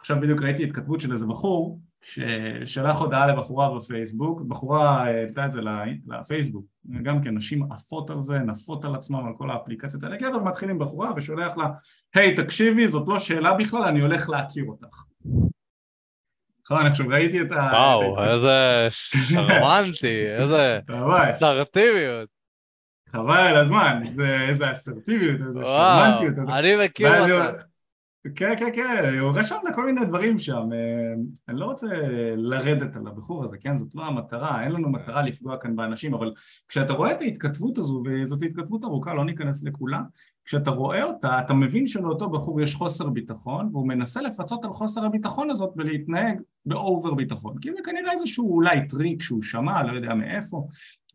עכשיו 0.00 0.20
בדיוק 0.20 0.42
ראיתי 0.42 0.64
התכתבות 0.64 1.00
של 1.00 1.12
איזה 1.12 1.26
בחור 1.26 1.80
ששלח 2.02 2.98
הודעה 2.98 3.26
לבחורה 3.26 3.78
בפייסבוק, 3.78 4.40
בחורה 4.40 5.02
העלתה 5.02 5.46
את 5.46 5.52
זה 5.52 5.60
לפייסבוק, 6.06 6.66
גם 7.02 7.22
כן 7.22 7.36
נשים 7.36 7.72
עפות 7.72 8.10
על 8.10 8.22
זה, 8.22 8.38
נפות 8.38 8.84
על 8.84 8.94
עצמם, 8.94 9.26
על 9.26 9.32
כל 9.38 9.50
האפליקציות 9.50 10.02
האלה, 10.02 10.16
גבר 10.16 10.42
מתחיל 10.42 10.70
עם 10.70 10.78
בחורה 10.78 11.10
ושולח 11.16 11.56
לה, 11.56 11.68
היי 12.14 12.34
hey, 12.34 12.36
תקשיבי 12.36 12.88
זאת 12.88 13.08
לא 13.08 13.18
שאלה 13.18 13.54
בכלל, 13.54 13.84
אני 13.84 14.00
הולך 14.00 14.28
להכיר 14.28 14.64
אותך. 14.64 15.02
נכון, 16.64 16.86
עכשיו 16.86 17.06
ראיתי 17.08 17.42
את 17.42 17.52
ה... 17.52 17.70
וואו, 17.72 18.24
איזה 18.24 18.86
שרמנטי, 18.90 20.26
איזה 20.38 20.80
אסרטיביות. 21.30 22.28
חבל 23.12 23.36
על 23.36 23.56
הזמן, 23.56 24.02
איזה 24.48 24.70
אסרטיביות, 24.70 25.40
איזה 25.40 25.60
שרמנטיות. 25.64 26.48
אני 26.48 26.84
מכיר 26.84 27.42
אותה. 27.46 27.62
כן, 28.36 28.54
כן, 28.58 28.70
כן, 28.74 29.18
הוא 29.18 29.38
רשם 29.38 29.56
לה 29.64 29.72
כל 29.72 29.86
מיני 29.86 30.04
דברים 30.04 30.38
שם. 30.38 30.68
אה, 30.72 31.12
אני 31.48 31.60
לא 31.60 31.64
רוצה 31.64 31.86
לרדת 32.36 32.96
על 32.96 33.06
הבחור 33.06 33.44
הזה, 33.44 33.56
כן? 33.60 33.76
זאת 33.76 33.94
לא 33.94 34.04
המטרה, 34.04 34.64
אין 34.64 34.72
לנו 34.72 34.88
מטרה 34.88 35.22
לפגוע 35.22 35.56
כאן 35.56 35.76
באנשים, 35.76 36.14
אבל 36.14 36.32
כשאתה 36.68 36.92
רואה 36.92 37.12
את 37.12 37.20
ההתכתבות 37.20 37.78
הזו, 37.78 38.02
וזאת 38.06 38.42
התכתבות 38.42 38.84
ארוכה, 38.84 39.14
לא 39.14 39.24
ניכנס 39.24 39.64
לכולה, 39.64 40.00
כשאתה 40.44 40.70
רואה 40.70 41.04
אותה, 41.04 41.40
אתה 41.40 41.54
מבין 41.54 41.86
שלאותו 41.86 42.30
בחור 42.30 42.60
יש 42.60 42.74
חוסר 42.74 43.08
ביטחון, 43.10 43.68
והוא 43.72 43.88
מנסה 43.88 44.22
לפצות 44.22 44.64
על 44.64 44.72
חוסר 44.72 45.04
הביטחון 45.04 45.50
הזאת 45.50 45.70
ולהתנהג 45.76 46.40
ב 46.66 46.76
over 46.76 47.14
ביטחון. 47.14 47.58
כי 47.58 47.72
זה 47.72 47.78
כנראה 47.84 48.12
איזשהו 48.12 48.54
אולי 48.54 48.86
טריק 48.86 49.22
שהוא 49.22 49.42
שמע, 49.42 49.82
לא 49.82 49.92
יודע 49.92 50.14
מאיפה, 50.14 50.66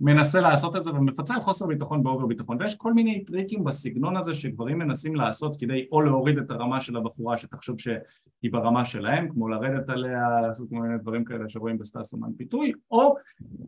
מנסה 0.01 0.41
לעשות 0.41 0.75
את 0.75 0.83
זה 0.83 0.91
ומפצה 0.91 1.33
על 1.33 1.41
חוסר 1.41 1.65
ביטחון 1.65 2.03
ב 2.03 2.08
over 2.08 2.25
ביטחון 2.25 2.57
ויש 2.61 2.75
כל 2.75 2.93
מיני 2.93 3.25
טריקים 3.25 3.63
בסגנון 3.63 4.17
הזה 4.17 4.33
שגברים 4.33 4.79
מנסים 4.79 5.15
לעשות 5.15 5.55
כדי 5.59 5.87
או 5.91 6.01
להוריד 6.01 6.37
את 6.37 6.51
הרמה 6.51 6.81
של 6.81 6.97
הבחורה 6.97 7.37
שתחשוב 7.37 7.79
שהיא 7.79 8.51
ברמה 8.51 8.85
שלהם 8.85 9.29
כמו 9.29 9.47
לרדת 9.47 9.89
עליה, 9.89 10.41
לעשות 10.41 10.69
כל 10.69 10.75
מיני 10.75 10.97
דברים 10.97 11.25
כאלה 11.25 11.49
שרואים 11.49 11.77
בסטאס 11.77 12.13
אומן 12.13 12.33
פיתוי 12.37 12.73
או 12.91 13.15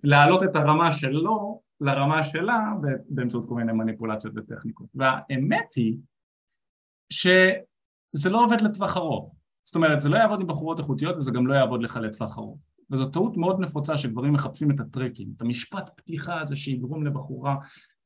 להעלות 0.03 0.43
את 0.43 0.55
הרמה 0.55 0.91
שלו 0.91 1.61
לרמה 1.81 2.23
שלה 2.23 2.73
באמצעות 3.09 3.49
כל 3.49 3.55
מיני 3.55 3.71
מניפולציות 3.71 4.33
וטכניקות. 4.37 4.87
והאמת 4.95 5.73
היא 5.75 5.97
שזה 7.13 8.29
לא 8.29 8.43
עובד 8.43 8.61
לטווח 8.61 8.97
ארוך. 8.97 9.35
זאת 9.65 9.75
אומרת 9.75 10.01
זה 10.01 10.09
לא 10.09 10.17
יעבוד 10.17 10.41
עם 10.41 10.47
בחורות 10.47 10.79
איכותיות 10.79 11.17
וזה 11.17 11.31
גם 11.31 11.47
לא 11.47 11.53
יעבוד 11.53 11.83
לך 11.83 11.95
לטווח 11.95 12.37
ארוך. 12.37 12.59
וזו 12.91 13.09
טעות 13.09 13.37
מאוד 13.37 13.59
נפוצה 13.59 13.97
שגברים 13.97 14.33
מחפשים 14.33 14.71
את 14.71 14.79
הטרקים, 14.79 15.33
את 15.37 15.41
המשפט 15.41 15.89
פתיחה 15.95 16.41
הזה 16.41 16.55
שיגרום 16.55 17.05
לבחורה 17.05 17.55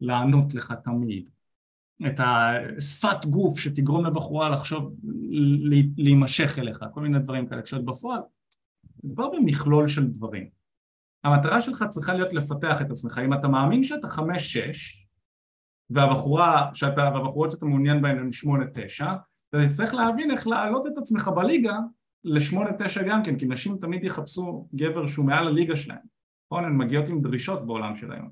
לענות 0.02 0.54
לך 0.54 0.74
תמיד, 0.84 1.30
את 2.08 2.20
השפת 2.20 3.26
גוף 3.26 3.60
שתגרום 3.60 4.06
לבחורה 4.06 4.50
לחשוב, 4.50 4.94
להימשך 5.98 6.60
אליך, 6.60 6.86
כל 6.94 7.02
מיני 7.02 7.20
דברים 7.20 7.48
כאלה, 7.48 7.62
כשאת 7.62 7.86
בפועל, 7.86 8.20
מדובר 9.04 9.30
במכלול 9.30 9.88
של 9.88 10.08
דברים. 10.08 10.50
המטרה 11.24 11.62
שלך 11.62 11.86
צריכה 11.90 12.14
להיות 12.14 12.34
לפתח 12.34 12.82
את 12.82 12.92
עצמך, 12.92 13.22
אם 13.26 13.34
אתה 13.34 13.48
מאמין 13.48 13.84
שאתה 13.84 14.10
חמש-שש 14.10 15.08
והבחורה, 15.90 16.70
שאתה, 16.74 17.02
והבחורות 17.14 17.52
שאתה 17.52 17.66
מעוניין 17.66 18.02
בהן 18.02 18.18
הן 18.18 18.32
שמונה-תשע, 18.32 19.14
אתה 19.50 19.58
תצטרך 19.66 19.94
להבין 19.94 20.32
איך 20.32 20.48
להעלות 20.48 20.88
את 20.88 20.98
עצמך 20.98 21.28
בליגה 21.36 21.78
לשמונה 22.24 22.70
תשע 22.80 23.04
גם 23.04 23.24
כן, 23.24 23.40
כי 23.40 23.46
נשים 23.46 23.78
תמיד 23.82 24.04
יחפשו 24.04 24.68
גבר 24.76 25.08
שהוא 25.08 25.26
מעל 25.26 25.48
הליגה 25.48 25.76
שלהם, 25.76 25.98
נכון? 26.48 26.66
הן 26.66 26.78
מגיעות 26.78 27.10
עם 27.10 27.22
דרישות 27.22 27.66
בעולם 27.66 27.96
של 27.96 28.12
היום. 28.12 28.30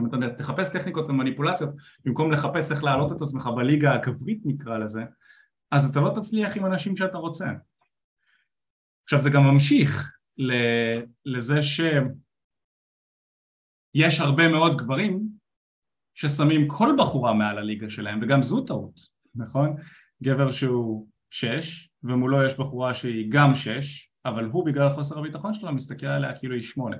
אם 0.00 0.06
אתה 0.06 0.34
תחפש 0.38 0.68
טכניקות 0.68 1.08
ומניפולציות 1.08 1.70
במקום 2.04 2.32
לחפש 2.32 2.72
איך 2.72 2.84
להעלות 2.84 3.12
את 3.12 3.22
עצמך 3.22 3.48
בליגה 3.56 3.92
הגברית 3.92 4.40
נקרא 4.44 4.78
לזה, 4.78 5.04
אז 5.70 5.86
אתה 5.86 6.00
לא 6.00 6.12
תצליח 6.16 6.56
עם 6.56 6.66
אנשים 6.66 6.96
שאתה 6.96 7.18
רוצה. 7.18 7.46
עכשיו 9.04 9.20
זה 9.20 9.30
גם 9.30 9.42
ממשיך 9.42 10.14
לזה 11.24 11.62
שיש 11.62 12.10
הרבה 14.20 14.48
מאוד 14.48 14.76
גברים 14.76 15.28
ששמים 16.14 16.68
כל 16.68 16.88
בחורה 16.98 17.34
מעל 17.34 17.58
הליגה 17.58 17.90
שלהם 17.90 18.20
וגם 18.22 18.42
זו 18.42 18.64
טעות, 18.64 19.00
נכון? 19.34 19.76
גבר 20.22 20.50
שהוא 20.50 21.08
שש 21.30 21.90
ומולו 22.02 22.46
יש 22.46 22.54
בחורה 22.54 22.94
שהיא 22.94 23.26
גם 23.28 23.54
שש, 23.54 24.10
אבל 24.24 24.44
הוא 24.44 24.66
בגלל 24.66 24.90
חוסר 24.90 25.18
הביטחון 25.18 25.54
שלה 25.54 25.70
מסתכל 25.70 26.06
עליה 26.06 26.38
כאילו 26.38 26.54
היא 26.54 26.62
שמונה. 26.62 26.96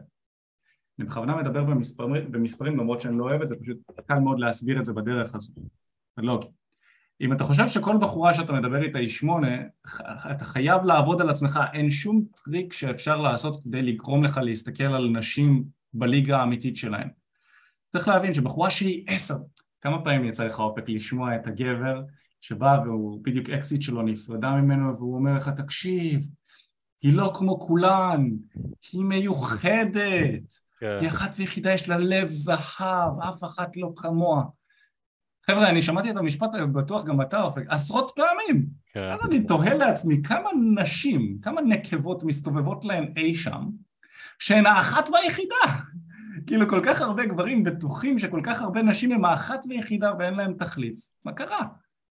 אני 0.98 1.06
בכוונה 1.06 1.36
מדבר 1.36 1.64
במספרים, 1.64 2.32
במספרים 2.32 2.76
למרות 2.76 3.00
שאני 3.00 3.18
לא 3.18 3.24
אוהב 3.24 3.42
את 3.42 3.48
זה, 3.48 3.56
פשוט 3.62 3.78
קל 4.06 4.18
מאוד 4.18 4.38
להסביר 4.38 4.78
את 4.78 4.84
זה 4.84 4.92
בדרך 4.92 5.34
הזו. 5.34 5.52
לא, 6.16 6.40
אם 7.20 7.32
אתה 7.32 7.44
חושב 7.44 7.68
שכל 7.68 7.96
בחורה 8.00 8.34
שאתה 8.34 8.52
מדבר 8.52 8.82
איתה 8.82 8.98
היא 8.98 9.08
שמונה, 9.08 9.56
אתה 10.30 10.44
חייב 10.44 10.84
לעבוד 10.84 11.20
על 11.20 11.30
עצמך, 11.30 11.60
אין 11.72 11.90
שום 11.90 12.24
טריק 12.44 12.72
שאפשר 12.72 13.16
לעשות 13.16 13.62
כדי 13.64 13.82
לגרום 13.82 14.24
לך 14.24 14.40
להסתכל 14.42 14.84
על 14.84 15.08
נשים 15.08 15.64
בליגה 15.94 16.38
האמיתית 16.38 16.76
שלהם. 16.76 17.08
צריך 17.92 18.08
להבין 18.08 18.34
שבחורה 18.34 18.70
שהיא 18.70 19.04
עשר, 19.06 19.34
כמה 19.80 20.04
פעמים 20.04 20.24
יצא 20.24 20.44
לך 20.44 20.60
אופק 20.60 20.88
לשמוע 20.88 21.36
את 21.36 21.46
הגבר 21.46 22.02
שבא 22.40 22.78
והוא 22.84 23.20
בדיוק 23.24 23.48
האקסית 23.48 23.82
שלו 23.82 24.02
נפרדה 24.02 24.50
ממנו 24.50 24.96
והוא 24.96 25.14
אומר 25.14 25.36
לך 25.36 25.48
תקשיב 25.48 26.26
היא 27.02 27.16
לא 27.16 27.32
כמו 27.34 27.60
כולן 27.60 28.30
היא 28.92 29.04
מיוחדת 29.04 30.54
כן. 30.80 30.98
היא 31.00 31.08
אחת 31.08 31.34
ויחידה 31.36 31.72
יש 31.72 31.88
לה 31.88 31.98
לב 31.98 32.28
זהב 32.28 33.20
אף 33.28 33.44
אחת 33.44 33.76
לא 33.76 33.92
כמוה 33.96 34.44
חבר'ה 35.50 35.68
אני 35.68 35.82
שמעתי 35.82 36.10
את 36.10 36.16
המשפט 36.16 36.48
הזה 36.54 36.66
בטוח 36.66 37.04
גם 37.04 37.20
אתה 37.20 37.48
עשרות 37.68 38.12
פעמים 38.16 38.66
כן. 38.92 39.00
אז 39.00 39.26
אני 39.26 39.46
תוהה 39.46 39.74
לעצמי 39.74 40.22
כמה 40.22 40.50
נשים 40.74 41.38
כמה 41.42 41.60
נקבות 41.60 42.22
מסתובבות 42.22 42.84
להן 42.84 43.12
אי 43.16 43.34
שם 43.34 43.62
שהן 44.38 44.66
האחת 44.66 45.08
והיחידה 45.08 45.84
כאילו 46.46 46.68
כל 46.68 46.80
כך 46.84 47.00
הרבה 47.00 47.26
גברים 47.26 47.64
בטוחים 47.64 48.18
שכל 48.18 48.40
כך 48.44 48.62
הרבה 48.62 48.82
נשים 48.82 49.12
הם 49.12 49.24
האחת 49.24 49.60
ויחידה 49.68 50.12
ואין 50.18 50.34
להם 50.34 50.54
תחליף 50.58 50.98
מה 51.24 51.32
קרה? 51.32 51.60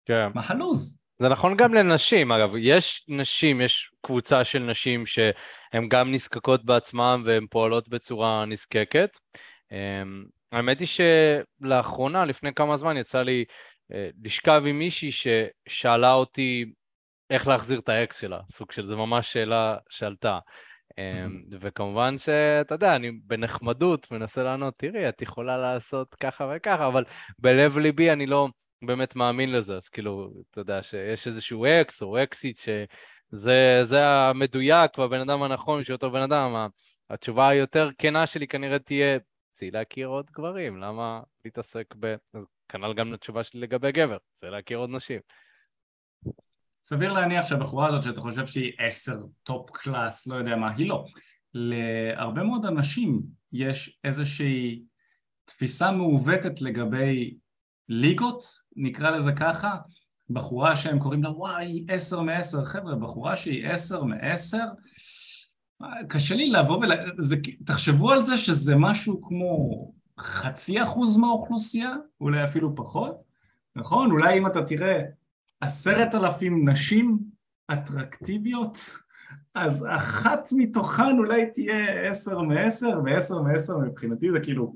כן. 0.06 0.28
מה 0.36 0.42
הלו"ז? 0.46 0.98
זה 1.20 1.30
נכון 1.30 1.58
גם 1.58 1.74
לנשים, 1.74 2.32
אגב, 2.32 2.54
יש 2.58 3.06
נשים, 3.08 3.62
יש 3.62 3.92
קבוצה 4.02 4.44
של 4.44 4.60
נשים 4.60 5.06
שהן 5.06 5.88
גם 5.88 6.12
נזקקות 6.12 6.66
בעצמן 6.66 7.22
והן 7.26 7.48
פועלות 7.50 7.90
בצורה 7.90 8.46
נזקקת. 8.46 9.18
אמ, 10.54 10.58
האמת 10.58 10.80
היא 10.80 10.88
שלאחרונה, 10.88 12.26
לפני 12.26 12.54
כמה 12.54 12.78
זמן, 12.78 12.98
יצא 12.98 13.22
לי 13.22 13.46
אה, 13.94 14.10
לשכב 14.24 14.64
עם 14.68 14.80
מישהי 14.80 15.12
ששאלה 15.12 16.14
אותי 16.14 16.66
איך 17.30 17.48
להחזיר 17.48 17.80
את 17.80 17.90
האקס 17.90 18.22
שלה, 18.22 18.40
סוג 18.52 18.72
של, 18.72 18.88
זה 18.88 18.96
ממש 18.96 19.34
שאלה 19.34 19.78
שעלתה. 19.90 20.40
אמ, 20.98 21.44
וכמובן 21.62 22.18
שאתה 22.18 22.76
יודע, 22.76 22.96
אני 22.96 23.12
בנחמדות 23.12 24.12
מנסה 24.12 24.44
לענות, 24.44 24.74
תראי, 24.78 25.10
את 25.10 25.22
יכולה 25.22 25.58
לעשות 25.58 26.16
ככה 26.16 26.54
וככה, 26.56 26.88
אבל 26.88 27.04
בלב 27.40 27.78
ליבי 27.78 28.12
אני 28.12 28.26
לא... 28.26 28.48
באמת 28.86 29.16
מאמין 29.16 29.52
לזה, 29.52 29.76
אז 29.76 29.90
כאילו, 29.90 30.34
אתה 30.52 30.62
יודע, 30.62 30.84
שיש 30.84 31.28
איזשהו 31.28 31.66
אקס 31.66 32.02
או 32.02 32.24
אקסית 32.24 32.60
שזה 32.60 34.08
המדויק 34.08 34.98
והבן 34.98 35.20
אדם 35.20 35.44
הנכון 35.44 35.84
של 35.84 35.94
אותו 35.94 36.12
בן 36.12 36.22
אדם, 36.22 36.68
התשובה 37.10 37.50
היותר 37.50 37.90
כנה 37.98 38.28
שלי 38.28 38.48
כנראה 38.48 38.80
תהיה, 38.80 39.18
צאי 39.54 39.72
להכיר 39.72 40.08
עוד 40.08 40.32
גברים, 40.32 40.78
למה 40.78 41.22
להתעסק 41.46 41.96
ב... 42.00 42.16
כנ"ל 42.70 42.94
גם 42.94 43.14
לתשובה 43.14 43.44
שלי 43.44 43.60
לגבי 43.60 43.92
גבר, 43.92 44.18
צא 44.34 44.48
להכיר 44.48 44.78
עוד 44.78 44.90
נשים. 44.90 45.20
סביר 46.84 47.14
להניח 47.14 47.46
שהבחורה 47.46 47.88
הזאת 47.88 48.04
שאתה 48.04 48.22
חושב 48.22 48.46
שהיא 48.46 48.74
עשר, 48.78 49.18
top 49.44 49.70
class, 49.70 50.28
לא 50.28 50.36
יודע 50.36 50.56
מה, 50.56 50.72
היא 50.76 50.90
לא. 50.90 51.06
להרבה 51.54 52.44
מאוד 52.44 52.66
אנשים 52.66 53.22
יש 53.54 54.00
איזושהי 54.04 54.84
תפיסה 55.46 55.92
מעוותת 55.92 56.62
לגבי 56.62 57.38
ליגות, 57.90 58.44
נקרא 58.76 59.10
לזה 59.10 59.32
ככה, 59.40 59.78
בחורה 60.30 60.76
שהם 60.76 61.00
קוראים 61.00 61.24
לה 61.24 61.30
וואי, 61.30 61.86
עשר 61.90 62.22
מעשר, 62.22 62.66
חבר'ה, 62.66 62.96
בחורה 62.96 63.36
שהיא 63.36 63.68
עשר 63.68 64.04
מעשר, 64.04 64.66
קשה 66.10 66.36
לי 66.36 66.50
לבוא 66.50 66.78
ול... 66.78 66.92
זה... 67.18 67.36
תחשבו 67.66 68.12
על 68.12 68.22
זה 68.22 68.38
שזה 68.38 68.76
משהו 68.76 69.22
כמו 69.22 69.92
חצי 70.20 70.84
אחוז 70.84 71.18
מהאוכלוסייה, 71.18 71.96
אולי 72.22 72.44
אפילו 72.44 72.76
פחות, 72.76 73.22
נכון? 73.76 74.12
אולי 74.12 74.38
אם 74.38 74.48
אתה 74.48 74.64
תראה 74.64 75.02
עשרת 75.62 76.16
אלפים 76.16 76.70
נשים 76.70 77.20
אטרקטיביות, 77.74 78.78
אז 79.56 79.88
אחת 79.90 80.50
מתוכן 80.52 81.18
אולי 81.18 81.46
תהיה 81.54 82.10
עשר 82.10 82.42
מעשר, 82.42 83.00
ועשר 83.06 83.42
מעשר 83.42 83.78
מבחינתי 83.78 84.32
זה 84.32 84.40
כאילו, 84.40 84.76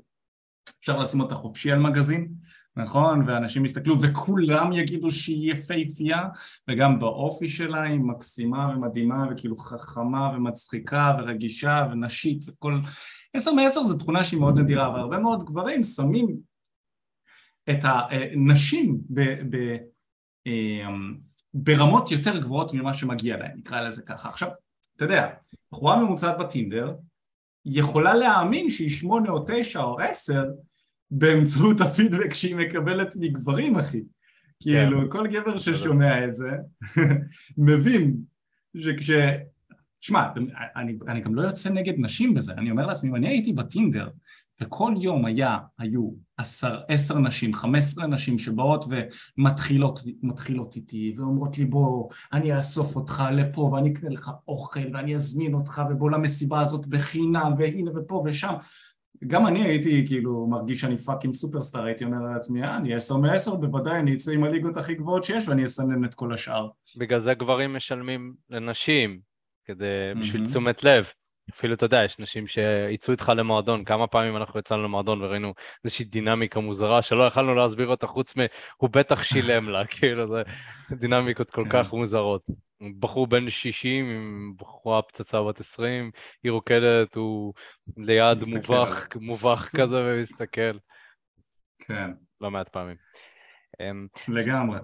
אפשר 0.80 0.98
לשים 0.98 1.20
אותה 1.20 1.34
חופשי 1.34 1.72
על 1.72 1.78
מגזין, 1.78 2.28
נכון? 2.76 3.28
ואנשים 3.28 3.64
יסתכלו 3.64 4.02
וכולם 4.02 4.72
יגידו 4.72 5.10
שהיא 5.10 5.52
יפהפייה 5.52 6.28
וגם 6.68 6.98
באופי 7.00 7.48
שלה 7.48 7.82
היא 7.82 8.00
מקסימה 8.00 8.68
ומדהימה 8.74 9.26
וכאילו 9.30 9.56
חכמה 9.58 10.30
ומצחיקה 10.34 11.16
ורגישה 11.18 11.88
ונשית 11.92 12.44
וכל... 12.48 12.78
עשר 13.34 13.52
מעשר 13.52 13.84
זו 13.84 13.98
תכונה 13.98 14.24
שהיא 14.24 14.40
מאוד 14.40 14.58
נדירה 14.58 14.86
אבל 14.86 14.98
הרבה 15.00 15.18
מאוד 15.18 15.44
גברים 15.44 15.82
שמים 15.82 16.36
את 17.70 17.78
הנשים 17.82 18.98
ב... 19.10 19.20
ב... 19.50 19.76
אמ, 20.46 21.16
ברמות 21.54 22.10
יותר 22.10 22.38
גבוהות 22.38 22.74
ממה 22.74 22.94
שמגיע 22.94 23.36
להם, 23.36 23.52
נקרא 23.56 23.80
לזה 23.80 24.02
ככה. 24.02 24.28
עכשיו, 24.28 24.48
אתה 24.96 25.04
יודע, 25.04 25.28
בחורה 25.72 25.96
ממוצעת 25.96 26.38
בטינדר 26.38 26.94
יכולה 27.64 28.14
להאמין 28.14 28.70
שהיא 28.70 28.90
שמונה 28.90 29.30
או 29.30 29.44
תשע 29.46 29.82
או 29.82 30.00
עשר 30.00 30.44
באמצעות 31.10 31.80
הפידבק 31.80 32.34
שהיא 32.34 32.56
מקבלת 32.56 33.16
מגברים, 33.16 33.76
אחי. 33.76 34.02
כאילו, 34.62 35.00
כן. 35.00 35.08
כל 35.10 35.26
גבר 35.26 35.58
ששומע 35.58 36.24
את 36.24 36.34
זה 36.34 36.50
מבין 37.58 38.16
שכש... 38.76 39.10
שמע, 40.00 40.28
אני, 40.76 40.98
אני 41.08 41.20
גם 41.20 41.34
לא 41.34 41.42
יוצא 41.42 41.70
נגד 41.70 41.94
נשים 41.98 42.34
בזה, 42.34 42.52
אני 42.52 42.70
אומר 42.70 42.86
לעצמי, 42.86 43.10
אם 43.10 43.16
אני 43.16 43.28
הייתי 43.28 43.52
בטינדר 43.52 44.08
וכל 44.60 44.94
יום 45.00 45.24
היה, 45.24 45.58
היו 45.78 46.10
עשר, 46.36 46.80
עשר 46.88 47.18
נשים, 47.18 47.52
חמש 47.52 47.82
עשרה 47.82 48.06
נשים 48.06 48.38
שבאות 48.38 48.84
ומתחילות 49.38 50.76
איתי 50.76 51.14
ואומרות 51.18 51.58
לי 51.58 51.64
בוא, 51.64 52.08
אני 52.32 52.56
אאסוף 52.56 52.96
אותך 52.96 53.24
לפה 53.32 53.60
ואני 53.60 53.92
אקנה 53.92 54.10
לך 54.10 54.30
אוכל 54.48 54.94
ואני 54.94 55.14
אזמין 55.14 55.54
אותך 55.54 55.82
ובוא 55.90 56.10
למסיבה 56.10 56.60
הזאת 56.60 56.86
בחינם 56.86 57.52
והנה 57.58 57.90
ופה 57.94 58.22
ושם 58.26 58.54
גם 59.26 59.46
אני 59.46 59.64
הייתי 59.64 60.06
כאילו 60.06 60.46
מרגיש 60.46 60.80
שאני 60.80 60.98
fucking 60.98 61.34
superstar, 61.34 61.84
הייתי 61.84 62.04
אומר 62.04 62.32
לעצמי, 62.32 62.62
אה, 62.62 62.76
אני 62.76 62.94
עשר 62.94 63.16
מעשר, 63.16 63.54
בוודאי 63.54 63.98
אני 63.98 64.14
אצא 64.14 64.32
עם 64.32 64.44
הליגות 64.44 64.76
הכי 64.76 64.94
גבוהות 64.94 65.24
שיש 65.24 65.48
ואני 65.48 65.64
אסנן 65.64 66.04
את 66.04 66.14
כל 66.14 66.32
השאר. 66.32 66.68
בגלל 66.96 67.18
זה 67.18 67.34
גברים 67.34 67.76
משלמים 67.76 68.34
לנשים, 68.50 69.20
כדי, 69.64 69.84
בשביל 70.20 70.46
תשומת 70.46 70.84
לב. 70.84 71.06
אפילו, 71.50 71.74
אתה 71.74 71.84
יודע, 71.84 72.04
יש 72.04 72.18
נשים 72.18 72.46
שיצאו 72.46 73.12
איתך 73.12 73.32
למועדון, 73.36 73.84
כמה 73.84 74.06
פעמים 74.06 74.36
אנחנו 74.36 74.60
יצאנו 74.60 74.82
למועדון 74.82 75.22
וראינו 75.22 75.54
איזושהי 75.84 76.04
דינמיקה 76.04 76.60
מוזרה 76.60 77.02
שלא 77.02 77.22
יכלנו 77.22 77.54
להסביר 77.54 77.88
אותה 77.88 78.06
חוץ 78.06 78.36
מ... 78.36 78.40
הוא 78.76 78.90
בטח 78.90 79.22
שילם 79.22 79.68
לה, 79.68 79.86
כאילו, 79.96 80.28
זה 80.28 80.42
דינמיקות 80.96 81.50
כל 81.50 81.64
כן. 81.64 81.70
כך 81.70 81.92
מוזרות. 81.92 82.42
בחור 82.98 83.26
בן 83.26 83.50
60 83.50 84.10
עם 84.10 84.52
בחורה 84.56 85.02
פצצה 85.02 85.42
בת 85.42 85.60
20, 85.60 86.10
היא 86.42 86.52
רוקדת, 86.52 87.14
הוא 87.14 87.54
ליד 87.96 88.38
מובך, 88.48 89.06
מובך 89.20 89.70
כזה 89.78 89.96
ומסתכל. 90.04 90.78
כן. 91.78 92.10
לא 92.40 92.50
מעט 92.50 92.68
פעמים. 92.68 92.96
אמ, 93.80 94.06
לגמרי. 94.28 94.78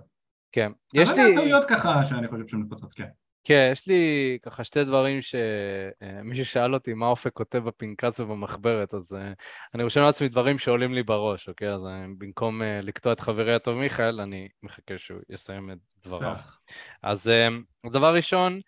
כן. 0.53 0.73
יש 0.95 1.09
לי... 1.09 1.23
אבל 1.23 1.35
טעויות 1.35 1.65
ככה 1.69 2.05
שאני 2.05 2.29
חושב 2.29 2.49
שהן 2.49 2.61
נפוצות, 2.61 2.95
כן. 2.95 3.09
כן, 3.45 3.69
יש 3.73 3.87
לי 3.89 4.39
ככה 4.43 4.65
שתי 4.65 4.85
דברים 4.85 5.21
שמישהו 5.23 6.45
שאל 6.45 6.75
אותי 6.75 6.95
מה 6.95 7.07
אופק 7.07 7.33
כותב 7.33 7.59
בפנקס 7.59 8.21
ובמחברת, 8.21 8.95
אז 8.95 9.15
אה, 9.15 9.33
אני 9.75 9.83
רושם 9.83 10.01
לעצמי 10.01 10.29
דברים 10.29 10.59
שעולים 10.59 10.95
לי 10.95 11.03
בראש, 11.03 11.49
אוקיי? 11.49 11.69
אז 11.69 11.87
אה, 11.87 12.05
במקום 12.19 12.63
אה, 12.63 12.81
לקטוע 12.81 13.13
את 13.13 13.21
חברי 13.21 13.55
הטוב 13.55 13.79
מיכאל, 13.79 14.21
אני 14.21 14.49
מחכה 14.63 14.99
שהוא 14.99 15.21
יסיים 15.31 15.71
את 15.71 15.79
דבריו. 16.07 16.35
אז 17.03 17.31
דבר 17.93 18.15
ראשון, 18.15 18.61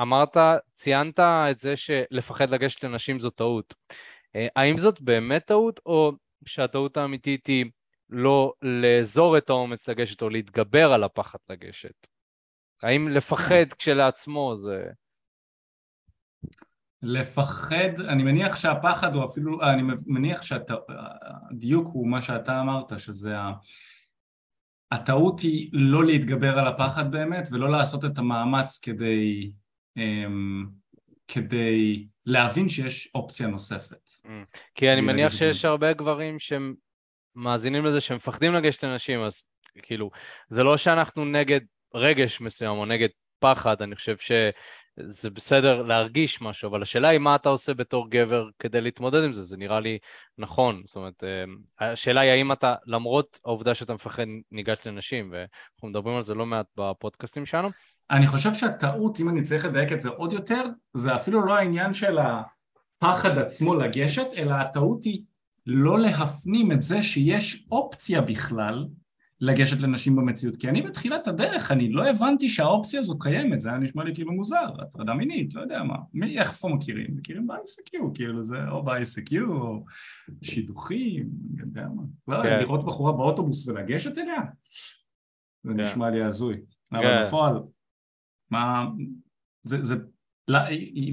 אמרת, 0.00 0.36
ציינת 0.74 1.20
את 1.20 1.60
זה 1.60 1.76
שלפחד 1.76 2.50
לגשת 2.50 2.84
לנשים 2.84 3.18
זו 3.18 3.30
טעות. 3.30 3.74
האם 4.56 4.78
זאת 4.78 5.00
באמת 5.00 5.44
טעות, 5.46 5.80
או 5.86 6.12
שהטעות 6.46 6.96
האמיתית 6.96 7.46
היא 7.46 7.64
לא 8.10 8.52
לאזור 8.62 9.38
את 9.38 9.50
האומץ 9.50 9.88
לגשת 9.88 10.22
או 10.22 10.28
להתגבר 10.28 10.92
על 10.92 11.04
הפחד 11.04 11.38
לגשת? 11.50 12.15
האם 12.82 13.08
לפחד 13.08 13.72
כשלעצמו 13.78 14.56
זה... 14.56 14.84
לפחד, 17.02 18.00
אני 18.08 18.22
מניח 18.22 18.56
שהפחד 18.56 19.14
הוא 19.14 19.24
אפילו, 19.24 19.62
אני 19.62 19.82
מניח 20.06 20.42
שהדיוק 20.42 21.88
הוא 21.92 22.08
מה 22.08 22.22
שאתה 22.22 22.60
אמרת, 22.60 23.00
שזה 23.00 23.38
ה... 23.38 23.52
הטעות 24.92 25.40
היא 25.40 25.70
לא 25.72 26.04
להתגבר 26.04 26.58
על 26.58 26.66
הפחד 26.66 27.10
באמת 27.10 27.48
ולא 27.52 27.70
לעשות 27.70 28.04
את 28.04 28.18
המאמץ 28.18 28.78
כדי, 28.78 29.52
אמ, 29.96 30.66
כדי 31.28 32.06
להבין 32.26 32.68
שיש 32.68 33.10
אופציה 33.14 33.46
נוספת. 33.46 34.10
Mm. 34.24 34.28
כי 34.74 34.92
אני 34.92 35.00
מניח 35.00 35.32
שיש 35.32 35.64
הרבה 35.64 35.92
גברים 35.92 36.38
שהם 36.38 36.74
מאזינים 37.34 37.84
לזה 37.84 38.00
שהם 38.00 38.16
מפחדים 38.16 38.54
לגשת 38.54 38.84
לנשים, 38.84 39.22
אז 39.22 39.44
כאילו, 39.82 40.10
זה 40.48 40.62
לא 40.62 40.76
שאנחנו 40.76 41.24
נגד 41.24 41.60
רגש 41.96 42.40
מסוים 42.40 42.78
או 42.78 42.86
נגד 42.86 43.08
פחד, 43.38 43.82
אני 43.82 43.94
חושב 43.94 44.16
שזה 44.16 45.30
בסדר 45.30 45.82
להרגיש 45.82 46.42
משהו, 46.42 46.68
אבל 46.68 46.82
השאלה 46.82 47.08
היא 47.08 47.18
מה 47.18 47.34
אתה 47.34 47.48
עושה 47.48 47.74
בתור 47.74 48.10
גבר 48.10 48.48
כדי 48.58 48.80
להתמודד 48.80 49.24
עם 49.24 49.32
זה, 49.32 49.42
זה 49.42 49.56
נראה 49.56 49.80
לי 49.80 49.98
נכון, 50.38 50.82
זאת 50.86 50.96
אומרת, 50.96 51.24
אה, 51.24 51.90
השאלה 51.92 52.20
היא 52.20 52.30
האם 52.30 52.52
אתה, 52.52 52.74
למרות 52.86 53.40
העובדה 53.44 53.74
שאתה 53.74 53.94
מפחד, 53.94 54.24
ניגש 54.52 54.86
לנשים, 54.86 55.32
ואנחנו 55.32 55.88
מדברים 55.88 56.16
על 56.16 56.22
זה 56.22 56.34
לא 56.34 56.46
מעט 56.46 56.66
בפודקאסטים 56.76 57.46
שלנו. 57.46 57.68
אני 58.10 58.26
חושב 58.26 58.54
שהטעות, 58.54 59.20
אם 59.20 59.28
אני 59.28 59.42
צריך 59.42 59.64
לדייק 59.64 59.92
את 59.92 60.00
זה 60.00 60.08
עוד 60.08 60.32
יותר, 60.32 60.64
זה 60.94 61.16
אפילו 61.16 61.46
לא 61.46 61.56
העניין 61.56 61.94
של 61.94 62.18
הפחד 62.18 63.38
עצמו 63.38 63.74
לגשת, 63.74 64.26
אלא 64.36 64.54
הטעות 64.54 65.04
היא 65.04 65.22
לא 65.66 65.98
להפנים 65.98 66.72
את 66.72 66.82
זה 66.82 67.02
שיש 67.02 67.66
אופציה 67.70 68.20
בכלל 68.20 68.86
לגשת 69.40 69.80
לנשים 69.80 70.16
במציאות, 70.16 70.56
כי 70.56 70.68
אני 70.68 70.82
בתחילת 70.82 71.28
הדרך, 71.28 71.72
אני 71.72 71.92
לא 71.92 72.10
הבנתי 72.10 72.48
שהאופציה 72.48 73.00
הזו 73.00 73.18
קיימת, 73.18 73.60
זה 73.60 73.68
היה 73.68 73.78
נשמע 73.78 74.04
לי 74.04 74.14
כאילו 74.14 74.32
מוזר, 74.32 74.66
הטרדה 74.82 75.14
מינית, 75.14 75.54
לא 75.54 75.60
יודע 75.60 75.82
מה, 75.82 75.96
מי, 76.14 76.38
איך 76.38 76.52
פה 76.52 76.68
מכירים? 76.68 77.16
מכירים 77.16 77.46
ב-ICQ, 77.46 77.98
כאילו 78.14 78.42
זה 78.42 78.68
או 78.68 78.82
ב-ICQ 78.82 79.40
או 79.48 79.84
שידוכים, 80.42 81.28
אני 81.52 81.60
יודע 81.60 81.88
מה, 81.88 82.02
לא, 82.28 82.42
כן. 82.42 82.58
לראות 82.60 82.84
בחורה 82.84 83.12
באוטובוס 83.12 83.68
ולגשת 83.68 84.18
אליה, 84.18 84.42
זה 85.62 85.72
כן. 85.76 85.80
נשמע 85.80 86.10
לי 86.10 86.22
הזוי, 86.22 86.56
כן. 86.90 86.96
אבל 86.96 87.24
בפועל, 87.24 87.54
מה, 88.50 88.86
זה, 89.64 89.82
זה, 89.82 89.96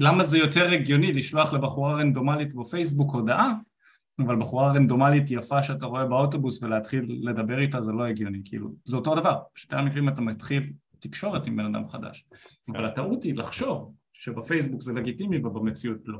למה 0.00 0.24
זה 0.24 0.38
יותר 0.38 0.70
הגיוני 0.70 1.12
לשלוח 1.12 1.52
לבחורה 1.52 1.94
רנדומלית 1.94 2.54
בפייסבוק 2.54 3.14
הודעה 3.14 3.52
אבל 4.18 4.36
בחורה 4.36 4.72
רנדומלית 4.72 5.30
יפה 5.30 5.62
שאתה 5.62 5.86
רואה 5.86 6.04
באוטובוס 6.04 6.62
ולהתחיל 6.62 7.20
לדבר 7.22 7.58
איתה 7.58 7.82
זה 7.82 7.92
לא 7.92 8.06
הגיוני, 8.06 8.38
כאילו, 8.44 8.68
זה 8.84 8.96
אותו 8.96 9.14
דבר, 9.14 9.38
בשתי 9.54 9.76
המקרים 9.76 10.08
אתה 10.08 10.20
מתחיל 10.20 10.72
תקשורת 10.98 11.46
עם 11.46 11.56
בן 11.56 11.64
אדם 11.64 11.88
חדש, 11.88 12.24
אבל 12.68 12.84
הטעות 12.84 13.24
היא 13.24 13.34
לחשוב 13.34 13.94
שבפייסבוק 14.12 14.82
זה 14.82 14.92
לגיטימי 14.92 15.38
ובמציאות 15.38 15.98
לא. 16.04 16.18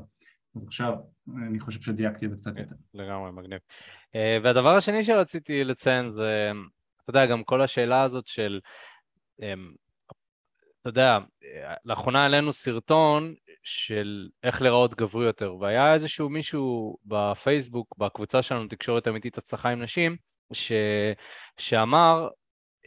אז 0.55 0.63
עכשיו 0.67 0.93
אני 1.47 1.59
חושב 1.59 1.81
שדייקתי 1.81 2.25
את 2.25 2.31
זה 2.31 2.37
קצת 2.37 2.57
יותר. 2.57 2.75
לגמרי, 2.93 3.31
מגניב. 3.31 3.59
אה, 4.15 4.37
והדבר 4.43 4.75
השני 4.75 5.03
שרציתי 5.03 5.63
לציין 5.63 6.09
זה, 6.09 6.51
אתה 7.03 7.09
יודע, 7.09 7.25
גם 7.25 7.43
כל 7.43 7.61
השאלה 7.61 8.01
הזאת 8.01 8.27
של, 8.27 8.59
אמ, 9.41 9.73
אתה 10.85 10.89
יודע, 10.89 11.19
לאחרונה 11.85 12.23
העלינו 12.23 12.53
סרטון 12.53 13.35
של 13.63 14.29
איך 14.43 14.61
להיראות 14.61 14.95
גברי 14.95 15.25
יותר, 15.25 15.55
והיה 15.59 15.93
איזשהו 15.93 16.29
מישהו 16.29 16.97
בפייסבוק, 17.05 17.95
בקבוצה 17.97 18.41
שלנו, 18.41 18.67
תקשורת 18.67 19.07
אמיתית 19.07 19.37
הצלחה 19.37 19.69
עם 19.69 19.81
נשים, 19.81 20.15
ש... 20.53 20.71
שאמר 21.57 22.27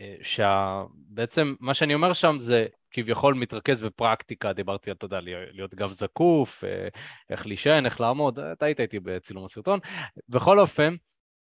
אה, 0.00 0.16
שבעצם 0.22 1.54
מה 1.60 1.74
שאני 1.74 1.94
אומר 1.94 2.12
שם 2.12 2.36
זה 2.38 2.66
כביכול 2.90 3.34
מתרכז 3.34 3.82
בפרקטיקה, 3.82 4.52
דיברתי 4.52 4.90
על, 4.90 4.96
אתה 4.96 5.04
יודע, 5.04 5.20
להיות 5.52 5.74
גב 5.74 5.88
זקוף, 5.88 6.64
אה, 6.64 6.88
איך 7.30 7.46
להישען, 7.46 7.86
איך 7.86 8.00
לעמוד, 8.00 8.38
אתה 8.38 8.66
היית 8.66 8.80
איתי 8.80 9.00
בצילום 9.00 9.44
הסרטון. 9.44 9.80
בכל 10.28 10.58
אופן, 10.58 10.94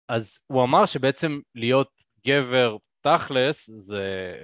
אז 0.08 0.38
הוא 0.46 0.62
אמר 0.62 0.86
שבעצם 0.86 1.40
להיות 1.54 1.88
גבר 2.26 2.76
תכלס, 3.04 3.70
זה, 3.70 4.34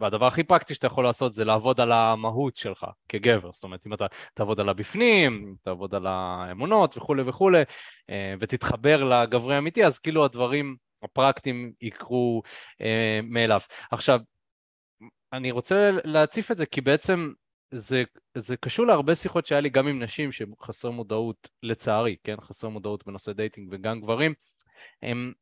והדבר 0.00 0.26
הכי 0.26 0.44
פרקטי 0.44 0.74
שאתה 0.74 0.86
יכול 0.86 1.04
לעשות 1.04 1.34
זה 1.34 1.44
לעבוד 1.44 1.80
על 1.80 1.92
המהות 1.92 2.56
שלך 2.56 2.86
כגבר, 3.08 3.52
זאת 3.52 3.64
אומרת, 3.64 3.86
אם 3.86 3.94
אתה 3.94 4.06
תעבוד 4.34 4.60
על 4.60 4.68
הבפנים, 4.68 5.54
תעבוד 5.62 5.94
על 5.94 6.06
האמונות 6.06 6.96
וכולי 6.96 7.22
וכולי, 7.22 7.62
אה, 8.10 8.34
ותתחבר 8.40 9.04
לגברי 9.04 9.54
האמיתי, 9.54 9.84
אז 9.84 9.98
כאילו 9.98 10.24
הדברים 10.24 10.76
הפרקטיים 11.02 11.72
יקרו 11.80 12.42
אה, 12.80 13.20
מאליו. 13.22 13.60
עכשיו, 13.90 14.20
אני 15.32 15.50
רוצה 15.50 15.90
להציף 16.04 16.50
את 16.50 16.56
זה 16.56 16.66
כי 16.66 16.80
בעצם 16.80 17.32
זה, 17.70 18.02
זה 18.36 18.56
קשור 18.56 18.86
להרבה 18.86 19.14
שיחות 19.14 19.46
שהיה 19.46 19.60
לי 19.60 19.68
גם 19.68 19.86
עם 19.86 20.02
נשים 20.02 20.32
שחסר 20.32 20.90
מודעות, 20.90 21.48
לצערי, 21.62 22.16
כן, 22.24 22.36
חסר 22.40 22.68
מודעות 22.68 23.06
בנושא 23.06 23.32
dating 23.32 23.68
וגם 23.72 24.00
גברים, 24.00 24.34
הם 25.02 25.32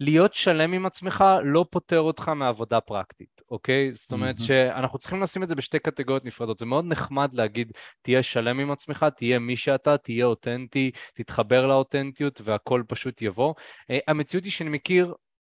להיות 0.00 0.34
שלם 0.34 0.72
עם 0.72 0.86
עצמך 0.86 1.24
לא 1.44 1.66
פוטר 1.70 2.00
אותך 2.00 2.28
מעבודה 2.28 2.80
פרקטית, 2.80 3.42
אוקיי? 3.50 3.92
זאת 3.92 4.12
אומרת 4.12 4.38
mm-hmm. 4.38 4.42
שאנחנו 4.42 4.98
צריכים 4.98 5.22
לשים 5.22 5.42
את 5.42 5.48
זה 5.48 5.54
בשתי 5.54 5.78
קטגוריות 5.78 6.24
נפרדות. 6.24 6.58
זה 6.58 6.66
מאוד 6.66 6.84
נחמד 6.84 7.34
להגיד, 7.34 7.72
תהיה 8.02 8.22
שלם 8.22 8.60
עם 8.60 8.70
עצמך, 8.70 9.06
תהיה 9.16 9.38
מי 9.38 9.56
שאתה, 9.56 9.98
תהיה 9.98 10.26
אותנטי, 10.26 10.90
תתחבר 11.14 11.66
לאותנטיות 11.66 12.40
והכל 12.44 12.82
פשוט 12.88 13.22
יבוא. 13.22 13.54
Uh, 13.92 13.94
המציאות 14.08 14.44
היא 14.44 14.52
שאני 14.52 14.70
מכיר 14.70 15.14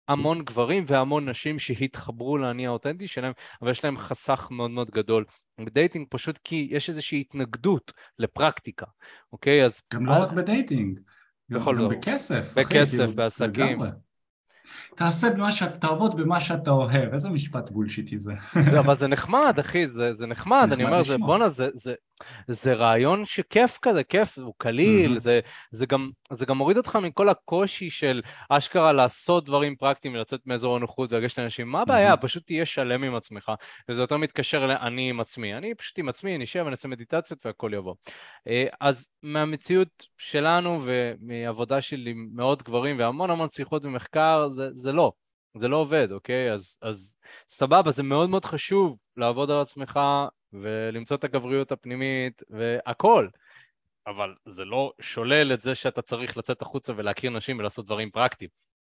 המון 0.08 0.44
גברים 0.44 0.84
והמון 0.88 1.30
נשים 1.30 1.60
שהתחברו 1.60 2.38
לאני 2.38 2.68
האותנטי 2.68 3.08
שלהם, 3.08 3.32
אבל 3.62 3.72
יש 3.72 3.84
להם 3.86 3.98
חסך 3.98 4.48
מאוד 4.52 4.72
מאוד 4.72 4.90
גדול 4.92 5.26
ב 5.60 5.66
dating, 5.66 6.08
פשוט 6.10 6.40
כי 6.44 6.68
יש 6.72 6.90
איזושהי 6.90 7.22
התנגדות 7.22 7.94
לפרקטיקה, 8.20 8.86
אוקיי? 9.34 9.66
אז... 9.66 9.82
גם 9.94 10.06
לא 10.06 10.12
רק 10.12 10.32
ב 10.32 10.40
dating, 10.40 11.00
גם, 11.52 11.60
גם 11.60 11.90
בכסף. 11.90 12.54
בכסף, 12.58 12.98
כאילו, 12.98 13.14
בעסקים. 13.16 13.66
לגמרי. 13.66 13.90
תעשה 14.96 15.30
במה 15.30 15.52
שאתה, 15.52 15.78
תעבוד 15.78 16.18
במה 16.18 16.40
שאתה 16.40 16.72
אוהב, 16.72 17.14
איזה 17.14 17.30
משפט 17.30 17.70
בולשיטי 17.70 18.18
זה. 18.20 18.34
זה 18.70 18.80
אבל 18.80 18.98
זה 18.98 19.08
נחמד, 19.08 19.60
אחי, 19.60 19.88
זה, 19.88 20.14
זה 20.14 20.28
נחמד, 20.28 20.58
נחמד 20.62 20.74
אני 20.74 20.84
אומר, 20.84 21.04
זה, 21.04 21.18
בואנה, 21.18 21.50
זה, 21.50 21.68
זה, 21.74 21.94
זה 22.48 22.74
רעיון 22.74 23.26
שכיף 23.26 23.80
כזה, 23.82 24.04
כיף, 24.04 24.38
הוא 24.40 24.54
קליל, 24.58 25.18
mm-hmm. 25.18 25.20
זה, 25.20 25.40
זה, 25.72 25.86
גם, 25.86 26.10
זה 26.34 26.46
גם 26.46 26.58
מוריד 26.58 26.78
אותך 26.78 26.96
מכל 26.96 27.30
הקושי 27.30 27.90
של 27.90 28.22
אשכרה 28.50 28.94
לעשות 28.94 29.46
דברים 29.46 29.76
פרקטיים 29.76 30.14
ולצאת 30.14 30.42
מאזור 30.46 30.76
הנוחות 30.76 31.12
ולגשת 31.12 31.40
לאנשים, 31.40 31.68
מה 31.68 31.82
הבעיה? 31.82 32.14
Mm-hmm. 32.14 32.18
פשוט 32.18 32.46
תהיה 32.46 32.66
שלם 32.66 33.04
עם 33.04 33.16
עצמך, 33.16 33.52
וזה 33.90 34.02
יותר 34.02 34.18
מתקשר 34.18 34.68
לאני 34.68 35.10
עם 35.10 35.20
עצמי. 35.20 35.58
אני 35.58 35.76
פשוט 35.76 36.00
עם 36.00 36.10
עצמי, 36.10 36.38
נשב 36.38 36.64
ונעשה 36.68 36.88
מדיטציות 36.88 37.46
והכל 37.46 37.72
יבוא. 37.74 37.96
אה, 38.48 38.66
אז 38.82 39.10
מהמציאות 39.24 40.06
שלנו 40.18 40.82
ומעבודה 40.84 41.82
שלי 41.82 42.12
עם 42.12 42.30
מאות 42.34 42.64
גברים 42.64 43.00
והמון 43.00 43.32
המון 43.32 43.50
שיחות 43.50 43.86
ומחקר, 43.86 44.50
זה, 44.50 44.70
זה 44.74 44.92
לא. 44.92 45.12
זה 45.58 45.68
לא 45.68 45.78
עובד, 45.78 46.12
אוקיי? 46.12 46.54
אז, 46.54 46.78
אז 46.82 47.18
סבבה, 47.48 47.92
זה 47.92 48.04
מאוד 48.04 48.30
מאוד 48.30 48.46
חשוב 48.46 48.98
לעבוד 49.18 49.52
על 49.52 49.62
עצמך 49.62 50.00
ולמצוא 50.54 51.18
את 51.18 51.24
הגבריות 51.24 51.72
הפנימית 51.72 52.44
והכל, 52.50 53.28
אבל 54.08 54.36
זה 54.46 54.66
לא 54.66 54.94
שולל 55.02 55.54
את 55.54 55.62
זה 55.62 55.76
שאתה 55.76 56.02
צריך 56.02 56.38
לצאת 56.38 56.62
החוצה 56.62 56.94
ולהכיר 56.96 57.32
נשים 57.32 57.60
ולעשות 57.60 57.86
דברים 57.86 58.10
פרקטיים. 58.12 58.50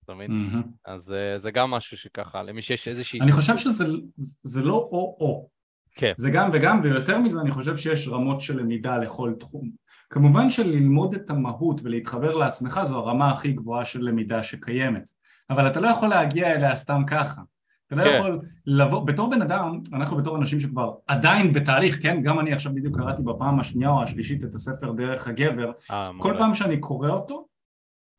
אתה 0.05 0.15
מבין? 0.15 0.31
Mm-hmm. 0.31 0.67
אז 0.85 1.15
uh, 1.15 1.39
זה 1.39 1.51
גם 1.51 1.71
משהו 1.71 1.97
שככה, 1.97 2.43
למי 2.43 2.63
שיש 2.63 2.89
איזושהי... 2.89 3.21
אני 3.21 3.33
חושב 3.33 3.57
שזה 3.57 4.63
לא 4.63 4.75
או-או. 4.75 5.49
כן. 5.95 6.13
זה 6.17 6.31
גם 6.31 6.51
וגם, 6.53 6.81
ויותר 6.83 7.19
מזה 7.19 7.41
אני 7.41 7.51
חושב 7.51 7.77
שיש 7.77 8.09
רמות 8.09 8.41
של 8.41 8.61
למידה 8.61 8.99
לכל 8.99 9.33
תחום. 9.41 9.71
כמובן 10.11 10.51
שללמוד 10.51 11.15
את 11.15 11.31
המהות 11.31 11.81
ולהתחבר 11.85 12.35
לעצמך 12.35 12.81
זו 12.85 12.99
הרמה 12.99 13.31
הכי 13.31 13.53
גבוהה 13.53 13.85
של 13.85 14.01
למידה 14.01 14.43
שקיימת. 14.43 15.05
אבל 15.51 15.67
אתה 15.67 15.81
לא 15.81 15.89
יכול 15.89 16.09
להגיע 16.09 16.53
אליה 16.53 16.77
סתם 16.77 17.03
ככה. 17.07 17.43
אתה 17.93 18.05
לא. 18.05 18.11
יכול 18.11 18.41
לבוא, 18.67 19.07
בתור 19.07 19.31
בן 19.31 19.43
אדם, 19.43 19.81
אנחנו 19.93 20.17
בתור 20.17 20.37
אנשים 20.37 20.61
שכבר 20.61 20.93
עדיין 21.07 21.53
בתהליך, 21.53 22.03
כן? 22.03 22.23
גם 22.23 22.41
אני 22.41 22.53
עכשיו 22.53 22.75
בדיוק 22.75 22.97
קראתי 22.97 23.23
בפעם 23.23 23.61
השנייה 23.61 23.91
או 23.91 24.03
השלישית 24.03 24.45
את 24.45 24.55
הספר 24.55 24.93
דרך 24.93 25.27
הגבר, 25.27 25.71
아, 25.71 25.93
אה, 25.93 26.11
כל 26.19 26.35
פעם 26.39 26.55
שאני 26.55 26.81
קורא 26.81 27.09
אותו, 27.09 27.47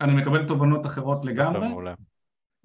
אני 0.01 0.13
מקבל 0.13 0.45
תובנות 0.45 0.85
אחרות 0.85 1.25
לגמרי, 1.25 1.67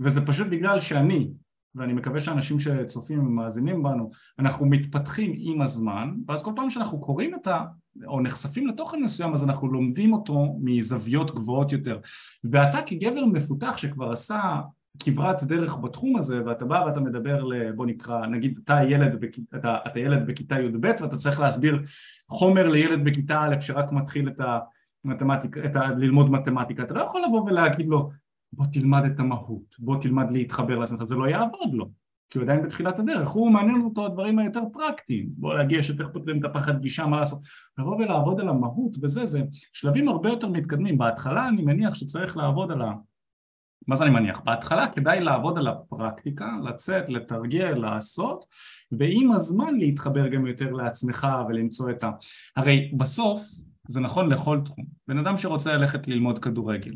וזה 0.01 0.27
פשוט 0.27 0.47
בגלל 0.47 0.81
שאני, 0.81 1.31
ואני 1.75 1.93
מקווה 1.93 2.21
שאנשים 2.21 2.59
שצופים 2.59 3.27
ומאזינים 3.27 3.83
בנו, 3.83 4.11
אנחנו 4.39 4.67
מתפתחים 4.67 5.33
עם 5.37 5.63
הזמן, 5.63 6.15
ואז 6.29 6.43
כל 6.43 6.53
פעם 6.57 6.71
שאנחנו 6.71 7.01
קוראים 7.01 7.35
את 7.35 7.47
ה... 7.47 7.65
או 8.07 8.21
נחשפים 8.21 8.67
לתוכן 8.67 9.03
מסוים, 9.03 9.33
אז 9.33 9.45
אנחנו 9.45 9.69
לומדים 9.69 10.13
אותו 10.13 10.57
מזוויות 10.63 11.35
גבוהות 11.35 11.73
יותר. 11.73 11.99
ואתה 12.45 12.79
כגבר 12.87 13.25
מפותח 13.25 13.77
שכבר 13.77 14.13
עשה 14.13 14.61
כברת 15.01 15.45
דרך 15.45 15.77
בתחום 15.77 16.17
הזה 16.17 16.47
ואתה 16.47 16.65
בא 16.65 16.85
ואתה 16.87 17.01
מדבר 17.01 17.45
ל... 17.45 17.73
בוא 17.73 17.87
נקרא, 17.87 18.27
נגיד 18.27 18.59
אתה 18.65 18.81
ילד, 18.89 19.21
בכ... 19.21 19.39
אתה, 19.55 19.79
אתה 19.87 20.01
ילד 20.01 20.27
בכיתה 20.27 20.61
י"ב 20.61 20.85
ואתה 21.01 21.17
צריך 21.17 21.41
להסביר 21.41 21.83
חומר 22.29 22.69
לילד 22.69 23.05
בכיתה 23.05 23.41
א' 23.43 23.61
שרק 23.61 23.93
מתחיל 23.93 24.29
את 24.29 24.41
המתמטיקה, 25.05 25.65
את 25.65 25.77
ה... 25.77 25.91
ללמוד 25.91 26.31
מתמטיקה, 26.31 26.83
אתה 26.83 26.95
לא 26.95 27.01
יכול 27.01 27.23
לבוא 27.29 27.43
ולהגיד 27.43 27.87
לו 27.89 28.11
בוא 28.53 28.67
תלמד 28.73 29.05
את 29.05 29.21
המהות, 29.21 29.77
בוא 29.79 30.01
תלמד 30.01 30.27
להתחבר 30.31 30.79
לעצמך, 30.79 31.05
זה 31.05 31.17
לא 31.17 31.29
יעבוד 31.29 31.75
לו 31.75 31.91
כי 32.31 32.39
הוא 32.39 32.45
עדיין 32.45 32.63
בתחילת 32.63 32.99
הדרך, 32.99 33.29
הוא 33.29 33.51
מעניין 33.51 33.83
אותו 33.83 34.07
הדברים 34.07 34.39
היותר 34.39 34.61
פרקטיים, 34.73 35.29
בוא 35.37 35.55
להגיע 35.55 35.83
שאיך 35.83 36.09
פותרים 36.13 36.41
את 36.41 36.45
הפחד 36.45 36.81
גישה, 36.81 37.07
מה 37.07 37.21
לעשות, 37.21 37.39
לבוא 37.79 37.97
ולעבוד 37.97 38.41
על 38.41 38.49
המהות 38.49 38.97
וזה, 39.03 39.27
זה 39.27 39.43
שלבים 39.73 40.09
הרבה 40.09 40.29
יותר 40.29 40.49
מתקדמים, 40.49 40.99
בהתחלה 40.99 41.49
אני 41.49 41.63
מניח 41.63 41.95
שצריך 41.95 42.37
לעבוד 42.37 42.73
על 42.73 42.83
ה... 42.83 42.93
מה 43.89 43.97
זה 43.97 44.05
אני 44.05 44.11
מניח? 44.11 44.41
בהתחלה 44.41 44.87
כדאי 44.87 45.21
לעבוד 45.21 45.59
על 45.59 45.69
הפרקטיקה, 45.69 46.51
לצאת, 46.65 47.09
לתרגל, 47.09 47.75
לעשות, 47.75 48.45
ועם 48.93 49.33
הזמן 49.33 49.75
להתחבר 49.75 50.29
גם 50.29 50.47
יותר 50.47 50.73
לעצמך 50.73 51.27
ולמצוא 51.49 51.91
את 51.91 52.05
ה... 52.05 52.11
הרי 52.57 52.91
בסוף 52.97 53.41
זה 53.89 54.01
נכון 54.01 54.29
לכל 54.29 54.61
תחום. 54.65 54.85
בן 55.09 55.19
אדם 55.19 55.37
שרוצה 55.37 55.77
ללכת 55.77 56.09
ללמוד 56.09 56.39
כדורגל, 56.39 56.95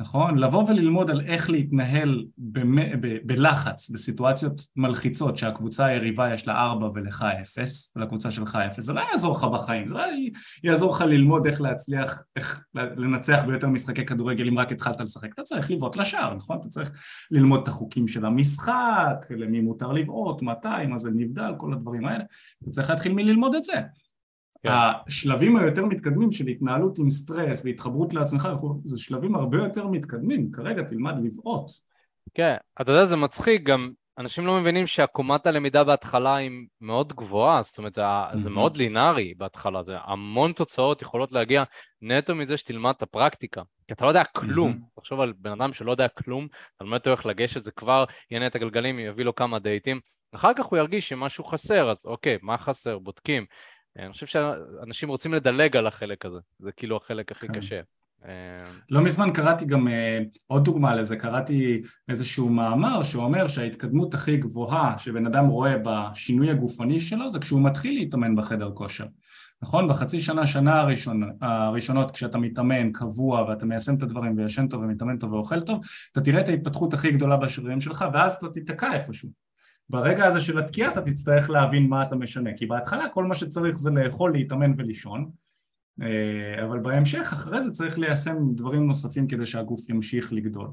נכון? 0.00 0.38
לבוא 0.38 0.68
וללמוד 0.68 1.10
על 1.10 1.20
איך 1.20 1.50
להתנהל 1.50 2.24
במ... 2.38 3.00
ב... 3.00 3.16
בלחץ, 3.24 3.90
בסיטואציות 3.90 4.66
מלחיצות 4.76 5.36
שהקבוצה 5.36 5.84
היריבה 5.84 6.34
יש 6.34 6.46
לה 6.48 6.62
ארבע 6.62 6.88
ולך 6.94 7.24
אפס, 7.42 7.92
ולקבוצה 7.96 8.30
שלך 8.30 8.58
אפס, 8.66 8.84
זה 8.84 8.92
לא 8.92 9.00
יעזור 9.10 9.36
לך 9.36 9.44
בחיים, 9.44 9.88
זה 9.88 9.94
לא 9.94 10.02
יעזור 10.64 10.94
לך 10.94 11.00
ללמוד 11.00 11.46
איך 11.46 11.60
להצליח, 11.60 12.18
איך 12.36 12.64
לנצח 12.74 13.42
ביותר 13.46 13.68
משחקי 13.68 14.06
כדורגל 14.06 14.48
אם 14.48 14.58
רק 14.58 14.72
התחלת 14.72 15.00
לשחק, 15.00 15.34
אתה 15.34 15.42
צריך 15.42 15.70
לבעוט 15.70 15.96
לשער, 15.96 16.34
נכון? 16.34 16.58
אתה 16.60 16.68
צריך 16.68 16.92
ללמוד 17.30 17.60
את 17.62 17.68
החוקים 17.68 18.08
של 18.08 18.26
המשחק, 18.26 19.26
למי 19.30 19.60
מותר 19.60 19.92
לבעוט, 19.92 20.42
מתי, 20.42 20.86
מה 20.88 20.98
זה 20.98 21.10
נבדל, 21.14 21.52
כל 21.58 21.72
הדברים 21.72 22.04
האלה, 22.04 22.24
אתה 22.62 22.70
צריך 22.70 22.90
להתחיל 22.90 23.12
מללמוד 23.12 23.54
את 23.54 23.64
זה. 23.64 23.80
כן. 24.62 24.70
השלבים 25.06 25.56
היותר 25.56 25.84
מתקדמים 25.84 26.30
של 26.30 26.46
התנהלות 26.46 26.98
עם 26.98 27.10
סטרס 27.10 27.64
והתחברות 27.64 28.14
לעצמך 28.14 28.48
זה 28.84 29.00
שלבים 29.00 29.34
הרבה 29.34 29.58
יותר 29.58 29.86
מתקדמים, 29.86 30.50
כרגע 30.52 30.82
תלמד 30.82 31.14
לבעוט. 31.22 31.70
כן, 32.34 32.56
אתה 32.80 32.92
יודע 32.92 33.04
זה 33.04 33.16
מצחיק 33.16 33.62
גם 33.62 33.92
אנשים 34.18 34.46
לא 34.46 34.60
מבינים 34.60 34.86
שעקומת 34.86 35.46
הלמידה 35.46 35.84
בהתחלה 35.84 36.36
היא 36.36 36.50
מאוד 36.80 37.12
גבוהה, 37.12 37.62
זאת 37.62 37.78
אומרת 37.78 37.94
זה, 37.94 38.02
mm-hmm. 38.02 38.36
זה 38.36 38.50
מאוד 38.50 38.76
לינארי 38.76 39.34
בהתחלה, 39.36 39.82
זה 39.82 39.96
המון 40.04 40.52
תוצאות 40.52 41.02
יכולות 41.02 41.32
להגיע 41.32 41.62
נטו 42.02 42.34
מזה 42.34 42.56
שתלמד 42.56 42.94
את 42.96 43.02
הפרקטיקה, 43.02 43.62
כי 43.88 43.94
אתה 43.94 44.04
לא 44.04 44.10
יודע 44.10 44.24
כלום, 44.24 44.72
mm-hmm. 44.72 45.00
תחשוב 45.00 45.20
על 45.20 45.32
בן 45.38 45.50
אדם 45.50 45.72
שלא 45.72 45.90
יודע 45.90 46.08
כלום, 46.08 46.46
אתה 46.76 46.84
לומד 46.84 46.98
אותו 46.98 47.10
איך 47.10 47.26
לגשת, 47.26 47.62
זה 47.62 47.70
כבר 47.70 48.04
יענה 48.30 48.46
את 48.46 48.54
הגלגלים, 48.54 48.98
יביא 48.98 49.24
לו 49.24 49.34
כמה 49.34 49.58
דייטים, 49.58 50.00
אחר 50.34 50.54
כך 50.56 50.64
הוא 50.64 50.78
ירגיש 50.78 51.08
שמשהו 51.08 51.44
חסר, 51.44 51.90
אז 51.90 52.06
אוקיי, 52.06 52.38
מה 52.42 52.58
חסר, 52.58 52.98
בודקים, 52.98 53.46
אני 53.98 54.12
חושב 54.12 54.26
שאנשים 54.26 55.08
רוצים 55.08 55.34
לדלג 55.34 55.76
על 55.76 55.86
החלק 55.86 56.26
הזה, 56.26 56.38
זה 56.58 56.72
כאילו 56.72 56.96
החלק 56.96 57.32
הכי 57.32 57.46
כן. 57.46 57.52
קשה. 57.52 57.80
לא 58.90 59.00
מזמן 59.00 59.30
קראתי 59.32 59.64
גם 59.64 59.88
אה, 59.88 60.18
עוד 60.46 60.64
דוגמה 60.64 60.94
לזה, 60.94 61.16
קראתי 61.16 61.82
איזשהו 62.08 62.48
מאמר 62.48 63.02
שאומר 63.02 63.48
שההתקדמות 63.48 64.14
הכי 64.14 64.36
גבוהה 64.36 64.98
שבן 64.98 65.26
אדם 65.26 65.46
רואה 65.46 65.74
בשינוי 65.84 66.50
הגופני 66.50 67.00
שלו 67.00 67.30
זה 67.30 67.38
כשהוא 67.38 67.62
מתחיל 67.62 67.94
להתאמן 67.94 68.36
בחדר 68.36 68.70
כושר. 68.74 69.06
נכון? 69.62 69.88
בחצי 69.88 70.20
שנה, 70.20 70.46
שנה 70.46 70.80
הראשון, 70.80 71.22
הראשונות 71.40 72.10
כשאתה 72.10 72.38
מתאמן 72.38 72.92
קבוע 72.92 73.42
ואתה 73.42 73.66
מיישם 73.66 73.94
את 73.94 74.02
הדברים 74.02 74.36
וישן 74.36 74.68
טוב 74.68 74.82
ומתאמן 74.82 75.18
טוב 75.18 75.32
ואוכל 75.32 75.62
טוב, 75.62 75.80
אתה 76.12 76.20
תראה 76.20 76.40
את 76.40 76.48
ההתפתחות 76.48 76.94
הכי 76.94 77.12
גדולה 77.12 77.36
בשרירים 77.36 77.80
שלך 77.80 78.04
ואז 78.12 78.34
אתה 78.34 78.48
תיתקע 78.48 78.92
איפשהו. 78.92 79.28
ברגע 79.88 80.26
הזה 80.26 80.40
של 80.40 80.58
התקיעה 80.58 80.92
אתה 80.92 81.00
תצטרך 81.00 81.50
להבין 81.50 81.88
מה 81.88 82.02
אתה 82.02 82.16
משנה, 82.16 82.50
כי 82.56 82.66
בהתחלה 82.66 83.08
כל 83.08 83.24
מה 83.24 83.34
שצריך 83.34 83.76
זה 83.78 83.90
לאכול, 83.90 84.32
להתאמן 84.32 84.72
ולישון, 84.78 85.30
אה, 86.02 86.64
אבל 86.64 86.78
בהמשך 86.78 87.30
אחרי 87.32 87.62
זה 87.62 87.70
צריך 87.70 87.98
ליישם 87.98 88.36
דברים 88.54 88.86
נוספים 88.86 89.26
כדי 89.26 89.46
שהגוף 89.46 89.88
ימשיך 89.88 90.32
לגדול. 90.32 90.68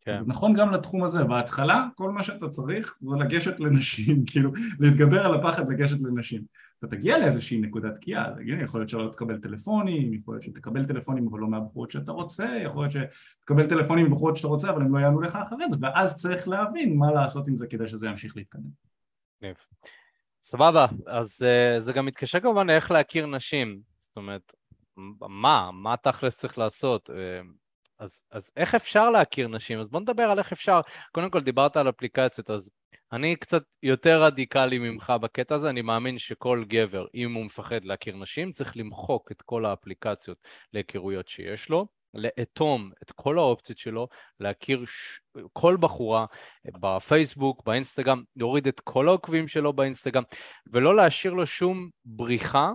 כן. 0.00 0.18
זה 0.18 0.24
נכון 0.26 0.54
גם 0.54 0.70
לתחום 0.70 1.04
הזה, 1.04 1.24
בהתחלה 1.24 1.88
כל 1.94 2.10
מה 2.10 2.22
שאתה 2.22 2.48
צריך 2.48 2.96
זה 3.00 3.16
לגשת 3.16 3.60
לנשים, 3.60 4.22
כאילו 4.30 4.52
להתגבר 4.78 5.26
על 5.26 5.34
הפחד 5.34 5.68
לגשת 5.68 6.00
לנשים. 6.00 6.42
אתה 6.78 6.86
תגיע 6.86 7.18
לאיזושהי 7.18 7.60
נקודת 7.60 7.94
תקיעה, 7.94 8.26
יכול 8.62 8.80
להיות 8.80 8.88
שלא 8.88 9.08
תקבל 9.12 9.38
טלפונים, 9.38 10.14
יכול 10.14 10.34
להיות 10.34 10.42
שתקבל 10.42 10.84
טלפונים 10.84 11.28
אבל 11.28 11.40
לא 11.40 11.48
מהבחורות 11.48 11.90
שאתה 11.90 12.12
רוצה, 12.12 12.58
יכול 12.64 12.82
להיות 12.82 12.92
שתקבל 12.92 13.66
טלפונים 13.66 14.06
מבחורות 14.06 14.36
שאתה 14.36 14.48
רוצה 14.48 14.70
אבל 14.70 14.82
הם 14.82 14.94
לא 14.94 15.00
יענו 15.00 15.20
לך 15.20 15.36
אחרי 15.36 15.70
זה, 15.70 15.76
ואז 15.80 16.16
צריך 16.16 16.48
להבין 16.48 16.96
מה 16.96 17.12
לעשות 17.12 17.48
עם 17.48 17.56
זה 17.56 17.66
כדי 17.66 17.88
שזה 17.88 18.06
ימשיך 18.06 18.36
להתקדם. 18.36 18.70
סבבה, 20.42 20.86
אז 21.06 21.42
uh, 21.42 21.80
זה 21.80 21.92
גם 21.92 22.06
מתקשר 22.06 22.40
כמובן 22.40 22.66
לאיך 22.66 22.90
להכיר 22.90 23.26
נשים, 23.26 23.80
זאת 24.00 24.16
אומרת, 24.16 24.52
מה, 25.28 25.70
מה 25.72 25.96
תכלס 25.96 26.36
צריך 26.36 26.58
לעשות? 26.58 27.10
אז, 27.98 28.24
אז 28.30 28.50
איך 28.56 28.74
אפשר 28.74 29.10
להכיר 29.10 29.48
נשים? 29.48 29.80
אז 29.80 29.88
בוא 29.88 30.00
נדבר 30.00 30.22
על 30.22 30.38
איך 30.38 30.52
אפשר. 30.52 30.80
קודם 31.12 31.30
כל 31.30 31.40
דיברת 31.40 31.76
על 31.76 31.88
אפליקציות, 31.88 32.50
אז 32.50 32.70
אני 33.12 33.36
קצת 33.36 33.62
יותר 33.82 34.22
רדיקלי 34.22 34.78
ממך 34.78 35.12
בקטע 35.20 35.54
הזה, 35.54 35.70
אני 35.70 35.82
מאמין 35.82 36.18
שכל 36.18 36.64
גבר, 36.68 37.06
אם 37.14 37.34
הוא 37.34 37.44
מפחד 37.44 37.84
להכיר 37.84 38.16
נשים, 38.16 38.52
צריך 38.52 38.76
למחוק 38.76 39.32
את 39.32 39.42
כל 39.42 39.64
האפליקציות 39.64 40.38
להיכרויות 40.72 41.28
שיש 41.28 41.68
לו, 41.68 41.86
לאטום 42.14 42.90
את 43.02 43.12
כל 43.12 43.38
האופציות 43.38 43.78
שלו, 43.78 44.08
להכיר 44.40 44.84
ש... 44.86 45.20
כל 45.52 45.76
בחורה 45.80 46.26
בפייסבוק, 46.80 47.64
באינסטגרם, 47.66 48.22
להוריד 48.36 48.66
את 48.68 48.80
כל 48.80 49.08
העוקבים 49.08 49.48
שלו 49.48 49.72
באינסטגרם, 49.72 50.22
ולא 50.72 50.96
להשאיר 50.96 51.32
לו 51.32 51.46
שום 51.46 51.88
בריחה 52.04 52.72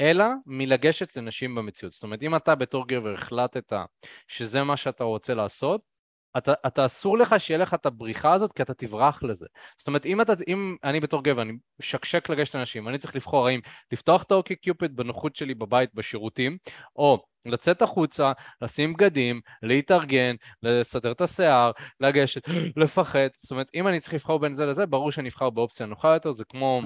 אלא 0.00 0.24
מלגשת 0.46 1.16
לנשים 1.16 1.54
במציאות. 1.54 1.92
זאת 1.92 2.02
אומרת, 2.02 2.22
אם 2.22 2.36
אתה 2.36 2.54
בתור 2.54 2.88
גבר 2.88 3.14
החלטת 3.14 3.72
שזה 4.28 4.62
מה 4.62 4.76
שאתה 4.76 5.04
רוצה 5.04 5.34
לעשות, 5.34 5.80
אתה, 6.38 6.52
אתה 6.66 6.86
אסור 6.86 7.18
לך 7.18 7.34
שיהיה 7.38 7.58
לך 7.58 7.74
את 7.74 7.86
הבריחה 7.86 8.32
הזאת, 8.32 8.52
כי 8.52 8.62
אתה 8.62 8.74
תברח 8.74 9.22
לזה. 9.22 9.46
זאת 9.78 9.86
אומרת, 9.86 10.06
אם, 10.06 10.20
אתה, 10.20 10.32
אם 10.48 10.76
אני 10.84 11.00
בתור 11.00 11.24
גבר, 11.24 11.42
אני 11.42 11.52
שקשק 11.80 12.28
לגשת 12.30 12.54
לאנשים, 12.54 12.88
אני 12.88 12.98
צריך 12.98 13.16
לבחור 13.16 13.48
האם 13.48 13.60
לפתוח 13.92 14.22
את 14.22 14.30
האוקי 14.32 14.56
קיופיד 14.56 14.96
בנוחות 14.96 15.36
שלי 15.36 15.54
בבית, 15.54 15.94
בשירותים, 15.94 16.58
או 16.96 17.26
לצאת 17.46 17.82
החוצה, 17.82 18.32
לשים 18.62 18.92
בגדים, 18.92 19.40
להתארגן, 19.62 20.34
לסדר 20.62 21.12
את 21.12 21.20
השיער, 21.20 21.70
לגשת, 22.00 22.48
לפחד. 22.76 23.28
זאת 23.38 23.50
אומרת, 23.50 23.70
אם 23.74 23.88
אני 23.88 24.00
צריך 24.00 24.14
לבחור 24.14 24.38
בין 24.38 24.54
זה 24.54 24.66
לזה, 24.66 24.86
ברור 24.86 25.10
שאני 25.12 25.28
אבחר 25.28 25.50
באופציה 25.50 25.86
נוחה 25.86 26.14
יותר, 26.14 26.30
זה 26.32 26.44
כמו, 26.44 26.80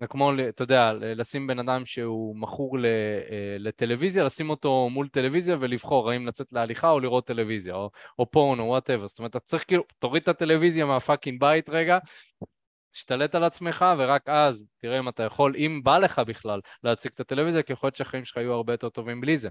זה 0.00 0.06
כמו, 0.06 0.32
אתה 0.48 0.62
יודע, 0.62 0.92
לשים 0.92 1.46
בן 1.46 1.58
אדם 1.58 1.86
שהוא 1.86 2.36
מכור 2.36 2.78
אה, 2.78 2.82
לטלוויזיה, 3.58 4.24
לשים 4.24 4.50
אותו 4.50 4.88
מול 4.90 5.08
טלוויזיה 5.08 5.56
ולבחור 5.60 6.10
האם 6.10 6.26
לצאת 6.26 6.46
להליכה 6.52 6.90
או 6.90 7.00
לראות 7.00 7.26
טלוויזיה, 7.26 7.74
או, 7.74 7.90
או 8.18 8.30
פורן 8.30 8.60
או 8.60 8.64
whatever. 8.64 9.06
זאת 9.06 9.18
אומרת, 9.18 9.30
אתה 9.30 9.40
צריך 9.40 9.64
כאילו, 9.68 9.82
תוריד 9.98 10.22
את 10.22 10.28
הטלוויזיה 10.28 10.86
מה 10.86 10.98
fucking 10.98 11.40
בית 11.40 11.68
רגע, 11.68 11.98
תשתלט 12.92 13.34
על 13.34 13.44
עצמך, 13.44 13.84
ורק 13.98 14.28
אז 14.28 14.64
תראה 14.80 14.98
אם 14.98 15.08
אתה 15.08 15.22
יכול, 15.22 15.54
אם 15.56 15.80
בא 15.84 15.98
לך 15.98 16.18
בכלל 16.18 16.60
להציג 16.84 17.12
את 17.14 17.20
הטלוויזיה, 17.20 17.62
כי 17.62 17.72
יכול 17.72 17.86
להיות 17.86 17.96
שהחיים 17.96 18.24
שלך 18.24 18.36
יהיו 18.36 18.52
הרבה 18.52 18.72
יותר 18.72 18.88
טובים 18.88 19.20
בלי 19.20 19.36
זה. 19.36 19.48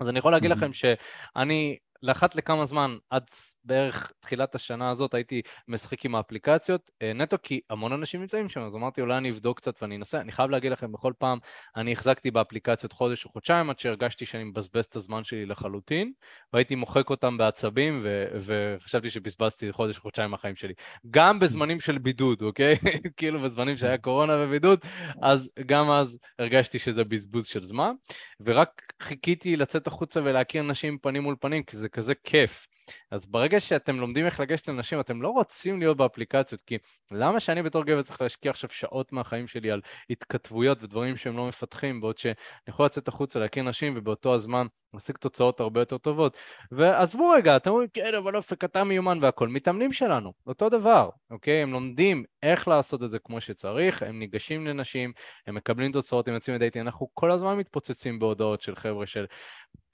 אז 0.00 0.08
אני 0.08 0.18
יכול 0.18 0.32
להגיד 0.32 0.50
לכם 0.50 0.72
שאני 0.72 1.78
לאחת 2.02 2.34
לכמה 2.34 2.66
זמן, 2.66 2.96
עד 3.10 3.24
בערך 3.64 4.12
תחילת 4.20 4.54
השנה 4.54 4.90
הזאת, 4.90 5.14
הייתי 5.14 5.42
משחק 5.68 6.04
עם 6.04 6.14
האפליקציות, 6.14 6.90
אה, 7.02 7.12
נטו 7.12 7.36
כי 7.42 7.60
המון 7.70 7.92
אנשים 7.92 8.20
נמצאים 8.20 8.48
שם, 8.48 8.60
אז 8.60 8.74
אמרתי 8.74 9.00
אולי 9.00 9.16
אני 9.16 9.30
אבדוק 9.30 9.56
קצת 9.56 9.82
ואני 9.82 9.96
אנסה. 9.96 10.20
אני 10.20 10.32
חייב 10.32 10.50
להגיד 10.50 10.72
לכם, 10.72 10.92
בכל 10.92 11.12
פעם 11.18 11.38
אני 11.76 11.92
החזקתי 11.92 12.30
באפליקציות 12.30 12.92
חודש 12.92 13.24
או 13.24 13.30
חודשיים, 13.30 13.70
עד 13.70 13.78
שהרגשתי 13.78 14.26
שאני 14.26 14.44
מבזבז 14.44 14.84
את 14.84 14.96
הזמן 14.96 15.24
שלי 15.24 15.46
לחלוטין, 15.46 16.12
והייתי 16.52 16.74
מוחק 16.74 17.10
אותם 17.10 17.38
בעצבים, 17.38 18.00
ו- 18.02 18.26
וחשבתי 18.40 19.10
שבזבזתי 19.10 19.72
חודש 19.72 19.96
או 19.96 20.02
חודשיים 20.02 20.30
מהחיים 20.30 20.56
שלי. 20.56 20.74
גם 21.10 21.38
בזמנים 21.38 21.80
של 21.80 21.98
בידוד, 21.98 22.42
אוקיי? 22.42 22.76
כאילו 23.16 23.40
בזמנים 23.40 23.76
שהיה 23.76 23.98
קורונה 23.98 24.32
ובידוד, 24.38 24.78
אז 25.22 25.50
גם 25.66 25.90
אז 25.90 26.18
הרגשתי 26.38 26.78
שזה 26.78 27.04
בזבוז 27.04 27.46
של 27.46 27.62
זמן, 27.62 27.92
ורק 28.40 28.82
חיכיתי 29.02 29.56
לצאת 29.56 29.86
החוצה 29.86 30.20
ולהכיר 30.24 30.62
נשים 30.62 30.98
פנים 30.98 31.22
מול 31.22 31.36
פנים, 31.40 31.62
כי 31.62 31.76
זה 31.76 31.87
כזה 31.88 32.14
כיף. 32.14 32.66
אז 33.10 33.26
ברגע 33.26 33.60
שאתם 33.60 34.00
לומדים 34.00 34.26
איך 34.26 34.40
לגשת 34.40 34.68
לנשים, 34.68 35.00
אתם 35.00 35.22
לא 35.22 35.28
רוצים 35.28 35.78
להיות 35.78 35.96
באפליקציות, 35.96 36.60
כי 36.60 36.78
למה 37.10 37.40
שאני 37.40 37.62
בתור 37.62 37.84
גבר 37.84 38.02
צריך 38.02 38.22
להשקיע 38.22 38.50
עכשיו 38.50 38.70
שעות 38.70 39.12
מהחיים 39.12 39.46
שלי 39.46 39.70
על 39.70 39.80
התכתבויות 40.10 40.82
ודברים 40.82 41.16
שהם 41.16 41.36
לא 41.36 41.48
מפתחים, 41.48 42.00
בעוד 42.00 42.18
שאני 42.18 42.34
יכול 42.68 42.86
לצאת 42.86 43.08
החוצה 43.08 43.38
להכיר 43.38 43.62
נשים 43.62 43.94
ובאותו 43.96 44.34
הזמן 44.34 44.66
להשיג 44.94 45.16
תוצאות 45.16 45.60
הרבה 45.60 45.80
יותר 45.80 45.98
טובות. 45.98 46.38
ועזבו 46.72 47.28
רגע, 47.30 47.56
אתם 47.56 47.70
אומרים, 47.70 47.88
כן, 47.94 48.14
אבל 48.14 48.36
אופק, 48.36 48.64
אתה 48.64 48.84
מיומן 48.84 49.18
והכל, 49.22 49.48
מתאמנים 49.48 49.92
שלנו, 49.92 50.32
אותו 50.46 50.68
דבר, 50.68 51.10
אוקיי? 51.30 51.62
הם 51.62 51.72
לומדים 51.72 52.24
איך 52.42 52.68
לעשות 52.68 53.02
את 53.02 53.10
זה 53.10 53.18
כמו 53.18 53.40
שצריך, 53.40 54.02
הם 54.02 54.18
ניגשים 54.18 54.66
לנשים, 54.66 55.12
הם 55.46 55.54
מקבלים 55.54 55.92
תוצאות, 55.92 56.28
הם 56.28 56.34
יוצאים 56.34 56.56
לדייטים, 56.56 56.82
אנחנו 56.82 57.08
כל 57.14 57.30
הזמן 57.30 57.56
מתפוצצים 57.56 58.18
בהודעות 58.18 58.60
של 58.60 58.76
חבר'ה 58.76 59.06
של 59.06 59.26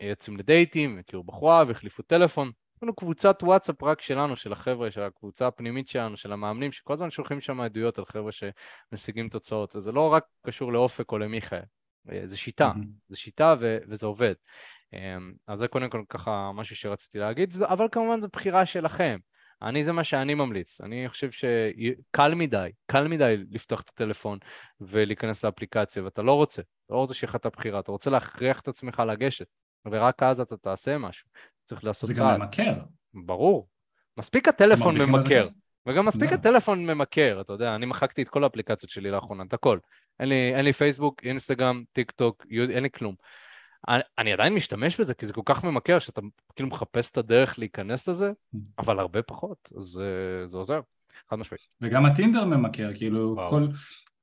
יוצאים 0.00 0.36
לדייטים, 0.36 0.98
הכירו 0.98 1.24
בחורה 1.24 1.64
והחליפו 1.66 2.02
טלפון. 2.02 2.50
לנו 2.84 2.94
קבוצת 2.94 3.38
וואטסאפ 3.42 3.82
רק 3.82 4.02
שלנו, 4.02 4.36
של 4.36 4.52
החבר'ה, 4.52 4.90
של 4.90 5.02
הקבוצה 5.02 5.46
הפנימית 5.46 5.88
שלנו, 5.88 6.16
של 6.16 6.32
המאמנים, 6.32 6.72
שכל 6.72 6.92
הזמן 6.92 7.10
שולחים 7.10 7.40
שם 7.40 7.60
עדויות 7.60 7.98
על 7.98 8.04
חבר'ה 8.04 8.30
שמשיגים 8.32 9.28
תוצאות, 9.28 9.76
וזה 9.76 9.92
לא 9.92 10.12
רק 10.12 10.24
קשור 10.46 10.72
לאופק 10.72 11.12
או 11.12 11.18
למיכאל, 11.18 11.62
זה 12.24 12.36
שיטה, 12.36 12.72
mm-hmm. 12.76 12.86
זה 13.08 13.16
שיטה 13.16 13.54
ו- 13.60 13.78
וזה 13.88 14.06
עובד. 14.06 14.34
אמ, 14.92 15.32
אז 15.46 15.58
זה 15.58 15.68
קודם 15.68 15.90
כל 15.90 16.02
ככה 16.08 16.50
משהו 16.54 16.76
שרציתי 16.76 17.18
להגיד, 17.18 17.62
אבל 17.62 17.86
כמובן 17.92 18.20
זו 18.20 18.28
בחירה 18.32 18.66
שלכם. 18.66 19.18
אני, 19.62 19.84
זה 19.84 19.92
מה 19.92 20.04
שאני 20.04 20.34
ממליץ. 20.34 20.80
אני 20.80 21.08
חושב 21.08 21.30
שקל 21.30 22.34
מדי, 22.34 22.70
קל 22.86 23.08
מדי 23.08 23.36
לפתוח 23.50 23.80
את 23.80 23.88
הטלפון 23.88 24.38
ולהיכנס 24.80 25.44
לאפליקציה, 25.44 26.04
ואתה 26.04 26.22
לא 26.22 26.32
רוצה, 26.34 26.62
לא 26.90 26.96
רוצה 26.96 27.14
שיהיה 27.14 27.28
לך 27.28 27.36
את 27.36 27.46
הבחירה, 27.46 27.80
אתה 27.80 27.92
רוצה 27.92 28.10
להכריח 28.10 28.60
את 28.60 28.68
עצמך 28.68 29.02
לגשת, 29.08 29.46
ורק 29.86 30.22
אז 30.22 30.40
אתה 30.40 30.56
תעשה 30.56 30.98
משהו. 30.98 31.28
צריך 31.64 31.84
לעשות 31.84 32.10
צעד. 32.10 32.16
זה 32.16 32.22
גם 32.22 32.40
ממכר. 32.40 32.74
ברור. 33.14 33.68
מספיק 34.18 34.48
הטלפון 34.48 34.98
ממכר. 34.98 35.40
וגם 35.88 36.06
מספיק 36.06 36.30
לא. 36.30 36.34
הטלפון 36.34 36.86
ממכר, 36.86 37.40
אתה 37.40 37.52
יודע, 37.52 37.74
אני 37.74 37.86
מחקתי 37.86 38.22
את 38.22 38.28
כל 38.28 38.44
האפליקציות 38.44 38.90
שלי 38.90 39.10
לאחרונה, 39.10 39.42
את 39.48 39.52
הכל. 39.52 39.78
אין 40.20 40.28
לי, 40.28 40.54
אין 40.54 40.64
לי 40.64 40.72
פייסבוק, 40.72 41.24
אינסטגרם, 41.24 41.84
טיק 41.92 42.10
טוק, 42.10 42.46
אין 42.70 42.82
לי 42.82 42.90
כלום. 42.90 43.14
אני, 43.88 44.02
אני 44.18 44.32
עדיין 44.32 44.54
משתמש 44.54 45.00
בזה, 45.00 45.14
כי 45.14 45.26
זה 45.26 45.32
כל 45.32 45.42
כך 45.44 45.64
ממכר, 45.64 45.98
שאתה 45.98 46.20
כאילו 46.56 46.68
מחפש 46.68 47.10
את 47.10 47.18
הדרך 47.18 47.58
להיכנס 47.58 48.08
לזה, 48.08 48.32
mm. 48.54 48.58
אבל 48.78 48.98
הרבה 48.98 49.22
פחות, 49.22 49.72
אז 49.76 49.84
זה, 49.84 50.42
זה 50.46 50.56
עוזר, 50.56 50.80
חד 51.30 51.36
משמעית. 51.36 51.62
וגם 51.80 52.06
הטינדר 52.06 52.44
ממכר, 52.44 52.94
כאילו 52.94 53.32
וואו. 53.36 53.50
כל... 53.50 53.66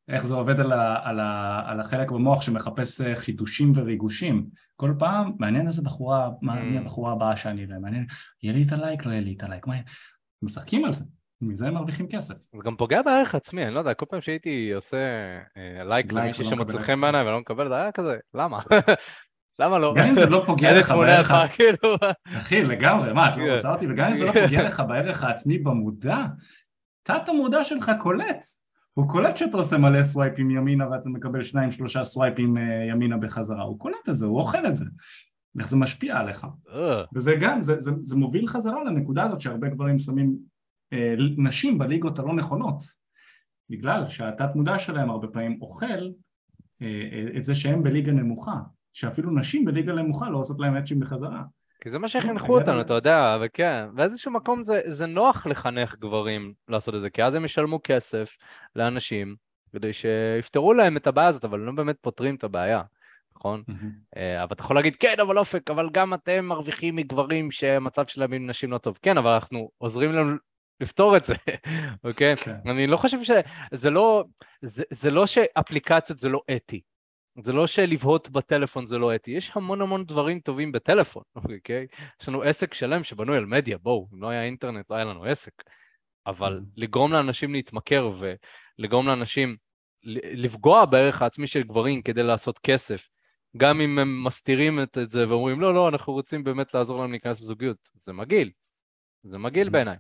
איך 0.07 0.25
זה 0.25 0.33
עובד 0.33 0.59
על, 0.59 0.71
ה, 0.71 0.95
על, 1.03 1.19
ה, 1.19 1.61
על 1.65 1.79
החלק 1.79 2.11
במוח 2.11 2.41
שמחפש 2.41 3.01
אה, 3.01 3.15
חידושים 3.15 3.71
וריגושים. 3.75 4.45
כל 4.75 4.93
פעם, 4.99 5.31
מעניין 5.39 5.67
איזה 5.67 5.81
בחורה, 5.81 6.29
mm. 6.43 6.51
מי 6.51 6.77
הבחורה 6.77 7.11
הבאה 7.11 7.35
שאני 7.35 7.65
אראה, 7.65 7.79
מעניין, 7.79 8.05
יהיה 8.43 8.53
לי 8.53 8.63
את 8.63 8.71
הלייק, 8.71 9.05
לא 9.05 9.11
יהיה 9.11 9.21
לי 9.21 9.33
את 9.37 9.43
הלייק, 9.43 9.67
מה... 9.67 9.75
משחקים 10.41 10.85
על 10.85 10.91
זה. 10.91 11.03
מזה 11.41 11.67
הם 11.67 11.73
מרוויחים 11.73 12.07
כסף. 12.07 12.35
זה 12.35 12.61
גם 12.65 12.75
פוגע 12.75 13.01
בערך 13.01 13.35
עצמי, 13.35 13.65
אני 13.65 13.73
לא 13.73 13.79
יודע, 13.79 13.93
כל 13.93 14.05
פעם 14.09 14.21
שהייתי 14.21 14.71
עושה 14.71 14.97
אה, 15.57 15.83
לייק 15.83 16.13
למישהי 16.13 16.43
לא 16.43 16.49
שמצא 16.49 16.79
חן 16.79 17.01
בעיניי 17.01 17.21
ולא 17.21 17.39
מקבל, 17.39 17.67
זה 17.67 17.75
היה 17.75 17.91
כזה, 17.91 18.17
למה? 18.33 18.59
למה 19.61 19.79
לא? 19.79 19.93
גם 19.97 20.07
אם 20.07 20.15
זה 20.15 20.25
לא 20.25 20.43
פוגע 20.45 20.79
לך 20.79 20.91
בערך... 20.91 21.31
כאילו. 21.55 21.95
אחי, 22.37 22.63
לגמרי, 22.63 23.13
מה, 23.13 23.29
את 23.29 23.37
לא 23.37 23.43
כן. 23.43 23.55
רוצה 23.55 23.73
אותי? 23.73 23.87
וגם 23.89 24.07
אם 24.07 24.13
זה 24.13 24.25
לא 24.25 24.31
פוגע 24.45 24.63
לך 24.63 24.83
בערך 24.87 25.23
העצמי 25.23 25.57
במודע, 25.57 26.17
תת 27.03 27.29
המודע 27.29 27.63
שלך 27.63 27.91
קולט. 27.99 28.45
הוא 28.93 29.09
קולט 29.09 29.37
שאתה 29.37 29.57
עושה 29.57 29.77
מלא 29.77 30.03
סווייפים 30.03 30.51
ימינה 30.51 30.89
ואתה 30.89 31.09
מקבל 31.09 31.43
שניים 31.43 31.71
שלושה 31.71 32.03
סווייפים 32.03 32.57
אה, 32.57 32.85
ימינה 32.89 33.17
בחזרה, 33.17 33.63
הוא 33.63 33.79
קולט 33.79 34.09
את 34.09 34.17
זה, 34.17 34.25
הוא 34.25 34.39
אוכל 34.39 34.65
את 34.65 34.75
זה. 34.75 34.85
איך 35.59 35.69
זה 35.69 35.77
משפיע 35.77 36.17
עליך. 36.17 36.47
וזה 37.15 37.35
גם, 37.41 37.61
זה, 37.61 37.79
זה, 37.79 37.91
זה 38.03 38.15
מוביל 38.15 38.47
חזרה 38.47 38.83
לנקודה 38.83 39.23
הזאת 39.23 39.41
שהרבה 39.41 39.69
גברים 39.69 39.99
שמים 39.99 40.35
אה, 40.93 41.15
נשים 41.37 41.77
בליגות 41.77 42.19
הלא 42.19 42.33
נכונות, 42.33 42.83
בגלל 43.69 44.09
שהתת 44.09 44.55
מודע 44.55 44.79
שלהם 44.79 45.09
הרבה 45.09 45.27
פעמים 45.27 45.61
אוכל 45.61 45.85
אה, 46.81 46.87
אה, 46.87 47.37
את 47.37 47.45
זה 47.45 47.55
שהם 47.55 47.83
בליגה 47.83 48.11
נמוכה, 48.11 48.59
שאפילו 48.93 49.31
נשים 49.31 49.65
בליגה 49.65 49.93
נמוכה 49.93 50.29
לא 50.29 50.37
עושות 50.37 50.59
להם 50.59 50.75
אצ'ים 50.75 50.99
בחזרה. 50.99 51.43
כי 51.81 51.89
זה 51.89 51.99
מה 51.99 52.07
שחינכו 52.07 52.59
אותנו, 52.59 52.81
אתה 52.81 52.93
יודע, 52.93 53.37
וכן, 53.41 53.85
באיזשהו 53.93 54.31
מקום 54.31 54.63
זה, 54.63 54.81
זה 54.85 55.05
נוח 55.05 55.47
לחנך 55.47 55.95
גברים 55.99 56.53
לעשות 56.67 56.95
את 56.95 57.01
זה, 57.01 57.09
כי 57.09 57.23
אז 57.23 57.33
הם 57.33 57.45
ישלמו 57.45 57.79
כסף 57.83 58.37
לאנשים 58.75 59.35
כדי 59.71 59.93
שיפתרו 59.93 60.73
להם 60.73 60.97
את 60.97 61.07
הבעיה 61.07 61.27
הזאת, 61.27 61.45
אבל 61.45 61.59
לא 61.59 61.71
באמת 61.71 61.95
פותרים 62.01 62.35
את 62.35 62.43
הבעיה, 62.43 62.81
נכון? 63.35 63.63
Mm-hmm. 63.69 64.19
אבל 64.43 64.53
אתה 64.53 64.63
יכול 64.63 64.75
להגיד, 64.75 64.95
כן, 64.95 65.15
אבל 65.21 65.37
אופק, 65.37 65.69
אבל 65.69 65.89
גם 65.91 66.13
אתם 66.13 66.45
מרוויחים 66.45 66.95
מגברים 66.95 67.51
שהמצב 67.51 68.05
שלהם 68.07 68.33
עם 68.33 68.47
נשים 68.47 68.71
לא 68.71 68.77
טוב. 68.77 68.99
כן, 69.01 69.17
אבל 69.17 69.31
אנחנו 69.31 69.69
עוזרים 69.77 70.11
לנו 70.11 70.35
לפתור 70.81 71.17
את 71.17 71.25
זה, 71.25 71.33
אוקיי? 72.03 72.35
כן. 72.35 72.55
אני 72.65 72.87
לא 72.87 72.97
חושב 72.97 73.17
שזה 73.23 73.89
לא, 73.89 74.23
זה, 74.61 74.83
זה 74.91 75.11
לא 75.11 75.27
שאפליקציות 75.27 76.19
זה 76.19 76.29
לא 76.29 76.41
אתי. 76.55 76.81
זה 77.43 77.53
לא 77.53 77.67
שלבהות 77.67 78.29
בטלפון 78.29 78.85
זה 78.85 78.97
לא 78.97 79.15
אתי, 79.15 79.31
יש 79.31 79.51
המון 79.55 79.81
המון 79.81 80.05
דברים 80.05 80.39
טובים 80.39 80.71
בטלפון, 80.71 81.23
אוקיי? 81.35 81.87
יש 82.21 82.29
לנו 82.29 82.41
עסק 82.41 82.73
שלם 82.73 83.03
שבנוי 83.03 83.37
על 83.37 83.45
מדיה, 83.45 83.77
בואו, 83.77 84.07
אם 84.13 84.21
לא 84.21 84.29
היה 84.29 84.43
אינטרנט 84.43 84.85
לא 84.89 84.95
היה 84.95 85.05
לנו 85.05 85.23
עסק. 85.23 85.53
אבל 86.27 86.59
mm. 86.59 86.69
לגרום 86.77 87.11
לאנשים 87.11 87.53
להתמכר 87.53 88.11
ולגרום 88.19 89.07
לאנשים 89.07 89.55
לפגוע 90.33 90.85
בערך 90.85 91.21
העצמי 91.21 91.47
של 91.47 91.63
גברים 91.63 92.01
כדי 92.01 92.23
לעשות 92.23 92.59
כסף, 92.59 93.07
גם 93.57 93.81
אם 93.81 93.99
הם 93.99 94.23
מסתירים 94.23 94.83
את, 94.83 94.97
את 94.97 95.11
זה 95.11 95.29
ואומרים, 95.29 95.61
לא, 95.61 95.73
לא, 95.73 95.89
אנחנו 95.89 96.13
רוצים 96.13 96.43
באמת 96.43 96.73
לעזור 96.73 97.01
להם 97.01 97.11
להיכנס 97.11 97.41
לזוגיות. 97.41 97.77
זה 97.93 98.13
מגעיל. 98.13 98.51
זה 99.23 99.37
מגעיל 99.37 99.67
mm-hmm. 99.67 99.71
בעיניי. 99.71 99.97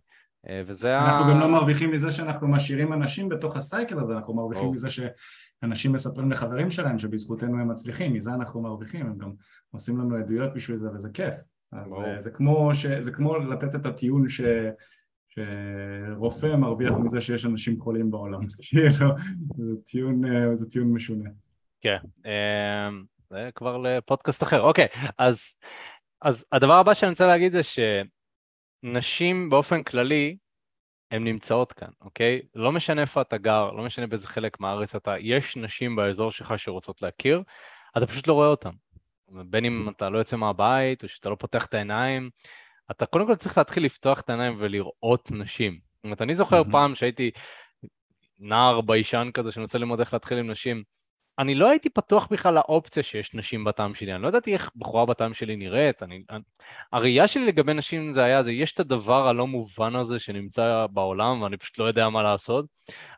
אה, 0.49 0.61
וזה 0.65 0.99
אנחנו 0.99 1.25
ה... 1.25 1.29
גם 1.29 1.39
לא 1.39 1.47
מרוויחים 1.47 1.91
מזה 1.91 2.11
שאנחנו 2.11 2.47
משאירים 2.47 2.93
אנשים 2.93 3.29
בתוך 3.29 3.55
הסייקל 3.55 3.99
הזה, 3.99 4.13
אנחנו 4.13 4.33
מרוויחים 4.33 4.65
או. 4.65 4.71
מזה 4.71 4.89
שאנשים 5.61 5.91
מספרים 5.91 6.31
לחברים 6.31 6.71
שלהם 6.71 6.99
שבזכותנו 6.99 7.59
הם 7.59 7.71
מצליחים, 7.71 8.13
מזה 8.13 8.33
אנחנו 8.33 8.61
מרוויחים, 8.61 9.05
הם 9.05 9.17
גם 9.17 9.31
עושים 9.71 9.97
לנו 9.97 10.15
עדויות 10.15 10.53
בשביל 10.53 10.77
זה 10.77 10.91
וזה 10.91 11.09
כיף. 11.13 11.33
אז 11.71 11.93
אה, 11.93 12.21
זה 12.21 12.31
כמו, 12.31 12.75
ש... 12.75 12.85
זה 12.85 13.11
כמו 13.11 13.37
לתת 13.37 13.75
את 13.75 13.85
הטיעון 13.85 14.29
ש... 14.29 14.41
שרופא 15.27 16.55
מרוויח 16.55 16.93
מזה 16.93 17.21
שיש 17.21 17.45
אנשים 17.45 17.81
חולים 17.81 18.11
בעולם, 18.11 18.39
כאילו, 18.61 19.07
זה 19.57 19.81
טיעון, 19.85 20.25
אה, 20.25 20.55
זה 20.55 20.69
טיעון 20.69 20.93
משונה. 20.93 21.29
כן, 21.81 21.97
זה 23.29 23.49
כבר 23.55 23.77
לפודקאסט 23.77 24.43
אחר. 24.43 24.61
אוקיי, 24.61 24.87
אז, 25.17 25.55
אז 26.21 26.45
הדבר 26.51 26.73
הבא 26.73 26.93
שאני 26.93 27.09
רוצה 27.09 27.27
להגיד 27.27 27.53
זה 27.53 27.61
שנשים 28.83 29.49
באופן 29.49 29.83
כללי, 29.83 30.37
הן 31.11 31.23
נמצאות 31.23 31.73
כאן, 31.73 31.89
אוקיי? 32.01 32.41
לא 32.55 32.71
משנה 32.71 33.01
איפה 33.01 33.21
אתה 33.21 33.37
גר, 33.37 33.71
לא 33.71 33.83
משנה 33.83 34.07
באיזה 34.07 34.27
חלק 34.27 34.59
מהארץ 34.59 34.95
אתה, 34.95 35.15
יש 35.19 35.57
נשים 35.57 35.95
באזור 35.95 36.31
שלך 36.31 36.53
שרוצות 36.57 37.01
להכיר, 37.01 37.43
אתה 37.97 38.07
פשוט 38.07 38.27
לא 38.27 38.33
רואה 38.33 38.47
אותן. 38.47 38.69
בין 39.29 39.65
אם 39.65 39.89
אתה 39.89 40.09
לא 40.09 40.17
יוצא 40.17 40.35
מהבית, 40.35 41.03
או 41.03 41.07
שאתה 41.07 41.29
לא 41.29 41.35
פותח 41.35 41.65
את 41.65 41.73
העיניים, 41.73 42.29
אתה 42.91 43.05
קודם 43.05 43.27
כל 43.27 43.35
צריך 43.35 43.57
להתחיל 43.57 43.85
לפתוח 43.85 44.19
את 44.21 44.29
העיניים 44.29 44.55
ולראות 44.59 45.31
נשים. 45.31 45.79
זאת 45.95 46.03
אומרת, 46.03 46.21
אני 46.21 46.35
זוכר. 46.35 46.61
פעם 46.71 46.95
שהייתי 46.95 47.31
נער 48.39 48.81
ביישן 48.81 49.29
כזה, 49.33 49.51
שאני 49.51 49.63
רוצה 49.63 49.77
ללמוד 49.77 49.99
איך 49.99 50.13
להתחיל 50.13 50.37
עם 50.37 50.51
נשים, 50.51 50.83
אני 51.41 51.55
לא 51.55 51.69
הייתי 51.69 51.89
פתוח 51.89 52.27
בכלל 52.31 52.53
לאופציה 52.53 53.03
שיש 53.03 53.33
נשים 53.33 53.63
בטעם 53.63 53.95
שלי, 53.95 54.13
אני 54.13 54.23
לא 54.23 54.27
ידעתי 54.27 54.53
איך 54.53 54.71
בחורה 54.75 55.05
בטעם 55.05 55.33
שלי 55.33 55.55
נראית, 55.55 56.03
אני... 56.03 56.23
הראייה 56.93 57.27
שלי 57.27 57.45
לגבי 57.45 57.73
נשים 57.73 58.13
זה 58.13 58.23
היה, 58.23 58.43
זה 58.43 58.51
יש 58.51 58.73
את 58.73 58.79
הדבר 58.79 59.27
הלא 59.27 59.47
מובן 59.47 59.95
הזה 59.95 60.19
שנמצא 60.19 60.85
בעולם 60.91 61.41
ואני 61.41 61.57
פשוט 61.57 61.77
לא 61.77 61.83
יודע 61.83 62.09
מה 62.09 62.23
לעשות, 62.23 62.65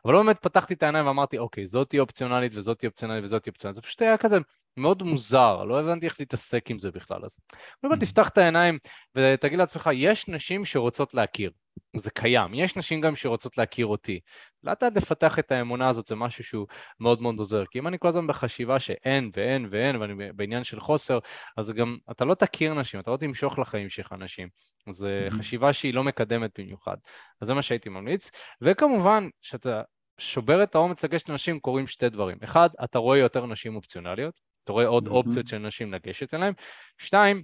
אבל 0.04 0.12
לא 0.12 0.22
באמת 0.22 0.38
פתחתי 0.38 0.74
את 0.74 0.82
העיניים 0.82 1.06
ואמרתי, 1.06 1.38
אוקיי, 1.38 1.66
זאתי 1.66 1.98
אופציונלית 1.98 2.52
וזאתי 2.54 2.86
אופציונלית 2.86 3.24
וזאתי 3.24 3.50
אופציונלית, 3.50 3.76
זה 3.76 3.82
פשוט 3.82 4.02
היה 4.02 4.16
כזה 4.16 4.38
מאוד 4.76 5.02
מוזר, 5.02 5.64
לא 5.64 5.80
הבנתי 5.80 6.06
איך 6.06 6.20
להתעסק 6.20 6.70
עם 6.70 6.78
זה 6.78 6.90
בכלל, 6.90 7.24
אז 7.24 7.38
באמת 7.82 8.00
תפתח 8.00 8.28
את 8.28 8.38
העיניים 8.38 8.78
ותגיד 9.14 9.58
לעצמך, 9.58 9.90
יש 9.92 10.28
נשים 10.28 10.64
שרוצות 10.64 11.14
להכיר, 11.14 11.50
זה 11.96 12.10
קיים, 12.10 12.54
יש 12.54 12.76
נשים 12.76 13.00
גם 13.00 13.16
שרוצות 13.16 13.58
להכיר 13.58 13.86
אותי. 13.86 14.20
לאט 14.62 14.82
לאט 14.82 14.96
לפתח 14.96 15.38
את 15.38 15.52
האמונה 15.52 15.88
הזאת 15.88 16.06
זה 16.06 16.14
משהו 16.14 16.44
שהוא 16.44 16.66
מאוד 17.00 17.22
מאוד 17.22 17.38
עוזר, 17.38 17.64
כי 17.70 17.78
אם 17.78 17.86
אני 17.88 17.98
כל 17.98 18.08
הזמן 18.08 18.26
בחשיבה 18.26 18.80
שאין 18.80 19.30
ואין 19.36 19.68
ואין 19.70 19.96
ואני 19.96 20.32
בעניין 20.32 20.64
של 20.64 20.80
חוסר, 20.80 21.18
אז 21.56 21.70
גם 21.70 21.96
אתה 22.10 22.24
לא 22.24 22.34
תכיר 22.34 22.74
נשים, 22.74 23.00
אתה 23.00 23.10
לא 23.10 23.16
תמשוך 23.16 23.58
לחיים 23.58 23.88
שלך 23.88 24.12
נשים, 24.12 24.48
זו 24.88 25.08
חשיבה 25.30 25.72
שהיא 25.72 25.94
לא 25.94 26.04
מקדמת 26.04 26.60
במיוחד, 26.60 26.96
אז 27.40 27.46
זה 27.46 27.54
מה 27.54 27.62
שהייתי 27.62 27.88
ממליץ, 27.88 28.30
וכמובן 28.60 29.28
שאתה 29.42 29.82
שובר 30.18 30.62
את 30.62 30.74
האומץ 30.74 31.04
לגשת 31.04 31.28
לנשים 31.28 31.60
קורים 31.60 31.86
שתי 31.86 32.08
דברים, 32.08 32.38
אחד, 32.44 32.68
אתה 32.84 32.98
רואה 32.98 33.18
יותר 33.18 33.46
נשים 33.46 33.76
אופציונליות, 33.76 34.40
אתה 34.64 34.72
רואה 34.72 34.86
עוד 34.86 35.08
אופציות 35.08 35.48
של 35.48 35.58
נשים 35.58 35.92
לגשת 35.92 36.34
אליהן, 36.34 36.52
שתיים, 36.98 37.42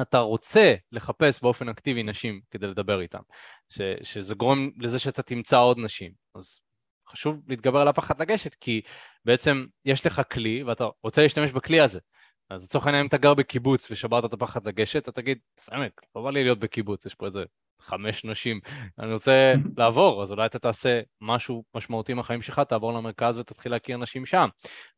אתה 0.00 0.18
רוצה 0.18 0.74
לחפש 0.92 1.42
באופן 1.42 1.68
אקטיבי 1.68 2.02
נשים 2.02 2.40
כדי 2.50 2.66
לדבר 2.66 3.00
איתן, 3.00 3.18
ש, 3.68 3.80
שזה 4.02 4.34
גורם 4.34 4.70
לזה 4.78 4.98
שאתה 4.98 5.22
תמצא 5.22 5.58
עוד 5.58 5.78
נשים. 5.78 6.12
אז 6.34 6.60
חשוב 7.08 7.40
להתגבר 7.48 7.80
על 7.80 7.88
הפחד 7.88 8.22
לגשת, 8.22 8.54
כי 8.54 8.80
בעצם 9.24 9.66
יש 9.84 10.06
לך 10.06 10.22
כלי 10.32 10.62
ואתה 10.62 10.84
רוצה 11.02 11.22
להשתמש 11.22 11.50
בכלי 11.50 11.80
הזה. 11.80 11.98
אז 12.50 12.64
לצורך 12.64 12.86
העניין 12.86 13.00
אם 13.00 13.08
אתה 13.08 13.16
גר 13.18 13.34
בקיבוץ 13.34 13.90
ושברת 13.90 14.24
את 14.24 14.32
הפחד 14.32 14.66
לגשת, 14.66 15.02
אתה 15.02 15.12
תגיד, 15.12 15.38
סמק, 15.58 16.00
לא 16.16 16.22
בא 16.22 16.30
לי 16.30 16.44
להיות 16.44 16.58
בקיבוץ, 16.58 17.06
יש 17.06 17.14
פה 17.14 17.26
איזה 17.26 17.44
חמש 17.80 18.24
נשים, 18.24 18.60
אני 18.98 19.12
רוצה 19.12 19.54
לעבור, 19.78 20.22
אז 20.22 20.30
אולי 20.30 20.46
אתה 20.46 20.58
תעשה 20.58 21.00
משהו 21.20 21.64
משמעותי 21.74 22.14
מהחיים 22.14 22.42
שלך, 22.42 22.60
תעבור 22.60 22.92
למרכז 22.92 23.38
ותתחיל 23.38 23.72
להכיר 23.72 23.96
נשים 23.96 24.26
שם, 24.26 24.48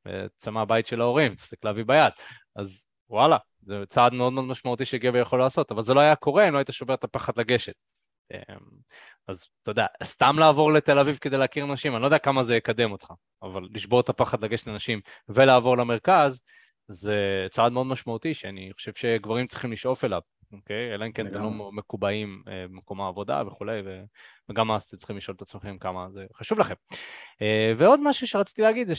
ותצא 0.07 0.51
מהבית 0.51 0.87
של 0.87 1.01
ההורים, 1.01 1.35
תפסיק 1.35 1.65
להביא 1.65 1.85
ביד. 1.85 2.13
אז 2.57 2.87
וואלה, 3.11 3.37
זה 3.63 3.83
צעד 3.89 4.13
מאוד 4.13 4.33
מאוד 4.33 4.45
משמעותי 4.45 4.85
שגבר 4.85 5.19
יכול 5.19 5.39
לעשות, 5.39 5.71
אבל 5.71 5.83
זה 5.83 5.95
לא 5.95 6.01
היה 6.01 6.17
קורה 6.17 6.49
אם 6.49 6.53
לא 6.53 6.59
היית 6.59 6.73
שובר 6.73 6.95
את 6.95 7.05
הפחד 7.05 7.33
לגשת. 7.39 7.75
אמ, 8.35 8.57
אז 9.29 9.47
אתה 9.63 9.71
יודע, 9.71 9.87
סתם 10.05 10.39
לעבור 10.39 10.73
לתל 10.73 10.99
אביב 10.99 11.19
כדי 11.21 11.37
להכיר 11.37 11.67
נשים, 11.67 11.95
אני 11.95 12.03
לא 12.03 12.07
יודע 12.07 12.19
כמה 12.19 12.43
זה 12.43 12.57
יקדם 12.57 12.93
אותך, 12.93 13.13
אבל 13.43 13.69
לשבור 13.75 14.01
את 14.01 14.09
הפחד 14.09 14.45
לגשת 14.45 14.67
לנשים 14.67 15.01
ולעבור 15.29 15.77
למרכז, 15.77 16.43
זה 16.89 17.47
צעד 17.51 17.73
מאוד 17.73 17.87
משמעותי 17.87 18.35
שאני 18.35 18.71
חושב 18.73 18.93
שגברים 18.95 19.47
צריכים 19.47 19.73
לשאוף 19.73 20.05
אליו, 20.05 20.21
אוקיי? 20.53 20.95
אלא 20.95 21.07
אם 21.07 21.13
כן 21.13 21.27
אתם 21.27 21.43
לא 21.43 21.73
מקובעים 21.73 22.43
אה, 22.49 22.69
במקום 22.69 23.01
העבודה 23.01 23.43
וכולי, 23.47 23.81
וגם 24.49 24.73
אז 24.73 24.83
אתם 24.83 24.97
צריכים 24.97 25.17
לשאול 25.17 25.35
את 25.37 25.43
עצמכם 25.43 25.79
כמה 25.79 26.11
זה 26.11 26.27
חשוב 26.35 26.59
לכם. 26.59 26.75
אה, 27.43 27.73
ועוד 27.79 28.01
משהו 28.03 28.27
שרציתי 28.27 28.63
להגיד 28.63 28.87
זה 28.87 28.95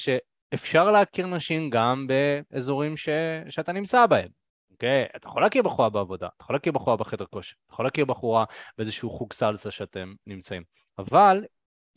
שאפשר 0.52 0.92
להכיר 0.92 1.28
נשים 1.28 1.70
גם 1.70 2.08
באזורים 2.08 2.98
ש... 2.98 3.10
שאתה 3.50 3.72
נמצא 3.72 4.06
בהם. 4.06 4.30
אוקיי? 4.72 5.06
אתה 5.16 5.28
יכול 5.28 5.42
להכיר 5.42 5.64
בחורה 5.64 5.90
בעבודה, 5.90 6.28
אתה 6.36 6.44
יכול 6.44 6.56
להכיר 6.56 6.74
בחורה 6.74 6.98
בחדר 6.98 7.26
כושר, 7.26 7.56
אתה 7.66 7.74
יכול 7.74 7.86
להכיר 7.86 8.06
בחורה 8.06 8.46
באיזשהו 8.78 9.10
חוג 9.10 9.34
סלסה 9.34 9.72
שאתם 9.72 10.14
נמצאים, 10.28 10.64
אבל 10.98 11.46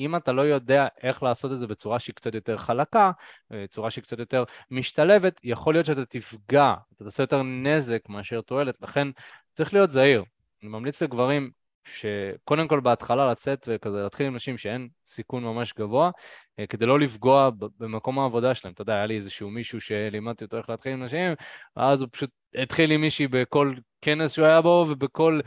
אם 0.01 0.16
אתה 0.16 0.32
לא 0.32 0.42
יודע 0.42 0.86
איך 1.03 1.22
לעשות 1.22 1.53
את 1.53 1.59
זה 1.59 1.66
בצורה 1.66 1.98
שהיא 1.98 2.14
קצת 2.14 2.34
יותר 2.34 2.57
חלקה, 2.57 3.11
בצורה 3.51 3.90
שהיא 3.90 4.05
קצת 4.05 4.18
יותר 4.18 4.44
משתלבת, 4.70 5.40
יכול 5.44 5.74
להיות 5.74 5.86
שאתה 5.86 6.05
תפגע, 6.05 6.74
אתה 6.94 7.05
תעשה 7.05 7.22
יותר 7.22 7.42
נזק 7.42 8.09
מאשר 8.09 8.40
תועלת, 8.40 8.82
לכן 8.82 9.09
צריך 9.55 9.74
להיות 9.74 9.90
זהיר. 9.90 10.24
אני 10.62 10.70
ממליץ 10.70 11.03
לגברים 11.03 11.51
שקודם 11.85 12.68
כל 12.68 12.81
בהתחלה 12.81 13.31
לצאת 13.31 13.68
וכזה 13.68 14.03
להתחיל 14.03 14.26
עם 14.26 14.37
נשים 14.37 14.59
שאין 14.59 14.89
סיכון 15.07 15.45
ממש 15.45 15.74
גבוה, 15.78 16.11
אה, 16.59 16.66
כדי 16.66 16.87
לא 16.87 17.01
לפגוע 17.01 17.51
במקום 17.78 18.18
העבודה 18.18 18.55
שלהם. 18.55 18.74
אתה 18.74 18.83
יודע, 18.83 18.95
היה 18.95 19.07
לי 19.07 19.16
איזשהו 19.16 19.51
מישהו 19.51 19.81
שלימדתי 19.81 20.45
אותו 20.45 20.57
איך 20.57 20.70
להתחיל 20.70 20.93
עם 20.93 21.03
נשים, 21.03 21.33
ואז 21.76 22.03
הוא 22.03 22.09
פשוט 22.12 22.31
התחיל 22.55 22.91
עם 22.91 23.01
מישהי 23.01 23.28
בכל 23.28 23.74
כנס 24.01 24.33
שהוא 24.33 24.47
היה 24.47 24.61
בו 24.61 24.87
ובכל... 24.89 25.41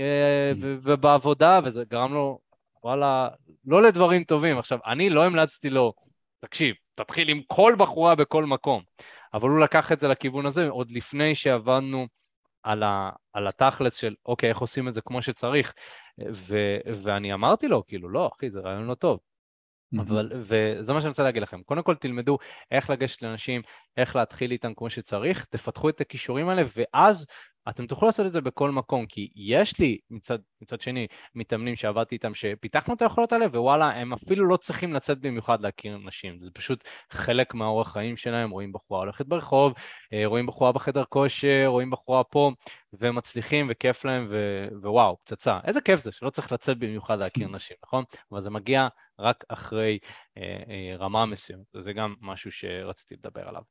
אה, 0.00 0.52
ובעבודה, 0.60 1.60
וזה 1.64 1.84
גרם 1.88 2.12
לו, 2.12 2.38
וואלה, 2.84 3.28
לא 3.66 3.82
לדברים 3.82 4.24
טובים. 4.24 4.58
עכשיו, 4.58 4.78
אני 4.86 5.10
לא 5.10 5.24
המלצתי 5.24 5.70
לו, 5.70 5.92
תקשיב, 6.40 6.74
תתחיל 6.94 7.28
עם 7.28 7.40
כל 7.46 7.74
בחורה 7.78 8.14
בכל 8.14 8.44
מקום, 8.44 8.82
אבל 9.34 9.48
הוא 9.48 9.60
לקח 9.60 9.92
את 9.92 10.00
זה 10.00 10.08
לכיוון 10.08 10.46
הזה 10.46 10.68
עוד 10.68 10.90
לפני 10.90 11.34
שעבדנו 11.34 12.06
על, 12.62 12.82
ה, 12.82 13.10
על 13.32 13.46
התכלס 13.46 13.96
של 13.96 14.14
אוקיי, 14.26 14.48
איך 14.48 14.58
עושים 14.58 14.88
את 14.88 14.94
זה 14.94 15.00
כמו 15.00 15.22
שצריך, 15.22 15.74
ו, 16.34 16.56
ואני 17.02 17.34
אמרתי 17.34 17.68
לו, 17.68 17.86
כאילו, 17.86 18.08
לא, 18.08 18.30
אחי, 18.36 18.50
זה 18.50 18.60
רעיון 18.60 18.86
לא 18.86 18.94
טוב. 18.94 19.18
Mm-hmm. 19.94 20.00
אבל, 20.00 20.32
וזה 20.34 20.92
מה 20.92 21.00
שאני 21.00 21.08
רוצה 21.08 21.22
להגיד 21.22 21.42
לכם. 21.42 21.62
קודם 21.62 21.82
כל 21.82 21.94
תלמדו 21.94 22.38
איך 22.70 22.90
לגשת 22.90 23.22
לאנשים, 23.22 23.62
איך 23.96 24.16
להתחיל 24.16 24.50
איתם 24.50 24.74
כמו 24.74 24.90
שצריך, 24.90 25.44
תפתחו 25.44 25.88
את 25.88 26.00
הכישורים 26.00 26.48
האלה, 26.48 26.62
ואז 26.76 27.26
אתם 27.68 27.86
תוכלו 27.86 28.08
לעשות 28.08 28.26
את 28.26 28.32
זה 28.32 28.40
בכל 28.40 28.70
מקום, 28.70 29.06
כי 29.06 29.28
יש 29.34 29.78
לי 29.78 29.98
מצד, 30.10 30.38
מצד 30.62 30.80
שני 30.80 31.06
מתאמנים 31.34 31.76
שעבדתי 31.76 32.14
איתם 32.14 32.34
שפיתחנו 32.34 32.94
את 32.94 33.02
היכולות 33.02 33.32
האלה, 33.32 33.46
ווואלה, 33.46 33.90
הם 33.90 34.12
אפילו 34.12 34.46
לא 34.46 34.56
צריכים 34.56 34.92
לצאת 34.92 35.20
במיוחד 35.20 35.60
להכיר 35.60 35.98
נשים, 35.98 36.40
זה 36.40 36.50
פשוט 36.54 36.84
חלק 37.10 37.54
מהאורח 37.54 37.92
חיים 37.92 38.16
שלהם, 38.16 38.50
רואים 38.50 38.72
בחורה 38.72 39.00
הולכת 39.00 39.26
ברחוב, 39.26 39.72
אה, 40.12 40.22
רואים 40.26 40.46
בחורה 40.46 40.72
בחדר 40.72 41.04
כושר, 41.08 41.64
רואים 41.66 41.90
בחורה 41.90 42.24
פה, 42.24 42.52
ומצליחים 42.92 43.66
וכיף 43.70 44.04
להם, 44.04 44.26
ו... 44.30 44.66
ווואו, 44.82 45.16
פצצה. 45.24 45.58
איזה 45.64 45.80
כיף 45.80 46.00
זה 46.00 46.12
שלא 46.12 46.30
צריך 46.30 46.52
לצאת 46.52 46.78
במיוחד 46.78 47.18
להכיר 47.18 47.48
נשים, 47.56 47.76
נכון? 47.84 48.04
אבל 48.32 48.40
זה 48.40 48.50
מגיע 48.50 48.88
רק 49.18 49.44
אחרי 49.48 49.98
אה, 50.38 50.42
אה, 50.42 50.96
רמה 50.96 51.26
מסוימת, 51.26 51.64
וזה 51.74 51.92
גם 51.92 52.14
משהו 52.20 52.52
שרציתי 52.52 53.14
לדבר 53.14 53.48
עליו. 53.48 53.62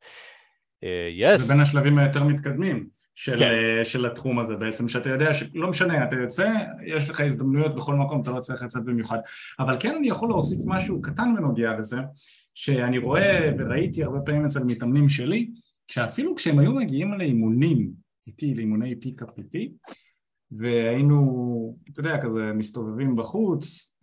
Uh, 0.85 1.35
yes. 1.35 1.37
זה 1.37 1.53
בין 1.53 1.61
השלבים 1.61 1.97
היותר 1.97 2.23
מתקדמים. 2.23 2.98
של, 3.21 3.39
כן. 3.39 3.45
אה, 3.45 3.85
של 3.85 4.05
התחום 4.05 4.39
הזה 4.39 4.55
בעצם, 4.55 4.87
שאתה 4.87 5.09
יודע 5.09 5.33
שלא 5.33 5.69
משנה, 5.69 6.03
אתה 6.03 6.15
יוצא, 6.15 6.53
יש 6.85 7.09
לך 7.09 7.21
הזדמנויות 7.21 7.75
בכל 7.75 7.95
מקום, 7.95 8.21
אתה 8.21 8.31
לא 8.31 8.39
צריך 8.39 8.63
לצאת 8.63 8.83
במיוחד. 8.83 9.17
אבל 9.59 9.77
כן 9.79 9.95
אני 9.95 10.09
יכול 10.09 10.29
להוסיף 10.29 10.59
משהו 10.65 11.01
קטן 11.01 11.35
בנוגע 11.35 11.73
לזה, 11.79 11.97
שאני 12.55 12.97
רואה 12.97 13.51
וראיתי 13.59 14.03
הרבה 14.03 14.19
פעמים 14.19 14.45
אצל 14.45 14.63
מתאמנים 14.63 15.09
שלי, 15.09 15.51
שאפילו 15.87 16.35
כשהם 16.35 16.59
היו 16.59 16.73
מגיעים 16.73 17.13
לאימונים 17.13 17.91
איתי, 18.27 18.55
לאימוני 18.55 18.99
פיקאפ 18.99 19.29
איתי, 19.37 19.71
והיינו, 20.51 21.77
אתה 21.91 21.99
יודע, 21.99 22.21
כזה 22.21 22.53
מסתובבים 22.53 23.15
בחוץ 23.15 23.95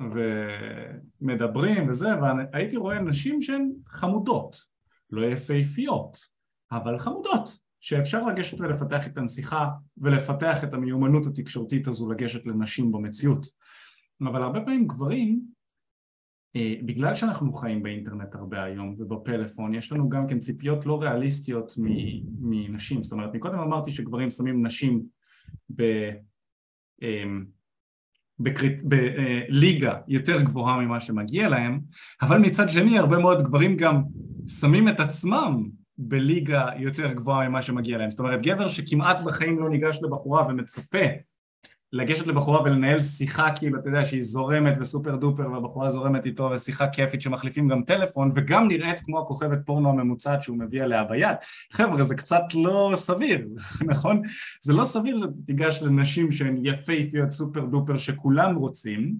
ומדברים 1.20 1.88
וזה, 1.88 2.08
והייתי 2.20 2.76
רואה 2.76 2.98
נשים 2.98 3.42
שהן 3.42 3.70
חמודות, 3.88 4.56
לא 5.10 5.26
יפהפיות, 5.26 6.16
אבל 6.72 6.98
חמודות. 6.98 7.65
שאפשר 7.86 8.20
לגשת 8.20 8.60
ולפתח 8.60 9.06
איתן 9.06 9.28
שיחה 9.28 9.68
ולפתח 9.98 10.64
את 10.64 10.74
המיומנות 10.74 11.26
התקשורתית 11.26 11.88
הזו 11.88 12.10
לגשת 12.10 12.46
לנשים 12.46 12.92
במציאות. 12.92 13.46
אבל 14.20 14.42
הרבה 14.42 14.60
פעמים 14.60 14.86
גברים 14.86 15.40
אה, 16.56 16.74
בגלל 16.86 17.14
שאנחנו 17.14 17.52
חיים 17.52 17.82
באינטרנט 17.82 18.34
הרבה 18.34 18.64
היום 18.64 18.94
ובפלאפון 18.98 19.74
יש 19.74 19.92
לנו 19.92 20.08
גם 20.08 20.26
כן 20.26 20.38
ציפיות 20.38 20.86
לא 20.86 21.02
ריאליסטיות 21.02 21.72
מנשים 22.40 23.02
זאת 23.02 23.12
אומרת 23.12 23.34
מקודם 23.34 23.58
אמרתי 23.58 23.90
שגברים 23.90 24.30
שמים 24.30 24.66
נשים 24.66 25.02
ב... 25.76 26.10
אמ, 27.02 27.44
בליגה 28.84 29.94
יותר 30.08 30.42
גבוהה 30.42 30.80
ממה 30.80 31.00
שמגיע 31.00 31.48
להם, 31.48 31.80
אבל 32.22 32.38
מצד 32.38 32.70
שני 32.70 32.98
הרבה 32.98 33.18
מאוד 33.18 33.42
גברים 33.42 33.76
גם 33.76 34.02
שמים 34.46 34.88
את 34.88 35.00
עצמם 35.00 35.68
בליגה 35.98 36.66
יותר 36.76 37.12
גבוהה 37.12 37.48
ממה 37.48 37.62
שמגיע 37.62 37.98
להם. 37.98 38.10
זאת 38.10 38.20
אומרת, 38.20 38.42
גבר 38.42 38.68
שכמעט 38.68 39.20
בחיים 39.20 39.58
לא 39.58 39.70
ניגש 39.70 39.98
לבחורה 40.02 40.46
ומצפה 40.48 41.06
לגשת 41.92 42.26
לבחורה 42.26 42.62
ולנהל 42.62 43.00
שיחה 43.00 43.48
כאילו, 43.56 43.80
אתה 43.80 43.88
יודע, 43.88 44.04
שהיא 44.04 44.22
זורמת 44.22 44.76
וסופר 44.80 45.16
דופר 45.16 45.52
והבחורה 45.52 45.90
זורמת 45.90 46.26
איתו 46.26 46.50
ושיחה 46.54 46.88
כיפית 46.88 47.22
שמחליפים 47.22 47.68
גם 47.68 47.82
טלפון 47.82 48.32
וגם 48.34 48.68
נראית 48.68 49.00
כמו 49.00 49.20
הכוכבת 49.20 49.58
פורנו 49.66 49.88
הממוצעת 49.88 50.42
שהוא 50.42 50.56
מביא 50.58 50.82
עליה 50.82 51.04
ביד. 51.04 51.36
חבר'ה, 51.72 52.04
זה 52.04 52.14
קצת 52.14 52.42
לא 52.54 52.92
סביר, 52.94 53.48
נכון? 53.90 54.22
זה 54.60 54.72
לא 54.72 54.84
סביר 54.84 55.30
תיגש 55.46 55.82
לנשים 55.82 56.32
שהן 56.32 56.56
יפייפיות 56.62 57.32
סופר 57.32 57.64
דופר 57.64 57.96
שכולם 57.96 58.56
רוצים 58.56 59.14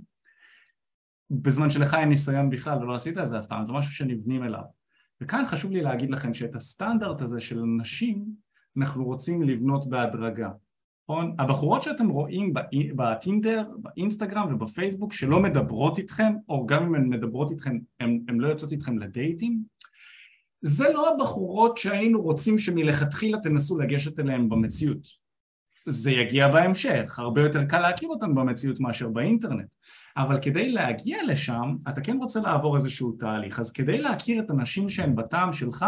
בזמן 1.31 1.71
שלך 1.71 1.95
אין 1.95 2.09
ניסיון 2.09 2.51
בכלל 2.51 2.83
ולא 2.83 2.95
עשית 2.95 3.19
את 3.19 3.29
זה 3.29 3.39
אף 3.39 3.47
פעם, 3.47 3.65
זה 3.65 3.73
משהו 3.73 3.93
שנבנים 3.93 4.45
אליו. 4.45 4.76
וכאן 5.21 5.45
חשוב 5.47 5.71
לי 5.71 5.83
להגיד 5.83 6.11
לכם 6.11 6.35
שאת 6.35 6.55
הסטנדרט 6.55 7.21
הזה 7.21 7.41
של 7.41 7.61
נשים 7.81 8.25
אנחנו 8.79 9.05
רוצים 9.05 9.43
לבנות 9.43 9.89
בהדרגה. 9.89 10.51
נכון? 11.09 11.35
הבחורות 11.39 11.83
שאתם 11.83 12.09
רואים 12.09 12.53
בטינדר, 12.97 13.65
באינסטגרם 13.79 14.55
ובפייסבוק 14.55 15.13
שלא 15.13 15.41
מדברות 15.41 15.99
איתכם, 15.99 16.33
או 16.49 16.67
גם 16.67 16.83
אם 16.83 16.95
הן 16.95 17.09
מדברות 17.09 17.51
איתכם, 17.51 17.79
הן 18.01 18.39
לא 18.39 18.49
יוצאות 18.49 18.73
איתכם 18.73 18.99
לדייטים, 18.99 19.63
זה 20.63 20.93
לא 20.93 21.15
הבחורות 21.15 21.79
שהיינו 21.79 22.23
רוצים 22.23 22.59
שמלכתחילה 22.59 23.39
תנסו 23.41 23.79
לגשת 23.79 24.21
אליהן 24.21 24.49
במציאות. 24.49 25.26
זה 25.87 26.11
יגיע 26.11 26.49
בהמשך, 26.49 27.19
הרבה 27.19 27.41
יותר 27.41 27.65
קל 27.65 27.79
להכיר 27.79 28.09
אותן 28.09 28.35
במציאות 28.35 28.81
מאשר 28.81 29.09
באינטרנט. 29.09 29.67
אבל 30.17 30.39
כדי 30.43 30.73
להגיע 30.73 31.19
לשם, 31.27 31.77
אתה 31.89 32.01
כן 32.01 32.17
רוצה 32.17 32.41
לעבור 32.41 32.77
איזשהו 32.77 33.13
תהליך. 33.13 33.61
אז 33.61 33.73
כדי 33.73 33.99
להכיר 33.99 34.41
את 34.41 34.51
הנשים 34.51 34.89
שהן 34.89 35.17
בטעם 35.17 35.53
שלך, 35.53 35.87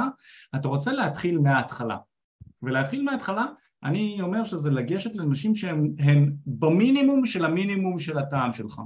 אתה 0.55 0.69
רוצה 0.69 0.93
להתחיל 0.93 1.39
מההתחלה. 1.39 1.97
ולהתחיל 2.63 3.03
מההתחלה 3.03 3.47
אני 3.85 4.19
אומר 4.23 4.45
שזה 4.45 4.71
לגשת 4.71 5.17
לנשים 5.17 5.55
שהן 5.55 6.33
במינימום 6.47 7.27
של 7.27 7.45
המינימום 7.45 7.99
של 7.99 8.19
הטעם 8.19 8.53
שלך 8.53 8.81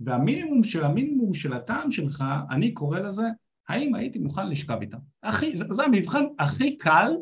והמינימום 0.00 0.62
של 0.62 0.84
המינימום 0.84 1.34
של 1.34 1.52
הטעם 1.52 1.90
שלך 1.90 2.24
אני 2.50 2.72
קורא 2.72 2.98
לזה 2.98 3.28
האם 3.68 3.94
הייתי 3.94 4.18
מוכן 4.18 4.48
לשכב 4.48 4.80
איתה 4.80 4.96
הכי, 5.22 5.56
זה, 5.56 5.64
זה 5.70 5.84
המבחן 5.84 6.24
הכי 6.38 6.76
קל 6.76 7.12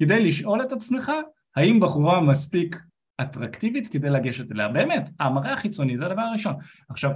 כדי 0.00 0.24
לשאול 0.24 0.62
את 0.62 0.72
עצמך 0.72 1.12
האם 1.56 1.80
בחורה 1.80 2.20
מספיק 2.20 2.82
אטרקטיבית 3.20 3.86
כדי 3.86 4.10
לגשת 4.10 4.52
אליה 4.52 4.68
באמת 4.68 5.10
המראה 5.20 5.52
החיצוני 5.52 5.98
זה 5.98 6.06
הדבר 6.06 6.22
הראשון 6.22 6.54
עכשיו 6.88 7.10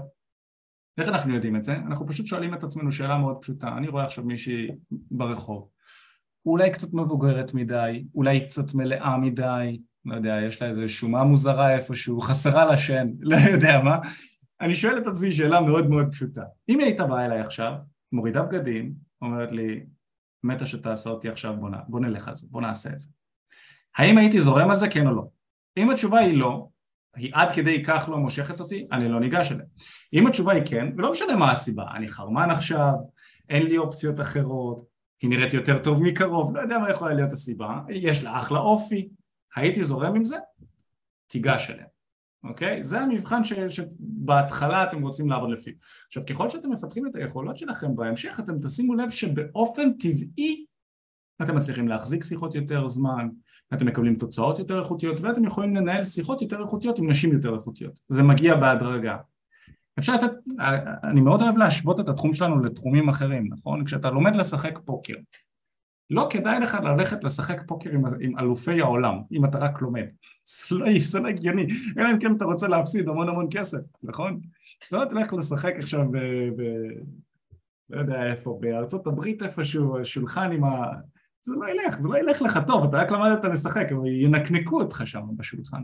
איך 0.98 1.08
אנחנו 1.08 1.34
יודעים 1.34 1.56
את 1.56 1.62
זה? 1.62 1.76
אנחנו 1.76 2.06
פשוט 2.06 2.26
שואלים 2.26 2.54
את 2.54 2.64
עצמנו 2.64 2.92
שאלה 2.92 3.18
מאוד 3.18 3.36
פשוטה 3.40 3.76
אני 3.76 3.88
רואה 3.88 4.04
עכשיו 4.04 4.24
מישהי 4.24 4.68
ברחוב 4.90 5.68
אולי 6.46 6.70
קצת 6.70 6.94
מבוגרת 6.94 7.54
מדי, 7.54 8.04
אולי 8.14 8.46
קצת 8.46 8.74
מלאה 8.74 9.18
מדי, 9.18 9.80
לא 10.04 10.14
יודע, 10.14 10.38
יש 10.46 10.62
לה 10.62 10.68
איזה 10.68 10.88
שומה 10.88 11.24
מוזרה 11.24 11.74
איפשהו, 11.74 12.20
חסרה 12.20 12.64
לה 12.64 12.78
שן, 12.78 13.08
לא 13.20 13.36
יודע 13.36 13.80
מה. 13.84 13.98
אני 14.60 14.74
שואל 14.74 14.98
את 14.98 15.06
עצמי 15.06 15.32
שאלה 15.32 15.60
מאוד 15.60 15.90
מאוד 15.90 16.06
פשוטה. 16.12 16.42
אם 16.68 16.78
היא 16.78 16.86
הייתה 16.86 17.06
באה 17.06 17.24
אליי 17.24 17.40
עכשיו, 17.40 17.72
מורידה 18.12 18.42
בגדים, 18.42 18.94
אומרת 19.22 19.52
לי, 19.52 19.86
מתה 20.44 20.66
שתעשה 20.66 21.10
אותי 21.10 21.28
עכשיו, 21.28 21.56
בוא, 21.56 21.70
בוא 21.88 22.00
נלך 22.00 22.28
על 22.28 22.34
זה, 22.34 22.46
בוא 22.50 22.60
נעשה 22.60 22.90
את 22.90 22.98
זה. 22.98 23.08
האם 23.96 24.18
הייתי 24.18 24.40
זורם 24.40 24.70
על 24.70 24.76
זה, 24.76 24.88
כן 24.88 25.06
או 25.06 25.14
לא? 25.14 25.22
אם 25.76 25.90
התשובה 25.90 26.18
היא 26.18 26.36
לא, 26.36 26.68
היא 27.16 27.30
עד 27.34 27.52
כדי 27.52 27.82
כך 27.84 28.08
לא 28.08 28.18
מושכת 28.18 28.60
אותי, 28.60 28.86
אני 28.92 29.08
לא 29.08 29.20
ניגש 29.20 29.52
אליה. 29.52 29.64
אם 30.12 30.26
התשובה 30.26 30.52
היא 30.52 30.62
כן, 30.66 30.86
ולא 30.96 31.10
משנה 31.10 31.36
מה 31.36 31.52
הסיבה, 31.52 31.84
אני 31.94 32.08
חרמן 32.08 32.50
עכשיו, 32.50 32.92
אין 33.48 33.62
לי 33.62 33.78
אופציות 33.78 34.20
אחרות, 34.20 34.86
היא 35.22 35.30
נראית 35.30 35.54
יותר 35.54 35.82
טוב 35.82 36.02
מקרוב, 36.02 36.56
לא 36.56 36.60
יודע 36.60 36.78
מה 36.78 36.90
יכולה 36.90 37.14
להיות 37.14 37.32
הסיבה, 37.32 37.80
יש 37.88 38.24
לה 38.24 38.38
אחלה 38.38 38.58
אופי, 38.58 39.08
הייתי 39.56 39.84
זורם 39.84 40.14
עם 40.16 40.24
זה? 40.24 40.36
תיגש 41.26 41.70
אליה, 41.70 41.86
אוקיי? 42.44 42.82
זה 42.82 43.00
המבחן 43.00 43.44
ש, 43.44 43.52
שבהתחלה 43.52 44.84
אתם 44.84 45.02
רוצים 45.02 45.30
לעבוד 45.30 45.50
לפיו. 45.50 45.72
עכשיו 46.06 46.22
ככל 46.26 46.50
שאתם 46.50 46.70
מפתחים 46.70 47.06
את 47.06 47.14
היכולות 47.14 47.58
שלכם 47.58 47.96
בהמשך 47.96 48.40
אתם 48.40 48.52
תשימו 48.62 48.94
לב 48.94 49.10
שבאופן 49.10 49.92
טבעי 49.92 50.66
אתם 51.42 51.56
מצליחים 51.56 51.88
להחזיק 51.88 52.24
שיחות 52.24 52.54
יותר 52.54 52.88
זמן, 52.88 53.28
אתם 53.74 53.86
מקבלים 53.86 54.14
תוצאות 54.14 54.58
יותר 54.58 54.78
איכותיות 54.78 55.20
ואתם 55.20 55.44
יכולים 55.44 55.76
לנהל 55.76 56.04
שיחות 56.04 56.42
יותר 56.42 56.60
איכותיות 56.62 56.98
עם 56.98 57.10
נשים 57.10 57.32
יותר 57.32 57.54
איכותיות, 57.54 58.00
זה 58.08 58.22
מגיע 58.22 58.54
בהדרגה 58.54 59.16
אפשר 59.98 60.14
לתת, 60.14 60.30
אני 61.04 61.20
מאוד 61.20 61.42
אוהב 61.42 61.56
להשוות 61.56 62.00
את 62.00 62.08
התחום 62.08 62.32
שלנו 62.32 62.60
לתחומים 62.64 63.08
אחרים, 63.08 63.48
נכון? 63.52 63.84
כשאתה 63.84 64.10
לומד 64.10 64.36
לשחק 64.36 64.78
פוקר, 64.84 65.14
לא 66.10 66.26
כדאי 66.30 66.60
לך 66.60 66.78
ללכת 66.82 67.24
לשחק 67.24 67.62
פוקר 67.66 67.90
עם, 67.90 68.02
עם 68.20 68.38
אלופי 68.38 68.80
העולם, 68.80 69.14
אם 69.32 69.44
אתה 69.44 69.58
רק 69.58 69.82
לומד. 69.82 70.04
זה 70.44 70.76
לא, 70.76 70.86
זה 71.00 71.20
לא 71.20 71.28
הגיוני, 71.28 71.66
אלא 71.98 72.10
אם 72.10 72.18
כן 72.18 72.36
אתה 72.36 72.44
רוצה 72.44 72.68
להפסיד 72.68 73.08
המון 73.08 73.28
המון 73.28 73.46
כסף, 73.50 73.78
נכון? 74.02 74.40
לא 74.92 75.04
תלך 75.04 75.32
לשחק 75.32 75.74
עכשיו 75.78 76.10
ב... 76.10 76.16
ב 76.56 76.62
לא 77.90 78.00
יודע 78.00 78.30
איפה, 78.30 78.58
בארצות 78.60 79.06
הברית 79.06 79.42
איפשהו, 79.42 80.04
שולחן 80.04 80.52
עם 80.52 80.64
ה... 80.64 80.92
זה 81.46 81.54
לא 81.54 81.68
ילך, 81.70 82.00
זה 82.00 82.08
לא 82.08 82.18
ילך 82.18 82.42
לך 82.42 82.58
טוב, 82.66 82.84
אתה 82.84 82.96
רק 82.96 83.10
למדת 83.10 83.44
לשחק, 83.44 83.86
ינקנקו 84.22 84.80
אותך 84.80 85.02
שם 85.06 85.22
בשולחן. 85.36 85.82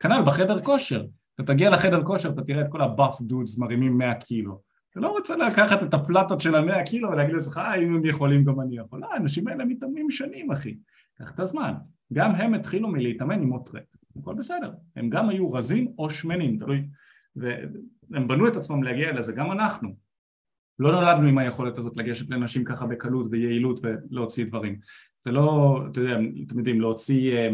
כנ"ל 0.00 0.22
בחדר 0.26 0.60
כושר, 0.60 1.04
אתה 1.34 1.42
תגיע 1.42 1.70
לחדר 1.70 2.02
כושר, 2.02 2.30
אתה 2.30 2.42
תראה 2.42 2.60
את 2.60 2.66
כל 2.68 2.80
הבאף 2.80 3.20
דודס 3.20 3.58
מרימים 3.58 3.98
100 3.98 4.14
קילו. 4.14 4.60
אתה 4.90 5.00
לא 5.00 5.08
רוצה 5.08 5.36
לקחת 5.36 5.82
את 5.82 5.94
הפלטות 5.94 6.40
של 6.40 6.54
ה-100 6.54 6.84
קילו 6.86 7.10
ולהגיד 7.10 7.34
לעצמך, 7.34 7.58
אה, 7.58 7.74
אם 7.74 7.94
הם 7.94 8.04
יכולים 8.04 8.44
גם 8.44 8.60
אני 8.60 8.76
יכול. 8.76 9.00
לא, 9.00 9.06
האנשים 9.12 9.48
האלה 9.48 9.64
מתאמנים 9.64 10.10
שנים, 10.10 10.52
אחי. 10.52 10.76
קח 11.18 11.30
את 11.30 11.40
הזמן. 11.40 11.72
גם 12.12 12.34
הם 12.34 12.54
התחילו 12.54 12.88
מלהתאמן 12.88 13.42
עם 13.42 13.48
מוטרק. 13.48 13.82
הכל 14.20 14.34
בסדר. 14.34 14.72
הם 14.96 15.10
גם 15.10 15.28
היו 15.28 15.52
רזים 15.52 15.92
או 15.98 16.10
שמנים, 16.10 16.58
תלוי. 16.58 16.86
והם 17.36 18.28
בנו 18.28 18.48
את 18.48 18.56
עצמם 18.56 18.82
להגיע 18.82 19.12
לזה, 19.12 19.32
גם 19.32 19.52
אנחנו. 19.52 19.94
לא 20.78 20.92
נולדנו 20.92 21.28
עם 21.28 21.38
היכולת 21.38 21.78
הזאת 21.78 21.96
לגשת 21.96 22.30
לנשים 22.30 22.64
ככה 22.64 22.86
בקלות 22.86 23.26
ויעילות 23.30 23.80
ולהוציא 23.82 24.44
דברים. 24.44 24.78
זה 25.20 25.32
לא, 25.32 25.80
אתה 25.90 26.00
יודע, 26.00 26.18
אתם 26.46 26.58
יודעים, 26.58 26.80
להוציא 26.80 27.36
אה, 27.36 27.48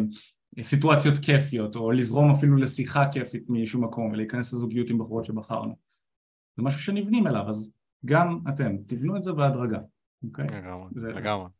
סיטואציות 0.62 1.14
כיפיות 1.18 1.76
או 1.76 1.92
לזרום 1.92 2.30
אפילו 2.30 2.56
לשיחה 2.56 3.04
כיפית 3.12 3.44
מאיזשהו 3.48 3.80
מקום 3.80 4.12
ולהיכנס 4.12 4.52
לזוגיות 4.52 4.90
עם 4.90 4.98
בחורות 4.98 5.24
שבחרנו 5.24 5.76
זה 6.56 6.62
משהו 6.62 6.80
שנבנים 6.80 7.26
אליו 7.26 7.48
אז 7.48 7.72
גם 8.04 8.38
אתם 8.48 8.76
תבנו 8.86 9.16
את 9.16 9.22
זה 9.22 9.32
בהדרגה 9.32 9.78
אוקיי? 10.24 10.46
לגמרי, 11.14 11.50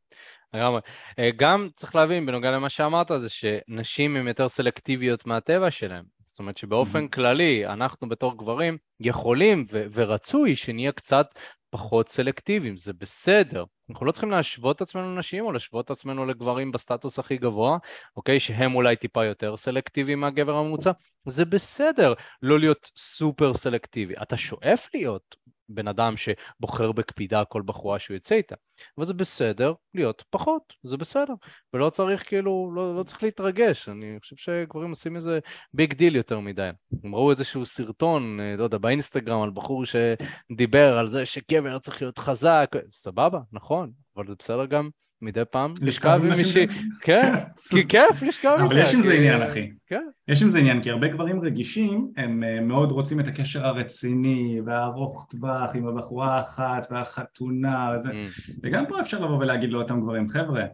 לגמרי. 0.55 0.81
אה, 1.19 1.31
גם 1.37 1.69
צריך 1.75 1.95
להבין 1.95 2.27
בנוגע 2.27 2.51
למה 2.51 2.69
שאמרת 2.69 3.11
זה 3.21 3.29
שנשים 3.29 4.17
הן 4.17 4.29
יותר 4.29 4.49
סלקטיביות 4.49 5.27
מהטבע 5.27 5.71
שלהן 5.71 6.05
אומרת 6.41 6.57
שבאופן 6.57 7.05
mm-hmm. 7.05 7.15
כללי 7.15 7.67
אנחנו 7.67 8.09
בתור 8.09 8.39
גברים 8.39 8.79
יכולים 9.01 9.67
ו- 9.73 9.87
ורצוי 9.93 10.57
שנהיה 10.57 10.93
קצת 10.93 11.27
פחות 11.71 12.09
סלקטיביים, 12.09 12.77
זה 12.77 12.93
בסדר. 12.93 13.65
אנחנו 13.91 14.07
לא 14.07 14.13
צריכים 14.13 14.31
להשוות 14.31 14.77
את 14.77 14.83
עצמנו 14.83 15.15
לנשים 15.15 15.45
או 15.45 15.53
להשוות 15.53 15.85
את 15.85 15.91
עצמנו 15.91 16.27
לגברים 16.27 16.73
בסטטוס 16.73 17.19
הכי 17.19 17.37
גבוה, 17.37 17.79
אוקיי? 18.17 18.41
שהם 18.41 18.75
אולי 18.75 18.97
טיפה 18.97 19.25
יותר 19.25 19.57
סלקטיביים 19.57 20.21
מהגבר 20.21 20.57
הממוצע. 20.57 20.91
זה 21.27 21.45
בסדר 21.45 22.15
לא 22.43 22.61
להיות 22.61 22.91
סופר 22.97 23.55
סלקטיבי. 23.55 24.15
אתה 24.23 24.37
שואף 24.37 24.89
להיות 24.95 25.37
בן 25.71 25.89
אדם 25.89 26.15
שבוחר 26.17 26.93
בקפידה 26.93 27.45
כל 27.45 27.63
בחורה 27.63 27.99
שהוא 27.99 28.15
יוצא 28.15 28.35
איתה. 28.35 28.55
אבל 28.99 29.07
זה 29.07 29.15
בסדר 29.15 29.73
להיות 29.95 30.25
פחות, 30.31 30.63
זה 30.83 30.97
בסדר. 30.97 31.35
ולא 31.75 31.91
צריך 31.91 32.29
כאילו, 32.29 32.73
לא, 32.75 32.97
לא 32.97 33.03
צריך 33.03 33.23
להתרגש. 33.23 33.89
אני 33.89 34.17
חושב 34.21 34.37
שגברים 34.37 34.91
עושים 34.91 35.17
איזה 35.17 35.39
big 35.75 35.95
deal 35.95 36.17
יותר 36.17 36.41
מדי. 36.41 36.71
הם 37.05 37.15
ראו 37.15 37.31
איזשהו 37.31 37.67
סרטון, 37.67 38.41
אה, 38.41 38.57
לא 38.57 38.65
יודע, 38.65 38.79
באינסטגרם 38.79 39.43
על 39.43 39.51
בחור 39.51 39.85
שדיבר 39.85 40.99
על 40.99 41.09
זה 41.09 41.27
שגבר 41.27 41.79
צריך 41.79 42.03
להיות 42.03 42.19
חזק, 42.19 42.71
סבבה, 42.91 43.41
נכון, 43.53 43.91
אבל 44.17 44.27
זה 44.27 44.35
בסדר 44.39 44.67
גם 44.67 44.91
מדי 45.23 45.43
פעם 45.51 45.75
לשכב 45.81 46.21
עם 46.25 46.29
מישהי, 46.29 46.67
כן, 47.01 47.35
כי 47.71 47.89
כיף 47.89 48.23
לשכב 48.23 48.49
איתה. 48.53 48.65
אבל 48.65 48.79
יש 48.79 48.95
עם 48.95 49.01
זה 49.01 49.13
עניין 49.13 49.43
אחי, 49.43 49.71
כן. 49.87 50.07
יש 50.29 50.43
עם 50.43 50.49
זה 50.49 50.59
עניין 50.59 50.83
כי 50.83 50.91
הרבה 50.91 51.09
גברים 51.09 51.41
רגישים 51.41 52.11
הם 52.17 52.43
אה, 52.43 52.61
מאוד 52.61 52.91
רוצים 52.91 53.21
את 53.21 53.29
הקשר 53.29 53.67
הרציני 53.67 54.61
והארוך 54.67 55.27
טווח 55.31 55.75
עם 55.75 55.87
הבחורה 55.87 56.37
האחת 56.37 56.87
והחתונה 56.91 57.97
וזה, 57.99 58.11
mm. 58.11 58.51
וגם 58.63 58.87
פה 58.87 59.01
אפשר 59.01 59.21
לבוא 59.21 59.39
ולהגיד 59.39 59.71
לאותם 59.71 60.01
גברים 60.01 60.29
חבר'ה 60.29 60.65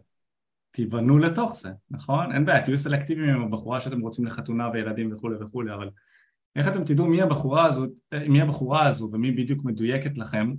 תיבנו 0.71 1.17
לתוך 1.17 1.55
זה, 1.55 1.69
נכון? 1.91 2.31
אין 2.31 2.45
בעיה, 2.45 2.61
תהיו 2.61 2.77
סלקטיביים 2.77 3.29
עם 3.29 3.41
הבחורה 3.41 3.81
שאתם 3.81 4.01
רוצים 4.01 4.25
לחתונה 4.25 4.69
וילדים 4.73 5.13
וכולי 5.13 5.35
וכולי, 5.39 5.73
אבל 5.73 5.89
איך 6.55 6.67
אתם 6.67 6.83
תדעו 6.83 7.05
מי 7.05 7.21
הבחורה 7.21 7.65
הזו, 7.65 7.85
מי 8.29 8.41
הבחורה 8.41 8.87
הזו 8.87 9.09
ומי 9.13 9.31
בדיוק 9.31 9.65
מדויקת 9.65 10.17
לכם 10.17 10.53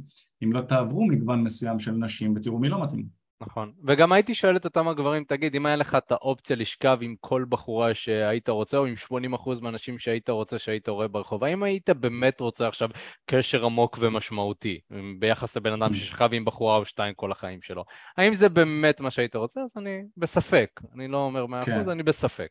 אם 0.44 0.52
לא 0.52 0.60
תעברו 0.60 1.06
מגוון 1.06 1.42
מסוים 1.42 1.78
של 1.78 1.92
נשים 1.92 2.34
ותראו 2.36 2.58
מי 2.58 2.68
לא 2.68 2.82
מתאים. 2.82 3.17
נכון, 3.40 3.72
וגם 3.84 4.12
הייתי 4.12 4.34
שואל 4.34 4.56
את 4.56 4.64
אותם 4.64 4.88
הגברים, 4.88 5.24
תגיד, 5.24 5.54
אם 5.54 5.66
היה 5.66 5.76
לך 5.76 5.94
את 5.94 6.12
האופציה 6.12 6.56
לשכב 6.56 6.98
עם 7.00 7.14
כל 7.20 7.44
בחורה 7.48 7.94
שהיית 7.94 8.48
רוצה, 8.48 8.78
או 8.78 8.86
עם 8.86 8.94
80% 9.34 9.60
מהאנשים 9.60 9.98
שהיית 9.98 10.30
רוצה 10.30 10.58
שהיית 10.58 10.88
רואה 10.88 11.08
ברחוב, 11.08 11.44
האם 11.44 11.62
היית 11.62 11.90
באמת 11.90 12.40
רוצה 12.40 12.68
עכשיו 12.68 12.88
קשר 13.26 13.64
עמוק 13.64 13.98
ומשמעותי 14.00 14.80
ביחס 15.18 15.56
לבן 15.56 15.82
אדם 15.82 15.90
mm. 15.90 15.94
ששכב 15.94 16.28
עם 16.32 16.44
בחורה 16.44 16.76
או 16.76 16.84
שתיים 16.84 17.14
כל 17.14 17.32
החיים 17.32 17.62
שלו? 17.62 17.84
האם 18.16 18.34
זה 18.34 18.48
באמת 18.48 19.00
מה 19.00 19.10
שהיית 19.10 19.36
רוצה? 19.36 19.60
אז 19.60 19.74
אני 19.76 20.02
בספק. 20.16 20.80
אני 20.94 21.08
לא 21.08 21.16
אומר 21.16 21.44
100%, 21.44 21.64
כן. 21.64 21.88
אני 21.88 22.02
בספק. 22.02 22.50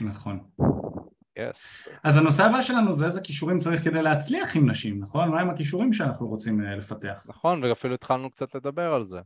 נכון. 0.00 0.40
Yes. 1.38 1.88
אז 2.04 2.16
הנושא 2.16 2.44
הבא 2.44 2.62
שלנו 2.62 2.92
זה 2.92 3.06
איזה 3.06 3.20
כישורים 3.20 3.58
צריך 3.58 3.84
כדי 3.84 4.02
להצליח 4.02 4.56
עם 4.56 4.70
נשים, 4.70 5.00
נכון? 5.00 5.28
מהם 5.28 5.50
הכישורים 5.50 5.92
שאנחנו 5.92 6.28
רוצים 6.28 6.60
אה, 6.60 6.76
לפתח? 6.76 7.26
נכון, 7.28 7.64
ואפילו 7.64 7.94
התחלנו 7.94 8.30
קצת 8.30 8.54
לדבר 8.54 8.94
על 8.94 9.04
זה. 9.04 9.20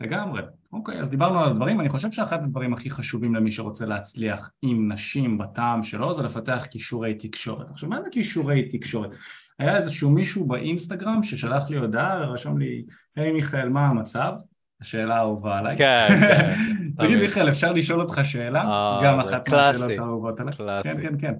לגמרי. 0.00 0.42
אוקיי, 0.72 1.00
אז 1.00 1.10
דיברנו 1.10 1.40
על 1.40 1.50
הדברים, 1.50 1.80
אני 1.80 1.88
חושב 1.88 2.12
שאחד 2.12 2.42
הדברים 2.42 2.72
הכי 2.72 2.90
חשובים 2.90 3.34
למי 3.34 3.50
שרוצה 3.50 3.86
להצליח 3.86 4.50
עם 4.62 4.92
נשים 4.92 5.38
בטעם 5.38 5.82
שלו 5.82 6.14
זה 6.14 6.22
לפתח 6.22 6.66
כישורי 6.70 7.14
תקשורת. 7.14 7.70
עכשיו, 7.70 7.88
מה 7.88 8.02
זה 8.02 8.08
כישורי 8.12 8.68
תקשורת? 8.68 9.10
היה 9.58 9.76
איזשהו 9.76 10.10
מישהו 10.10 10.46
באינסטגרם 10.46 11.22
ששלח 11.22 11.70
לי 11.70 11.76
הודעה 11.76 12.20
ורשם 12.20 12.58
לי, 12.58 12.84
היי 13.16 13.32
מיכאל, 13.32 13.68
מה 13.68 13.86
המצב? 13.86 14.32
השאלה 14.80 15.16
האהובה 15.16 15.58
עליי. 15.58 15.76
כן, 15.76 16.08
כן. 16.20 16.50
תגיד 16.98 17.18
מיכאל, 17.18 17.48
אפשר 17.48 17.72
לשאול 17.72 18.00
אותך 18.00 18.20
שאלה? 18.24 18.60
אה, 18.60 19.00
גם 19.04 19.20
אחת 19.20 19.48
מהשאלות 19.48 19.98
האהובות 19.98 20.40
עליי. 20.40 20.54
קלאסי. 20.56 20.88
כן, 20.88 21.02
כן, 21.02 21.20
כן. 21.20 21.34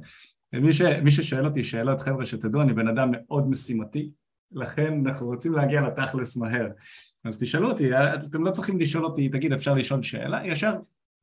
ומי 0.53 1.11
ששואל 1.11 1.45
אותי 1.45 1.65
שאלות, 1.65 2.01
חבר'ה, 2.01 2.27
שתדעו, 2.27 2.63
אני 2.63 2.73
בן 2.73 2.89
אדם 2.89 3.11
מאוד 3.13 3.51
משימתי, 3.51 4.11
לכן 4.53 5.07
אנחנו 5.07 5.27
רוצים 5.27 5.53
להגיע 5.53 5.81
לתכלס 5.81 6.37
מהר. 6.37 6.67
אז 7.25 7.39
תשאלו 7.39 7.71
אותי, 7.71 7.91
אתם 7.97 8.45
לא 8.45 8.51
צריכים 8.51 8.81
לשאול 8.81 9.05
אותי, 9.05 9.29
תגיד 9.29 9.53
אפשר 9.53 9.75
לשאול 9.75 10.03
שאלה, 10.03 10.47
ישר 10.47 10.73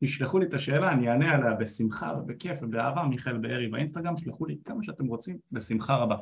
תשלחו 0.04 0.40
לי 0.40 0.46
את 0.46 0.54
השאלה, 0.54 0.92
אני 0.92 1.10
אענה 1.10 1.32
עליה 1.32 1.54
בשמחה 1.54 2.14
ובכיף 2.18 2.60
ובאהבה, 2.62 3.04
מיכאל 3.04 3.38
בארי 3.38 3.68
באינסטגרם, 3.68 4.18
שלחו 4.18 4.46
לי 4.46 4.58
כמה 4.66 4.84
שאתם 4.84 5.06
רוצים, 5.06 5.38
בשמחה 5.52 5.96
רבה. 5.96 6.16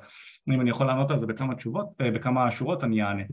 אם 0.49 0.61
אני 0.61 0.69
יכול 0.69 0.87
לענות 0.87 1.11
על 1.11 1.19
זה 1.19 1.25
בכמה 1.25 1.55
תשובות, 1.55 1.87
אה, 2.01 2.11
בכמה 2.11 2.51
שורות, 2.51 2.83
אני 2.83 3.03
אענה. 3.03 3.23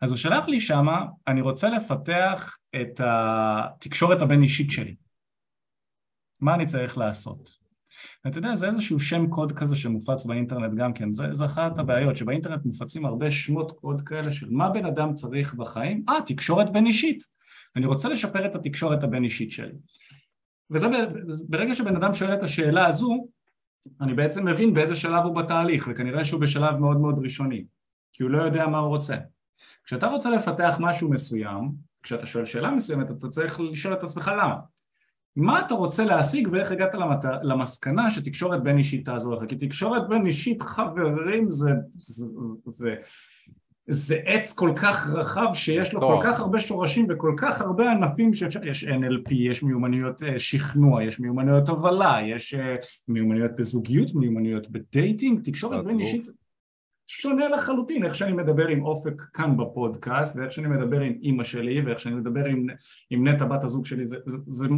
אז 0.00 0.10
הוא 0.10 0.16
שלח 0.16 0.48
לי 0.48 0.60
שמה, 0.60 1.06
אני 1.28 1.40
רוצה 1.40 1.68
לפתח 1.68 2.56
את 2.80 3.00
התקשורת 3.04 4.22
הבין 4.22 4.42
אישית 4.42 4.70
שלי. 4.70 4.94
מה 6.40 6.54
אני 6.54 6.66
צריך 6.66 6.98
לעשות? 6.98 7.61
אתה 8.26 8.38
יודע, 8.38 8.56
זה 8.56 8.66
איזשהו 8.66 9.00
שם 9.00 9.26
קוד 9.26 9.52
כזה 9.52 9.76
שמופץ 9.76 10.24
באינטרנט 10.24 10.74
גם 10.74 10.92
כן, 10.92 11.14
זה, 11.14 11.24
זה 11.32 11.44
אחת 11.44 11.78
הבעיות, 11.78 12.16
שבאינטרנט 12.16 12.64
מופצים 12.64 13.06
הרבה 13.06 13.30
שמות 13.30 13.72
קוד 13.72 14.00
כאלה 14.00 14.32
של 14.32 14.46
מה 14.50 14.70
בן 14.70 14.86
אדם 14.86 15.14
צריך 15.14 15.54
בחיים, 15.54 16.04
אה, 16.08 16.14
תקשורת 16.26 16.72
בין 16.72 16.86
אישית, 16.86 17.22
אני 17.76 17.86
רוצה 17.86 18.08
לשפר 18.08 18.46
את 18.46 18.54
התקשורת 18.54 19.04
הבין 19.04 19.24
אישית 19.24 19.50
שלי. 19.50 19.72
וזה 20.70 20.86
ברגע 21.48 21.74
שבן 21.74 21.96
אדם 21.96 22.14
שואל 22.14 22.34
את 22.34 22.42
השאלה 22.42 22.86
הזו, 22.86 23.26
אני 24.00 24.14
בעצם 24.14 24.48
מבין 24.48 24.74
באיזה 24.74 24.96
שלב 24.96 25.24
הוא 25.24 25.34
בתהליך, 25.34 25.88
וכנראה 25.90 26.24
שהוא 26.24 26.40
בשלב 26.40 26.76
מאוד 26.76 27.00
מאוד 27.00 27.18
ראשוני, 27.24 27.64
כי 28.12 28.22
הוא 28.22 28.30
לא 28.30 28.42
יודע 28.42 28.66
מה 28.66 28.78
הוא 28.78 28.88
רוצה. 28.88 29.16
כשאתה 29.84 30.06
רוצה 30.06 30.30
לפתח 30.30 30.76
משהו 30.80 31.10
מסוים, 31.10 31.72
כשאתה 32.02 32.26
שואל 32.26 32.44
שאלה 32.44 32.70
מסוימת, 32.70 33.10
אתה 33.10 33.28
צריך 33.28 33.60
לשאול 33.60 33.94
את 33.94 34.02
עצמך 34.02 34.30
למה. 34.38 34.56
מה 35.36 35.60
אתה 35.66 35.74
רוצה 35.74 36.04
להשיג 36.04 36.48
ואיך 36.52 36.70
הגעת 36.70 36.94
למת... 36.94 37.24
למסקנה 37.42 38.10
שתקשורת 38.10 38.62
בין 38.62 38.78
אישית 38.78 39.04
תעזור 39.04 39.34
לך? 39.34 39.48
כי 39.48 39.56
תקשורת 39.56 40.08
בין 40.08 40.26
אישית 40.26 40.62
חברים 40.62 41.48
זה, 41.48 41.70
זה, 41.98 42.26
זה, 42.66 42.94
זה 43.86 44.16
עץ 44.24 44.52
כל 44.52 44.72
כך 44.76 45.06
רחב 45.10 45.54
שיש 45.54 45.92
לו 45.92 46.00
כל 46.00 46.18
כך 46.22 46.40
הרבה 46.40 46.60
שורשים 46.60 47.06
וכל 47.10 47.34
כך 47.36 47.60
הרבה 47.60 47.90
ענפים 47.90 48.34
שאפשר, 48.34 48.64
יש 48.64 48.84
NLP, 48.84 49.34
יש 49.34 49.62
מיומנויות 49.62 50.22
אה, 50.22 50.38
שכנוע, 50.38 51.04
יש 51.04 51.20
מיומנויות 51.20 51.68
הובלה, 51.68 52.16
יש 52.26 52.54
אה, 52.54 52.76
מיומנויות 53.08 53.50
בזוגיות, 53.56 54.14
מיומנויות 54.14 54.70
בדייטינג, 54.70 55.40
תקשורת 55.44 55.84
בין 55.84 56.00
אישית 56.00 56.26
שונה 57.06 57.48
לחלוטין, 57.48 58.04
איך 58.04 58.14
שאני 58.14 58.32
מדבר 58.32 58.68
עם 58.68 58.84
אופק 58.84 59.22
כאן 59.32 59.56
בפודקאסט 59.56 60.36
ואיך 60.36 60.52
שאני 60.52 60.68
מדבר 60.68 61.00
עם 61.00 61.12
אימא 61.22 61.44
שלי 61.44 61.80
ואיך 61.80 61.98
שאני 61.98 62.14
מדבר 62.14 62.44
עם, 62.44 62.66
עם 63.10 63.28
נטע 63.28 63.44
בת 63.44 63.64
הזוג 63.64 63.86
שלי, 63.86 64.06
זה, 64.06 64.16
זה, 64.26 64.38
זה 64.46 64.68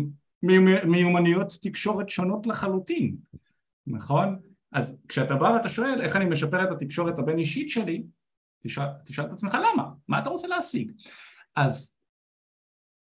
מיומנויות 0.86 1.58
תקשורת 1.62 2.08
שונות 2.08 2.46
לחלוטין, 2.46 3.16
נכון? 3.86 4.38
אז 4.72 4.96
כשאתה 5.08 5.34
בא 5.34 5.44
ואתה 5.44 5.68
שואל 5.68 6.00
איך 6.00 6.16
אני 6.16 6.24
משפר 6.24 6.64
את 6.64 6.70
התקשורת 6.70 7.18
הבין 7.18 7.38
אישית 7.38 7.70
שלי, 7.70 8.02
תשאל, 8.62 8.86
תשאל 9.04 9.24
את 9.24 9.32
עצמך 9.32 9.54
למה, 9.54 9.88
מה 10.08 10.18
אתה 10.18 10.30
רוצה 10.30 10.48
להשיג? 10.48 10.92
אז 11.56 11.96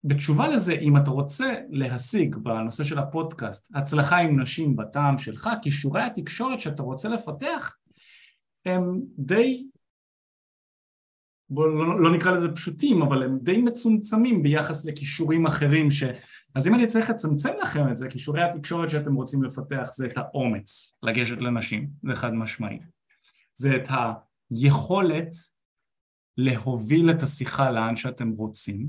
בתשובה 0.04 0.48
לזה, 0.48 0.72
אם 0.72 0.96
אתה 0.96 1.10
רוצה 1.10 1.54
להשיג 1.70 2.36
בנושא 2.36 2.84
של 2.84 2.98
הפודקאסט 2.98 3.70
הצלחה 3.74 4.16
עם 4.16 4.40
נשים 4.40 4.76
בטעם 4.76 5.18
שלך, 5.18 5.50
כישורי 5.62 6.02
התקשורת 6.02 6.60
שאתה 6.60 6.82
רוצה 6.82 7.08
לפתח 7.08 7.76
הם 8.66 9.00
די 9.18 9.66
בואו 11.50 11.68
לא, 11.68 12.00
לא 12.00 12.16
נקרא 12.16 12.32
לזה 12.32 12.52
פשוטים, 12.52 13.02
אבל 13.02 13.22
הם 13.22 13.38
די 13.42 13.56
מצומצמים 13.56 14.42
ביחס 14.42 14.84
לכישורים 14.84 15.46
אחרים 15.46 15.90
ש... 15.90 16.04
אז 16.54 16.68
אם 16.68 16.74
אני 16.74 16.86
צריך 16.86 17.10
לצמצם 17.10 17.50
לכם 17.62 17.90
את 17.90 17.96
זה, 17.96 18.08
כישורי 18.08 18.42
התקשורת 18.42 18.90
שאתם 18.90 19.14
רוצים 19.14 19.42
לפתח 19.42 19.88
זה 19.92 20.06
את 20.06 20.18
האומץ 20.18 20.98
לגשת 21.02 21.38
לנשים, 21.38 21.90
זה 22.02 22.14
חד 22.14 22.34
משמעי. 22.34 22.78
זה 23.54 23.76
את 23.76 23.88
היכולת 24.50 25.30
להוביל 26.36 27.10
את 27.10 27.22
השיחה 27.22 27.70
לאן 27.70 27.96
שאתם 27.96 28.30
רוצים, 28.30 28.88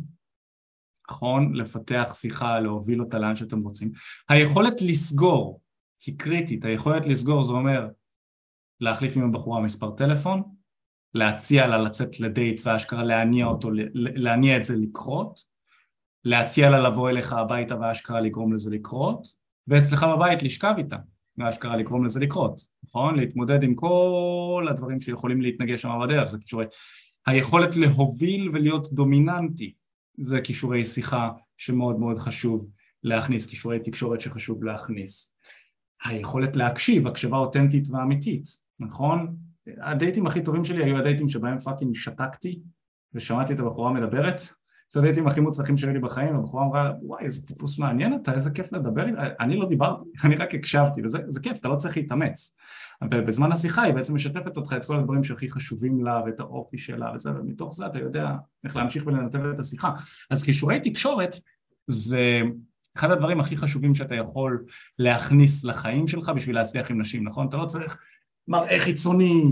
נכון? 1.11 1.55
לפתח 1.55 2.11
שיחה, 2.13 2.59
להוביל 2.59 3.01
אותה 3.01 3.19
לאן 3.19 3.35
שאתם 3.35 3.59
רוצים. 3.59 3.91
היכולת 4.29 4.81
לסגור 4.81 5.61
היא 6.05 6.19
קריטית, 6.19 6.65
היכולת 6.65 7.05
לסגור 7.05 7.43
זה 7.43 7.51
אומר 7.51 7.87
להחליף 8.79 9.17
עם 9.17 9.23
הבחורה 9.23 9.61
מספר 9.61 9.91
טלפון, 9.91 10.43
להציע 11.13 11.67
לה 11.67 11.77
לצאת 11.77 12.19
לדייט 12.19 12.61
ואשכרה 12.65 13.03
להניע 13.03 13.45
אותו, 13.45 13.69
להניע 13.93 14.57
את 14.57 14.65
זה 14.65 14.75
לקרות, 14.75 15.39
להציע 16.25 16.69
לה 16.69 16.79
לבוא 16.79 17.09
אליך 17.09 17.33
הביתה 17.33 17.79
ואשכרה 17.79 18.21
לגרום 18.21 18.53
לזה 18.53 18.69
לקרות, 18.69 19.27
ואצלך 19.67 20.03
בבית 20.03 20.43
לשכב 20.43 20.73
איתה, 20.77 20.97
ואשכרה 21.37 21.75
לגרום 21.75 22.05
לזה 22.05 22.19
לקרות, 22.19 22.61
נכון? 22.83 23.15
להתמודד 23.15 23.63
עם 23.63 23.75
כל 23.75 24.67
הדברים 24.69 24.99
שיכולים 24.99 25.41
להתנגש 25.41 25.81
שם 25.81 25.99
בדרך, 26.03 26.29
זה 26.29 26.37
כישורי... 26.37 26.65
היכולת 27.27 27.75
להוביל 27.75 28.49
ולהיות 28.53 28.93
דומיננטי, 28.93 29.73
זה 30.17 30.41
כישורי 30.41 30.85
שיחה 30.85 31.29
שמאוד 31.57 31.99
מאוד 31.99 32.17
חשוב 32.17 32.69
להכניס, 33.03 33.47
כישורי 33.47 33.79
תקשורת 33.79 34.21
שחשוב 34.21 34.63
להכניס. 34.63 35.35
היכולת 36.03 36.55
להקשיב, 36.55 37.07
הקשבה 37.07 37.37
אותנטית 37.37 37.87
ואמיתית, 37.89 38.43
נכון? 38.79 39.35
הדייטים 39.67 40.27
הכי 40.27 40.43
טובים 40.43 40.65
שלי 40.65 40.83
היו 40.83 40.97
הדייטים 40.97 41.27
שבהם 41.27 41.59
fucking 41.59 41.95
שתקתי 41.95 42.61
ושמעתי 43.13 43.53
את 43.53 43.59
הבחורה 43.59 43.93
מדברת. 43.93 44.41
זה 44.93 44.99
הדייטים 44.99 45.27
הכי 45.27 45.39
מוצלחים 45.39 45.77
שהיו 45.77 45.93
לי 45.93 45.99
בחיים, 45.99 46.35
הבחורה 46.35 46.65
אמרה 46.65 46.91
וואי 47.01 47.23
איזה 47.23 47.47
טיפוס 47.47 47.79
מעניין 47.79 48.15
אתה, 48.21 48.33
איזה 48.33 48.49
כיף 48.49 48.73
לדבר, 48.73 49.05
אני 49.39 49.57
לא 49.57 49.69
דיברתי, 49.69 50.09
אני 50.23 50.35
רק 50.35 50.55
הקשבתי 50.55 51.01
וזה 51.03 51.39
כיף, 51.43 51.59
אתה 51.59 51.67
לא 51.67 51.75
צריך 51.75 51.97
להתאמץ. 51.97 52.55
ובזמן 53.03 53.51
השיחה 53.51 53.81
היא 53.81 53.93
בעצם 53.93 54.15
משתפת 54.15 54.57
אותך 54.57 54.73
את 54.77 54.85
כל 54.85 54.95
הדברים 54.95 55.23
שהכי 55.23 55.49
חשובים 55.49 56.05
לה 56.05 56.21
ואת 56.25 56.39
האופי 56.39 56.77
שלה 56.77 57.11
וזה, 57.15 57.29
ומתוך 57.31 57.73
זה 57.75 57.85
אתה 57.85 57.99
יודע 57.99 58.35
איך 58.63 58.75
להמשיך 58.75 59.07
ולנתב 59.07 59.45
את 59.45 59.59
השיחה. 59.59 59.91
אז 60.31 60.43
כישורי 60.43 60.79
תקשורת 60.79 61.35
זה 61.87 62.41
אחד 62.97 63.11
הדברים 63.11 63.39
הכי 63.39 63.57
חשובים 63.57 63.95
שאתה 63.95 64.15
יכול 64.15 64.65
להכניס 64.99 65.63
לחיים 65.63 66.07
שלך 66.07 66.29
בשביל 66.29 66.55
להצליח 66.55 66.91
עם 66.91 67.01
נשים, 67.01 67.27
נכון? 67.27 67.47
אתה 67.47 67.57
לא 67.57 67.65
צריך 67.65 67.97
מראה 68.47 68.79
חיצוני 68.79 69.43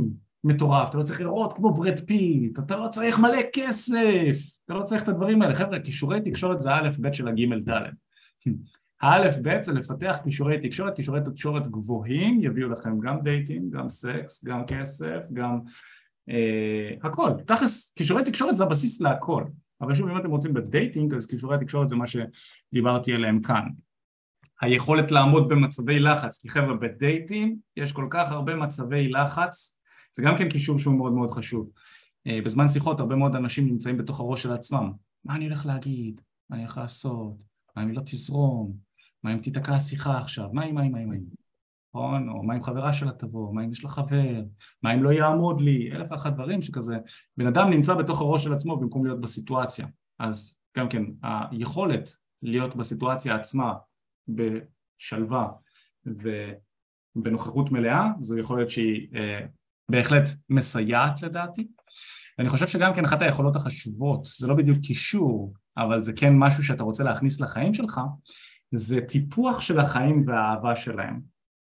מטורף, 0.44 0.90
אתה 0.90 0.98
לא 0.98 1.04
צריך 1.04 1.22
להיראות 1.22 1.54
כמו 1.54 1.74
ברד 1.74 2.00
פיט, 2.00 2.60
אתה 2.60 2.76
לא 2.76 2.88
צריך 2.88 3.20
מלא 3.20 3.42
כסף, 3.54 4.38
אתה 4.66 4.74
לא 4.74 4.84
צריך 4.84 5.04
את 5.04 5.08
הדברים 5.08 5.42
האלה. 5.42 5.56
חבר'ה, 5.56 5.80
כישורי 5.80 6.22
תקשורת 6.22 6.62
זה 6.62 6.72
האלף 6.72 6.98
בית 6.98 7.14
של 7.14 7.28
הגימל 7.28 7.60
דלת. 7.60 7.94
האלף 9.02 9.36
בית 9.36 9.64
זה 9.64 9.74
לפתח 9.74 10.18
כישורי 10.24 10.60
תקשורת, 10.60 10.96
כישורי 10.96 11.20
תקשורת 11.26 11.68
גבוהים, 11.68 12.44
יביאו 12.44 12.70
לכם 12.70 13.00
גם 13.00 13.22
dating, 13.24 13.76
גם 13.76 13.90
סקס, 13.90 14.44
גם 14.44 14.66
כסף, 14.66 15.20
גם 15.34 15.60
אה, 16.30 16.92
הכל. 17.04 17.32
תכלס, 17.48 17.94
כישורי 17.96 18.24
תקשורת 18.24 18.58
זה 18.58 18.64
הבסיס 18.64 19.02
להכל. 19.02 19.44
אבל 19.82 19.96
שוב, 19.96 20.10
אם 20.10 20.18
אתם 20.18 20.30
רוצים 20.30 20.54
בדייטינג, 20.54 21.14
אז 21.14 21.26
כישורי 21.26 21.58
תקשורת 21.62 21.90
זה 21.90 21.96
מה 21.96 22.06
שדיברתי 22.08 23.14
עליהם 23.14 23.42
כאן. 23.42 23.64
היכולת 24.62 25.12
לעמוד 25.12 25.50
במצבי 25.50 26.00
לחץ, 26.00 26.38
כי 26.38 26.50
חבר'ה 26.50 26.74
בדייטים 26.74 27.58
יש 27.78 27.92
כל 27.92 28.08
כך 28.10 28.32
הרבה 28.32 28.56
מצבי 28.56 29.08
לחץ, 29.08 29.80
זה 30.16 30.22
גם 30.24 30.38
כן 30.38 30.50
קישור 30.50 30.80
שהוא 30.80 30.98
מאוד 30.98 31.14
מאוד 31.14 31.32
חשוב. 31.32 31.70
אה, 32.28 32.40
בזמן 32.46 32.68
שיחות 32.68 33.00
הרבה 33.00 33.16
מאוד 33.16 33.36
אנשים 33.36 33.68
נמצאים 33.68 33.98
בתוך 33.98 34.20
הראש 34.20 34.44
של 34.44 34.52
עצמם, 34.52 34.92
מה 35.26 35.36
אני 35.36 35.46
הולך 35.46 35.66
להגיד, 35.66 36.22
מה 36.50 36.56
אני 36.56 36.64
הולך 36.64 36.78
לעשות, 36.78 37.34
מה 37.76 37.84
אם 37.84 37.92
לא 37.92 38.02
תזרום, 38.06 38.74
מה 39.24 39.34
אם 39.34 39.40
תיתקע 39.40 39.76
השיחה 39.76 40.18
עכשיו, 40.18 40.50
מה 40.54 40.66
אם, 40.66 40.76
מה 40.76 40.84
אם, 40.84 40.92
מה 40.92 41.00
אם. 41.00 41.40
נכון? 41.96 42.30
או 42.30 42.44
מה 42.44 42.56
אם 42.56 42.64
חברה 42.64 42.94
שלה 42.94 43.12
תבוא, 43.12 43.54
מה 43.54 43.64
אם 43.64 43.72
יש 43.72 43.84
לה 43.84 43.90
חבר, 43.90 44.42
מה 44.84 44.94
אם 44.94 45.04
לא 45.04 45.10
יעמוד 45.10 45.62
לי, 45.62 45.92
אלף 45.92 46.08
ואחת 46.12 46.34
דברים 46.34 46.62
שכזה, 46.62 46.98
בן 47.38 47.48
אדם 47.48 47.70
נמצא 47.70 47.94
בתוך 47.94 48.22
הראש 48.22 48.44
של 48.44 48.54
עצמו 48.54 48.78
במקום 48.78 49.06
להיות 49.06 49.22
בסיטואציה, 49.22 49.88
אז 50.20 50.60
גם 50.78 50.90
כן, 50.90 51.04
היכולת 51.24 52.16
להיות 52.42 52.76
בסיטואציה 52.76 53.36
עצמה 53.36 53.74
בשלווה 54.36 55.48
ובנוכחות 57.16 57.72
מלאה, 57.72 58.08
זו 58.22 58.38
יכולת 58.38 58.70
שהיא 58.70 59.08
אה, 59.16 59.46
בהחלט 59.92 60.30
מסייעת 60.50 61.22
לדעתי. 61.22 61.68
אני 62.40 62.50
חושב 62.50 62.68
שגם 62.68 62.94
כן 62.96 63.06
אחת 63.06 63.22
היכולות 63.22 63.56
החשובות, 63.56 64.26
זה 64.38 64.48
לא 64.48 64.56
בדיוק 64.56 64.78
קישור, 64.84 65.54
אבל 65.78 66.02
זה 66.02 66.14
כן 66.14 66.34
משהו 66.38 66.64
שאתה 66.64 66.84
רוצה 66.84 67.04
להכניס 67.04 67.42
לחיים 67.42 67.74
שלך, 67.74 68.02
זה 68.72 69.02
טיפוח 69.02 69.62
של 69.62 69.80
החיים 69.80 70.24
והאהבה 70.28 70.76
שלהם, 70.76 71.22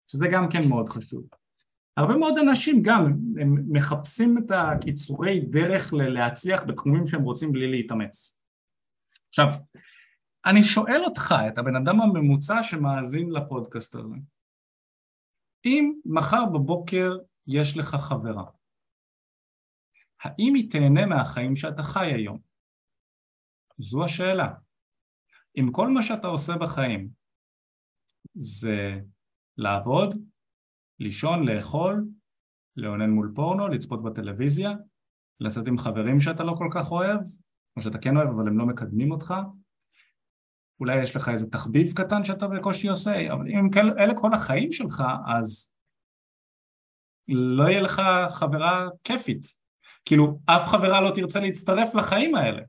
שזה 0.09 0.28
גם 0.28 0.48
כן 0.48 0.68
מאוד 0.68 0.88
חשוב. 0.88 1.24
הרבה 1.96 2.16
מאוד 2.16 2.38
אנשים 2.38 2.82
גם, 2.82 3.16
הם 3.40 3.57
מחפשים 3.68 4.38
את 4.38 4.50
הקיצורי 4.50 5.40
דרך 5.40 5.92
להצליח 5.92 6.62
בתחומים 6.64 7.07
שהם 7.07 7.22
רוצים 7.22 7.52
בלי 7.52 7.70
להתאמץ. 7.70 8.38
עכשיו, 9.28 9.48
אני 10.47 10.64
שואל 10.64 11.03
אותך, 11.05 11.34
את 11.49 11.59
הבן 11.59 11.76
אדם 11.76 12.01
הממוצע 12.01 12.62
שמאזין 12.62 13.30
לפודקאסט 13.30 13.94
הזה, 13.94 14.14
אם 15.64 15.92
מחר 16.05 16.44
בבוקר 16.55 17.16
יש 17.47 17.76
לך 17.76 17.94
חברה, 17.94 18.44
האם 20.22 20.55
היא 20.55 20.70
תהנה 20.70 21.07
מהחיים 21.07 21.57
שאתה 21.57 21.82
חי 21.82 22.07
היום? 22.12 22.38
זו 23.78 24.05
השאלה. 24.05 24.55
אם 25.57 25.72
כל 25.72 25.88
מה 25.88 26.03
שאתה 26.03 26.26
עושה 26.26 26.53
בחיים 26.61 27.09
זה 28.34 29.01
לעבוד, 29.57 30.14
לישון, 31.01 31.49
לאכול, 31.49 32.09
לאונן 32.76 33.11
מול 33.11 33.32
פורנו, 33.34 33.68
לצפות 33.68 34.03
בטלוויזיה, 34.03 34.70
לצאת 35.40 35.68
עם 35.68 35.78
חברים 35.78 36.20
שאתה 36.20 36.44
לא 36.44 36.55
כל 36.59 36.68
כך 36.74 36.92
אוהב, 36.92 37.20
או 37.76 37.82
שאתה 37.82 37.99
כן 37.99 38.16
אוהב 38.16 38.28
אבל 38.28 38.49
הם 38.49 38.59
לא 38.59 38.66
מקדמים 38.66 39.11
אותך, 39.11 39.34
אולי 40.81 41.03
יש 41.03 41.16
לך 41.16 41.29
איזה 41.29 41.51
תחביב 41.51 41.93
קטן 41.93 42.24
שאתה 42.24 42.49
בקושי 42.49 42.89
עושה, 42.89 43.33
אבל 43.33 43.47
אם 43.49 43.70
אלה 43.99 44.14
כל 44.14 44.35
החיים 44.35 44.72
שלך, 44.72 45.05
אז 45.27 45.72
לא 47.29 47.64
יהיה 47.64 47.81
לך 47.81 48.03
חברה 48.29 48.89
כיפית. 49.05 49.47
כאילו, 50.05 50.39
אף 50.47 50.68
חברה 50.68 51.01
לא 51.01 51.11
תרצה 51.14 51.41
להצטרף 51.41 51.95
לחיים 51.95 52.35
האלה. 52.35 52.62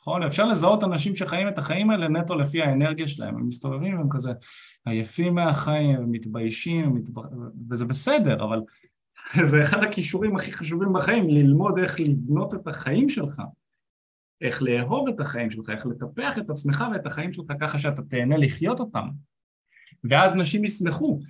נכון? 0.00 0.22
אפשר 0.22 0.44
לזהות 0.44 0.84
אנשים 0.84 1.14
שחיים 1.14 1.48
את 1.48 1.58
החיים 1.58 1.90
האלה 1.90 2.08
נטו 2.08 2.34
לפי 2.34 2.62
האנרגיה 2.62 3.08
שלהם, 3.08 3.36
הם 3.36 3.46
מסתובבים, 3.46 3.98
הם 3.98 4.08
כזה 4.10 4.32
עייפים 4.86 5.34
מהחיים, 5.34 5.96
הם 5.96 6.10
מתביישים, 6.10 6.94
מתב... 6.94 7.12
וזה 7.70 7.84
בסדר, 7.84 8.44
אבל 8.44 8.60
זה 9.50 9.62
אחד 9.62 9.84
הכישורים 9.84 10.36
הכי 10.36 10.52
חשובים 10.52 10.92
בחיים, 10.92 11.28
ללמוד 11.28 11.78
איך 11.78 12.00
לבנות 12.00 12.54
את 12.54 12.68
החיים 12.68 13.08
שלך, 13.08 13.42
איך 14.40 14.62
לאהוב 14.62 15.08
את 15.08 15.20
החיים 15.20 15.50
שלך, 15.50 15.70
איך 15.70 15.86
לטפח 15.86 16.38
את 16.38 16.50
עצמך 16.50 16.84
ואת 16.92 17.06
החיים 17.06 17.32
שלך 17.32 17.46
ככה 17.60 17.78
שאתה 17.78 18.02
תהנה 18.02 18.36
לחיות 18.36 18.80
אותם. 18.80 19.08
ואז 20.04 20.36
נשים 20.36 20.64
ישמחו, 20.64 21.20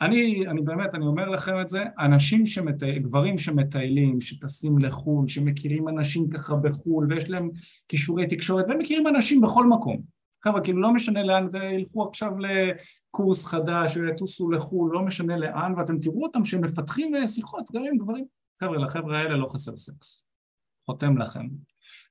אני, 0.00 0.46
אני 0.46 0.62
באמת, 0.62 0.94
אני 0.94 1.06
אומר 1.06 1.28
לכם 1.28 1.60
את 1.60 1.68
זה, 1.68 1.84
אנשים 1.98 2.46
שמטיילים, 2.46 3.02
גברים 3.02 3.38
שמטיילים, 3.38 4.20
שטסים 4.20 4.78
לחו"ל, 4.78 5.28
שמכירים 5.28 5.88
אנשים 5.88 6.30
ככה 6.30 6.56
בחו"ל 6.56 7.06
ויש 7.12 7.30
להם 7.30 7.50
כישורי 7.88 8.26
תקשורת 8.26 8.64
והם 8.68 8.78
מכירים 8.78 9.06
אנשים 9.06 9.40
בכל 9.40 9.66
מקום. 9.66 10.02
חבר'ה, 10.44 10.60
כאילו 10.60 10.80
לא 10.80 10.92
משנה 10.92 11.22
לאן, 11.22 11.48
וילכו 11.52 12.08
עכשיו 12.08 12.30
לקורס 12.38 13.46
חדש 13.46 13.96
ויטוסו 13.96 14.50
לחו"ל, 14.50 14.90
לא 14.92 15.02
משנה 15.02 15.36
לאן, 15.36 15.74
ואתם 15.76 15.98
תראו 15.98 16.22
אותם 16.22 16.44
שהם 16.44 16.64
מפתחים 16.64 17.12
שיחות 17.26 17.64
גם 17.74 17.82
עם 17.84 17.98
גברים. 17.98 18.24
חבר'ה, 18.62 18.78
לחבר'ה 18.78 19.18
האלה 19.18 19.36
לא 19.36 19.46
חסר 19.46 19.76
סקס. 19.76 20.24
חותם 20.86 21.18
לכם. 21.18 21.46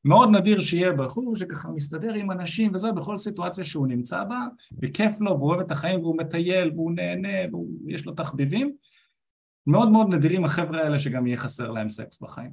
מאוד 0.08 0.30
נדיר 0.30 0.60
שיהיה 0.60 0.94
בחור 0.94 1.36
שככה 1.36 1.70
מסתדר 1.70 2.14
עם 2.14 2.32
אנשים 2.32 2.76
וזה 2.76 2.92
בכל 2.92 3.18
סיטואציה 3.18 3.64
שהוא 3.64 3.88
נמצא 3.88 4.24
בה 4.24 4.40
וכיף 4.82 5.20
לו 5.20 5.32
והוא 5.32 5.50
אוהב 5.50 5.60
את 5.60 5.72
החיים 5.72 6.00
והוא 6.00 6.18
מטייל 6.18 6.72
והוא 6.72 6.92
נהנה 6.92 7.38
ויש 7.86 8.06
לו 8.06 8.14
תחביבים 8.14 8.76
מאוד 9.68 9.90
מאוד 9.90 10.08
נדירים 10.10 10.46
החבר'ה 10.46 10.84
האלה 10.84 11.00
שגם 11.00 11.28
יהיה 11.28 11.38
חסר 11.38 11.72
להם 11.72 11.90
סקס 11.90 12.22
בחיים. 12.22 12.52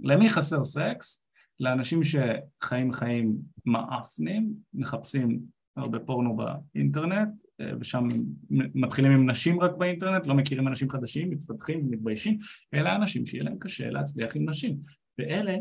למי 0.00 0.28
חסר 0.28 0.64
סקס? 0.64 1.24
לאנשים 1.60 2.00
שחיים 2.04 2.92
חיים 2.92 3.36
מאפנים, 3.66 4.52
מחפשים 4.74 5.40
הרבה 5.76 5.98
פורנו 5.98 6.36
באינטרנט 6.36 7.42
ושם 7.80 8.08
מתחילים 8.50 9.12
עם 9.12 9.30
נשים 9.30 9.60
רק 9.60 9.76
באינטרנט, 9.76 10.26
לא 10.26 10.34
מכירים 10.34 10.68
אנשים 10.68 10.90
חדשים, 10.90 11.30
מתפתחים 11.30 11.86
ומתביישים, 11.86 12.38
אלה 12.74 12.92
האנשים 12.92 13.26
שיהיה 13.26 13.44
להם 13.44 13.58
קשה 13.58 13.90
להצליח 13.90 14.36
עם 14.36 14.48
נשים 14.48 14.76
ואלה 15.18 15.56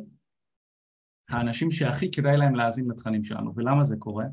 האנשים 1.30 1.72
שהכי 1.72 2.12
כדאי 2.12 2.38
להם 2.38 2.56
להאזין 2.56 2.92
לתכנים 2.92 3.24
שלנו. 3.24 3.56
ולמה 3.56 3.84
זה 3.84 3.96
קורה? 4.00 4.26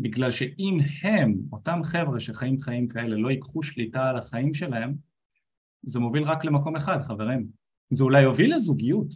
בגלל 0.00 0.30
שאם 0.30 0.78
הם, 1.02 1.34
אותם 1.52 1.80
חבר'ה 1.84 2.20
שחיים 2.20 2.60
חיים 2.60 2.88
כאלה, 2.88 3.16
לא 3.16 3.30
ייקחו 3.30 3.62
שליטה 3.62 4.08
על 4.08 4.16
החיים 4.16 4.54
שלהם, 4.54 4.94
זה 5.82 6.00
מוביל 6.00 6.22
רק 6.22 6.44
למקום 6.44 6.76
אחד, 6.76 7.02
חברים. 7.02 7.48
זה 7.90 8.04
אולי 8.04 8.22
יוביל 8.22 8.54
לזוגיות, 8.56 9.08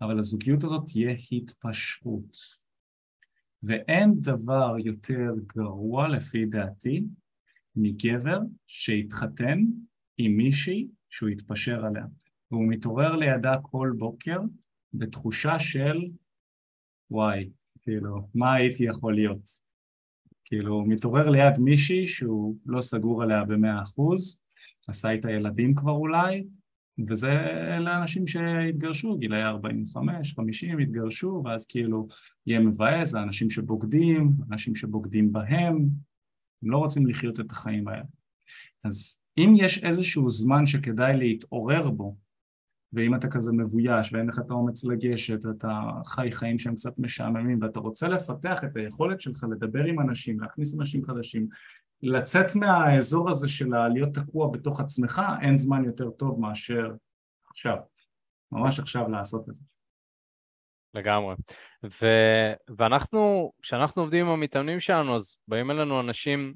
אבל 0.00 0.18
הזוגיות 0.18 0.64
הזאת 0.64 0.82
תהיה 0.86 1.14
התפשרות. 1.32 2.36
ואין 3.62 4.20
דבר 4.20 4.74
יותר 4.84 5.30
גרוע 5.56 6.08
לפי 6.08 6.46
דעתי 6.46 7.04
מגבר 7.76 8.38
שהתחתן 8.66 9.58
עם 10.18 10.36
מישהי 10.36 10.88
שהוא 11.10 11.28
התפשר 11.28 11.86
עליה, 11.86 12.04
והוא 12.50 12.68
מתעורר 12.68 13.16
לידה 13.16 13.54
כל 13.62 13.92
בוקר 13.98 14.38
בתחושה 14.94 15.58
של 15.58 15.98
וואי, 17.12 17.50
כאילו, 17.82 18.28
מה 18.34 18.54
הייתי 18.54 18.84
יכול 18.84 19.14
להיות? 19.14 19.50
כאילו, 20.44 20.84
מתעורר 20.84 21.28
ליד 21.30 21.58
מישהי 21.58 22.06
שהוא 22.06 22.56
לא 22.66 22.80
סגור 22.80 23.22
עליה 23.22 23.44
במאה 23.44 23.82
אחוז, 23.82 24.38
עשה 24.88 25.10
איתה 25.10 25.30
ילדים 25.30 25.74
כבר 25.74 25.92
אולי, 25.92 26.44
וזה 27.08 27.34
לאנשים 27.80 28.26
שהתגרשו, 28.26 29.18
גילאי 29.18 29.42
45, 29.42 30.34
50 30.34 30.78
התגרשו, 30.78 31.42
ואז 31.44 31.66
כאילו 31.66 32.08
יהיה 32.46 32.60
מבאס, 32.60 33.10
זה 33.10 33.22
אנשים 33.22 33.50
שבוגדים, 33.50 34.30
אנשים 34.50 34.74
שבוגדים 34.74 35.32
בהם, 35.32 35.76
הם 36.62 36.70
לא 36.70 36.78
רוצים 36.78 37.06
לחיות 37.06 37.40
את 37.40 37.50
החיים 37.50 37.88
האלה. 37.88 38.04
אז 38.84 39.16
אם 39.38 39.54
יש 39.56 39.84
איזשהו 39.84 40.30
זמן 40.30 40.66
שכדאי 40.66 41.16
להתעורר 41.16 41.90
בו 41.90 42.16
ואם 42.92 43.14
אתה 43.14 43.28
כזה 43.28 43.52
מבויש 43.52 44.12
ואין 44.12 44.26
לך 44.28 44.38
את 44.38 44.50
האומץ 44.50 44.84
לגשת 44.84 45.44
ואתה 45.44 45.80
חי 46.06 46.28
חיים 46.32 46.58
שהם 46.58 46.74
קצת 46.74 46.98
משעממים 46.98 47.58
ואתה 47.62 47.80
רוצה 47.80 48.08
לפתח 48.08 48.64
את 48.64 48.76
היכולת 48.76 49.20
שלך 49.20 49.44
לדבר 49.50 49.84
עם 49.84 50.00
אנשים, 50.00 50.40
להכניס 50.40 50.74
אנשים 50.80 51.04
חדשים, 51.04 51.46
לצאת 52.02 52.54
מהאזור 52.54 53.30
הזה 53.30 53.48
של 53.48 53.88
להיות 53.88 54.14
תקוע 54.14 54.50
בתוך 54.52 54.80
עצמך, 54.80 55.22
אין 55.42 55.56
זמן 55.56 55.84
יותר 55.84 56.10
טוב 56.10 56.40
מאשר 56.40 56.94
עכשיו, 57.50 57.76
ממש 58.52 58.80
עכשיו 58.80 59.08
לעשות 59.08 59.48
את 59.48 59.54
זה. 59.54 59.62
לגמרי. 60.94 61.34
ו... 61.84 62.06
ואנחנו, 62.78 63.52
כשאנחנו 63.62 64.02
עובדים 64.02 64.26
עם 64.26 64.32
המתאמנים 64.32 64.80
שלנו, 64.80 65.16
אז 65.16 65.36
באים 65.48 65.70
אלינו 65.70 66.00
אנשים 66.00 66.54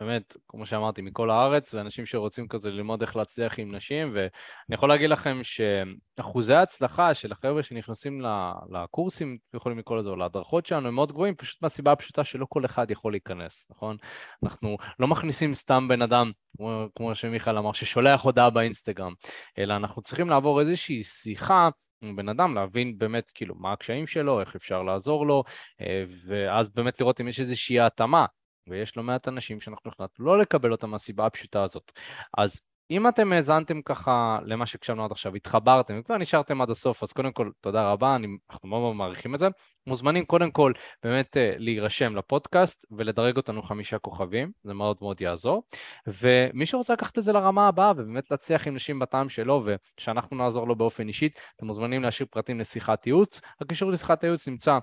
באמת, 0.00 0.36
כמו 0.48 0.66
שאמרתי, 0.66 1.02
מכל 1.02 1.30
הארץ, 1.30 1.74
ואנשים 1.74 2.06
שרוצים 2.06 2.48
כזה 2.48 2.70
ללמוד 2.70 3.02
איך 3.02 3.16
להצליח 3.16 3.58
עם 3.58 3.74
נשים, 3.74 4.10
ואני 4.14 4.28
יכול 4.74 4.88
להגיד 4.88 5.10
לכם 5.10 5.40
שאחוזי 5.42 6.54
ההצלחה 6.54 7.14
של 7.14 7.32
החבר'ה 7.32 7.62
שנכנסים 7.62 8.22
לקורסים, 8.70 9.38
יכולים 9.54 9.78
לקרוא 9.78 9.98
לזה, 9.98 10.08
או 10.08 10.16
להדרכות 10.16 10.66
שלנו, 10.66 10.88
הם 10.88 10.94
מאוד 10.94 11.12
גבוהים, 11.12 11.34
פשוט 11.34 11.62
מהסיבה 11.62 11.92
הפשוטה 11.92 12.24
שלא 12.24 12.46
כל 12.48 12.64
אחד 12.64 12.90
יכול 12.90 13.12
להיכנס, 13.12 13.66
נכון? 13.70 13.96
אנחנו 14.44 14.76
לא 14.98 15.08
מכניסים 15.08 15.54
סתם 15.54 15.88
בן 15.88 16.02
אדם, 16.02 16.32
כמו, 16.56 16.86
כמו 16.96 17.14
שמיכאל 17.14 17.58
אמר, 17.58 17.72
ששולח 17.72 18.22
הודעה 18.22 18.50
באינסטגרם, 18.50 19.12
אלא 19.58 19.76
אנחנו 19.76 20.02
צריכים 20.02 20.30
לעבור 20.30 20.60
איזושהי 20.60 21.04
שיחה 21.04 21.68
בן 22.16 22.28
אדם, 22.28 22.54
להבין 22.54 22.98
באמת 22.98 23.30
כאילו 23.34 23.54
מה 23.54 23.72
הקשיים 23.72 24.06
שלו, 24.06 24.40
איך 24.40 24.56
אפשר 24.56 24.82
לעזור 24.82 25.26
לו, 25.26 25.44
אה, 25.80 26.04
ואז 26.26 26.68
באמת 26.68 27.00
לראות 27.00 27.20
אם 27.20 27.28
יש 27.28 27.40
איזושהי 27.40 27.80
התאמה. 27.80 28.26
ויש 28.68 28.96
לא 28.96 29.02
מעט 29.02 29.28
אנשים 29.28 29.60
שאנחנו 29.60 29.90
החלטנו 29.90 30.24
לא 30.24 30.38
לקבל 30.38 30.72
אותם 30.72 30.90
מהסיבה 30.90 31.26
הפשוטה 31.26 31.62
הזאת. 31.62 31.92
אז 32.38 32.60
אם 32.90 33.08
אתם 33.08 33.32
האזנתם 33.32 33.82
ככה 33.82 34.38
למה 34.44 34.66
שהקשבנו 34.66 35.04
עד 35.04 35.10
עכשיו, 35.10 35.34
התחברתם 35.34 35.98
וכבר 36.00 36.18
נשארתם 36.18 36.60
עד 36.60 36.70
הסוף, 36.70 37.02
אז 37.02 37.12
קודם 37.12 37.32
כל 37.32 37.50
תודה 37.60 37.90
רבה, 37.90 38.16
אני, 38.16 38.26
אנחנו 38.50 38.68
מאוד 38.68 38.80
מאוד 38.80 38.96
מעריכים 38.96 39.34
את 39.34 39.38
זה. 39.38 39.48
מוזמנים 39.86 40.24
קודם 40.24 40.50
כל 40.50 40.72
באמת 41.02 41.36
אה, 41.36 41.54
להירשם 41.56 42.16
לפודקאסט 42.16 42.84
ולדרג 42.90 43.36
אותנו 43.36 43.62
חמישה 43.62 43.98
כוכבים, 43.98 44.52
זה 44.64 44.74
מאוד 44.74 44.96
מאוד 45.00 45.20
יעזור. 45.20 45.62
ומי 46.06 46.66
שרוצה 46.66 46.92
לקחת 46.92 47.18
את 47.18 47.22
זה 47.22 47.32
לרמה 47.32 47.68
הבאה 47.68 47.90
ובאמת 47.90 48.30
להצליח 48.30 48.66
עם 48.66 48.74
נשים 48.74 48.98
בטעם 48.98 49.28
שלו 49.28 49.64
ושאנחנו 49.98 50.36
נעזור 50.36 50.68
לו 50.68 50.76
באופן 50.76 51.08
אישית, 51.08 51.40
אתם 51.56 51.66
מוזמנים 51.66 52.02
להשאיר 52.02 52.28
פרטים 52.30 52.60
לשיחת 52.60 53.06
ייעוץ. 53.06 53.40
הקישור 53.60 53.90
לשיחת 53.90 54.24
הייעוץ 54.24 54.48
נמצא 54.48 54.78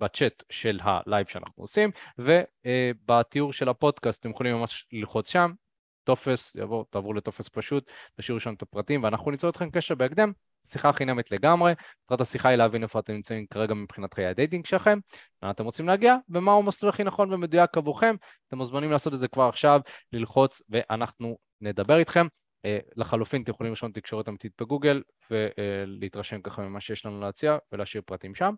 בצ'אט 0.00 0.42
של 0.50 0.80
ה 0.82 0.91
live 0.91 1.26
שאנחנו 1.26 1.62
עושים, 1.62 1.90
ובתיאור 2.18 3.52
של 3.52 3.68
הפודקאסט 3.68 4.20
אתם 4.20 4.30
יכולים 4.30 4.54
ממש 4.56 4.86
ללחוץ 4.92 5.30
שם, 5.30 5.52
טופס, 6.04 6.56
יבוא, 6.56 6.84
תעברו 6.90 7.14
לטופס 7.14 7.48
פשוט, 7.48 7.90
תשאירו 8.16 8.40
שם 8.40 8.54
את 8.54 8.62
הפרטים, 8.62 9.02
ואנחנו 9.02 9.30
ניצור 9.30 9.50
איתכם 9.50 9.70
קשר 9.70 9.94
בהקדם. 9.94 10.32
שיחה 10.66 10.92
חינמית 10.92 11.30
לגמרי, 11.30 11.72
מטרת 12.04 12.20
השיחה 12.20 12.48
היא 12.48 12.56
להבין 12.56 12.82
איפה 12.82 12.98
אתם 12.98 13.12
נמצאים 13.12 13.46
כרגע 13.46 13.74
מבחינת 13.74 14.14
חיי 14.14 14.26
ה 14.26 14.32
dating 14.32 14.66
שלכם, 14.66 14.98
לאן 15.42 15.50
אתם 15.50 15.64
רוצים 15.64 15.88
להגיע, 15.88 16.16
ומהו 16.28 16.58
המסלול 16.58 16.90
הכי 16.90 17.04
נכון 17.04 17.32
ומדויק 17.32 17.76
עבורכם. 17.76 18.14
אתם 18.48 18.58
מוזמנים 18.58 18.90
לעשות 18.90 19.14
את 19.14 19.20
זה 19.20 19.28
כבר 19.28 19.48
עכשיו, 19.48 19.80
ללחוץ, 20.12 20.62
ואנחנו 20.68 21.38
נדבר 21.60 21.98
איתכם. 21.98 22.26
אה, 22.64 22.78
לחלופין 22.96 23.42
אתם 23.42 23.50
יכולים 23.50 23.70
לרשום 23.70 23.92
תקשורת 23.92 24.28
אמיתית 24.28 24.52
בגוגל 24.60 25.02
ולהתרשם 25.30 26.40
ככה 26.40 26.62
ממה 26.62 26.80
שיש 26.80 27.06
לנו 27.06 27.20
להציע 27.20 27.58
ולהשאיר 27.72 28.02
פרטים 28.06 28.34
שם. 28.34 28.54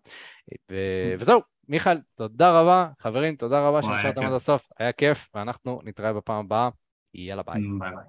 ו... 0.71 0.75
וזהו, 1.19 1.41
מיכאל, 1.67 1.97
תודה 2.15 2.61
רבה, 2.61 2.89
חברים, 2.99 3.35
תודה 3.35 3.67
רבה 3.67 3.81
שנשארתם 3.81 4.25
עד 4.25 4.33
הסוף, 4.33 4.69
היה 4.79 4.91
כיף, 4.91 5.29
ואנחנו 5.33 5.81
נתראה 5.83 6.13
בפעם 6.13 6.45
הבאה, 6.45 6.69
יאללה 7.13 7.43
ביי. 7.43 7.61
ביי 7.79 7.91
ביי. 7.91 8.03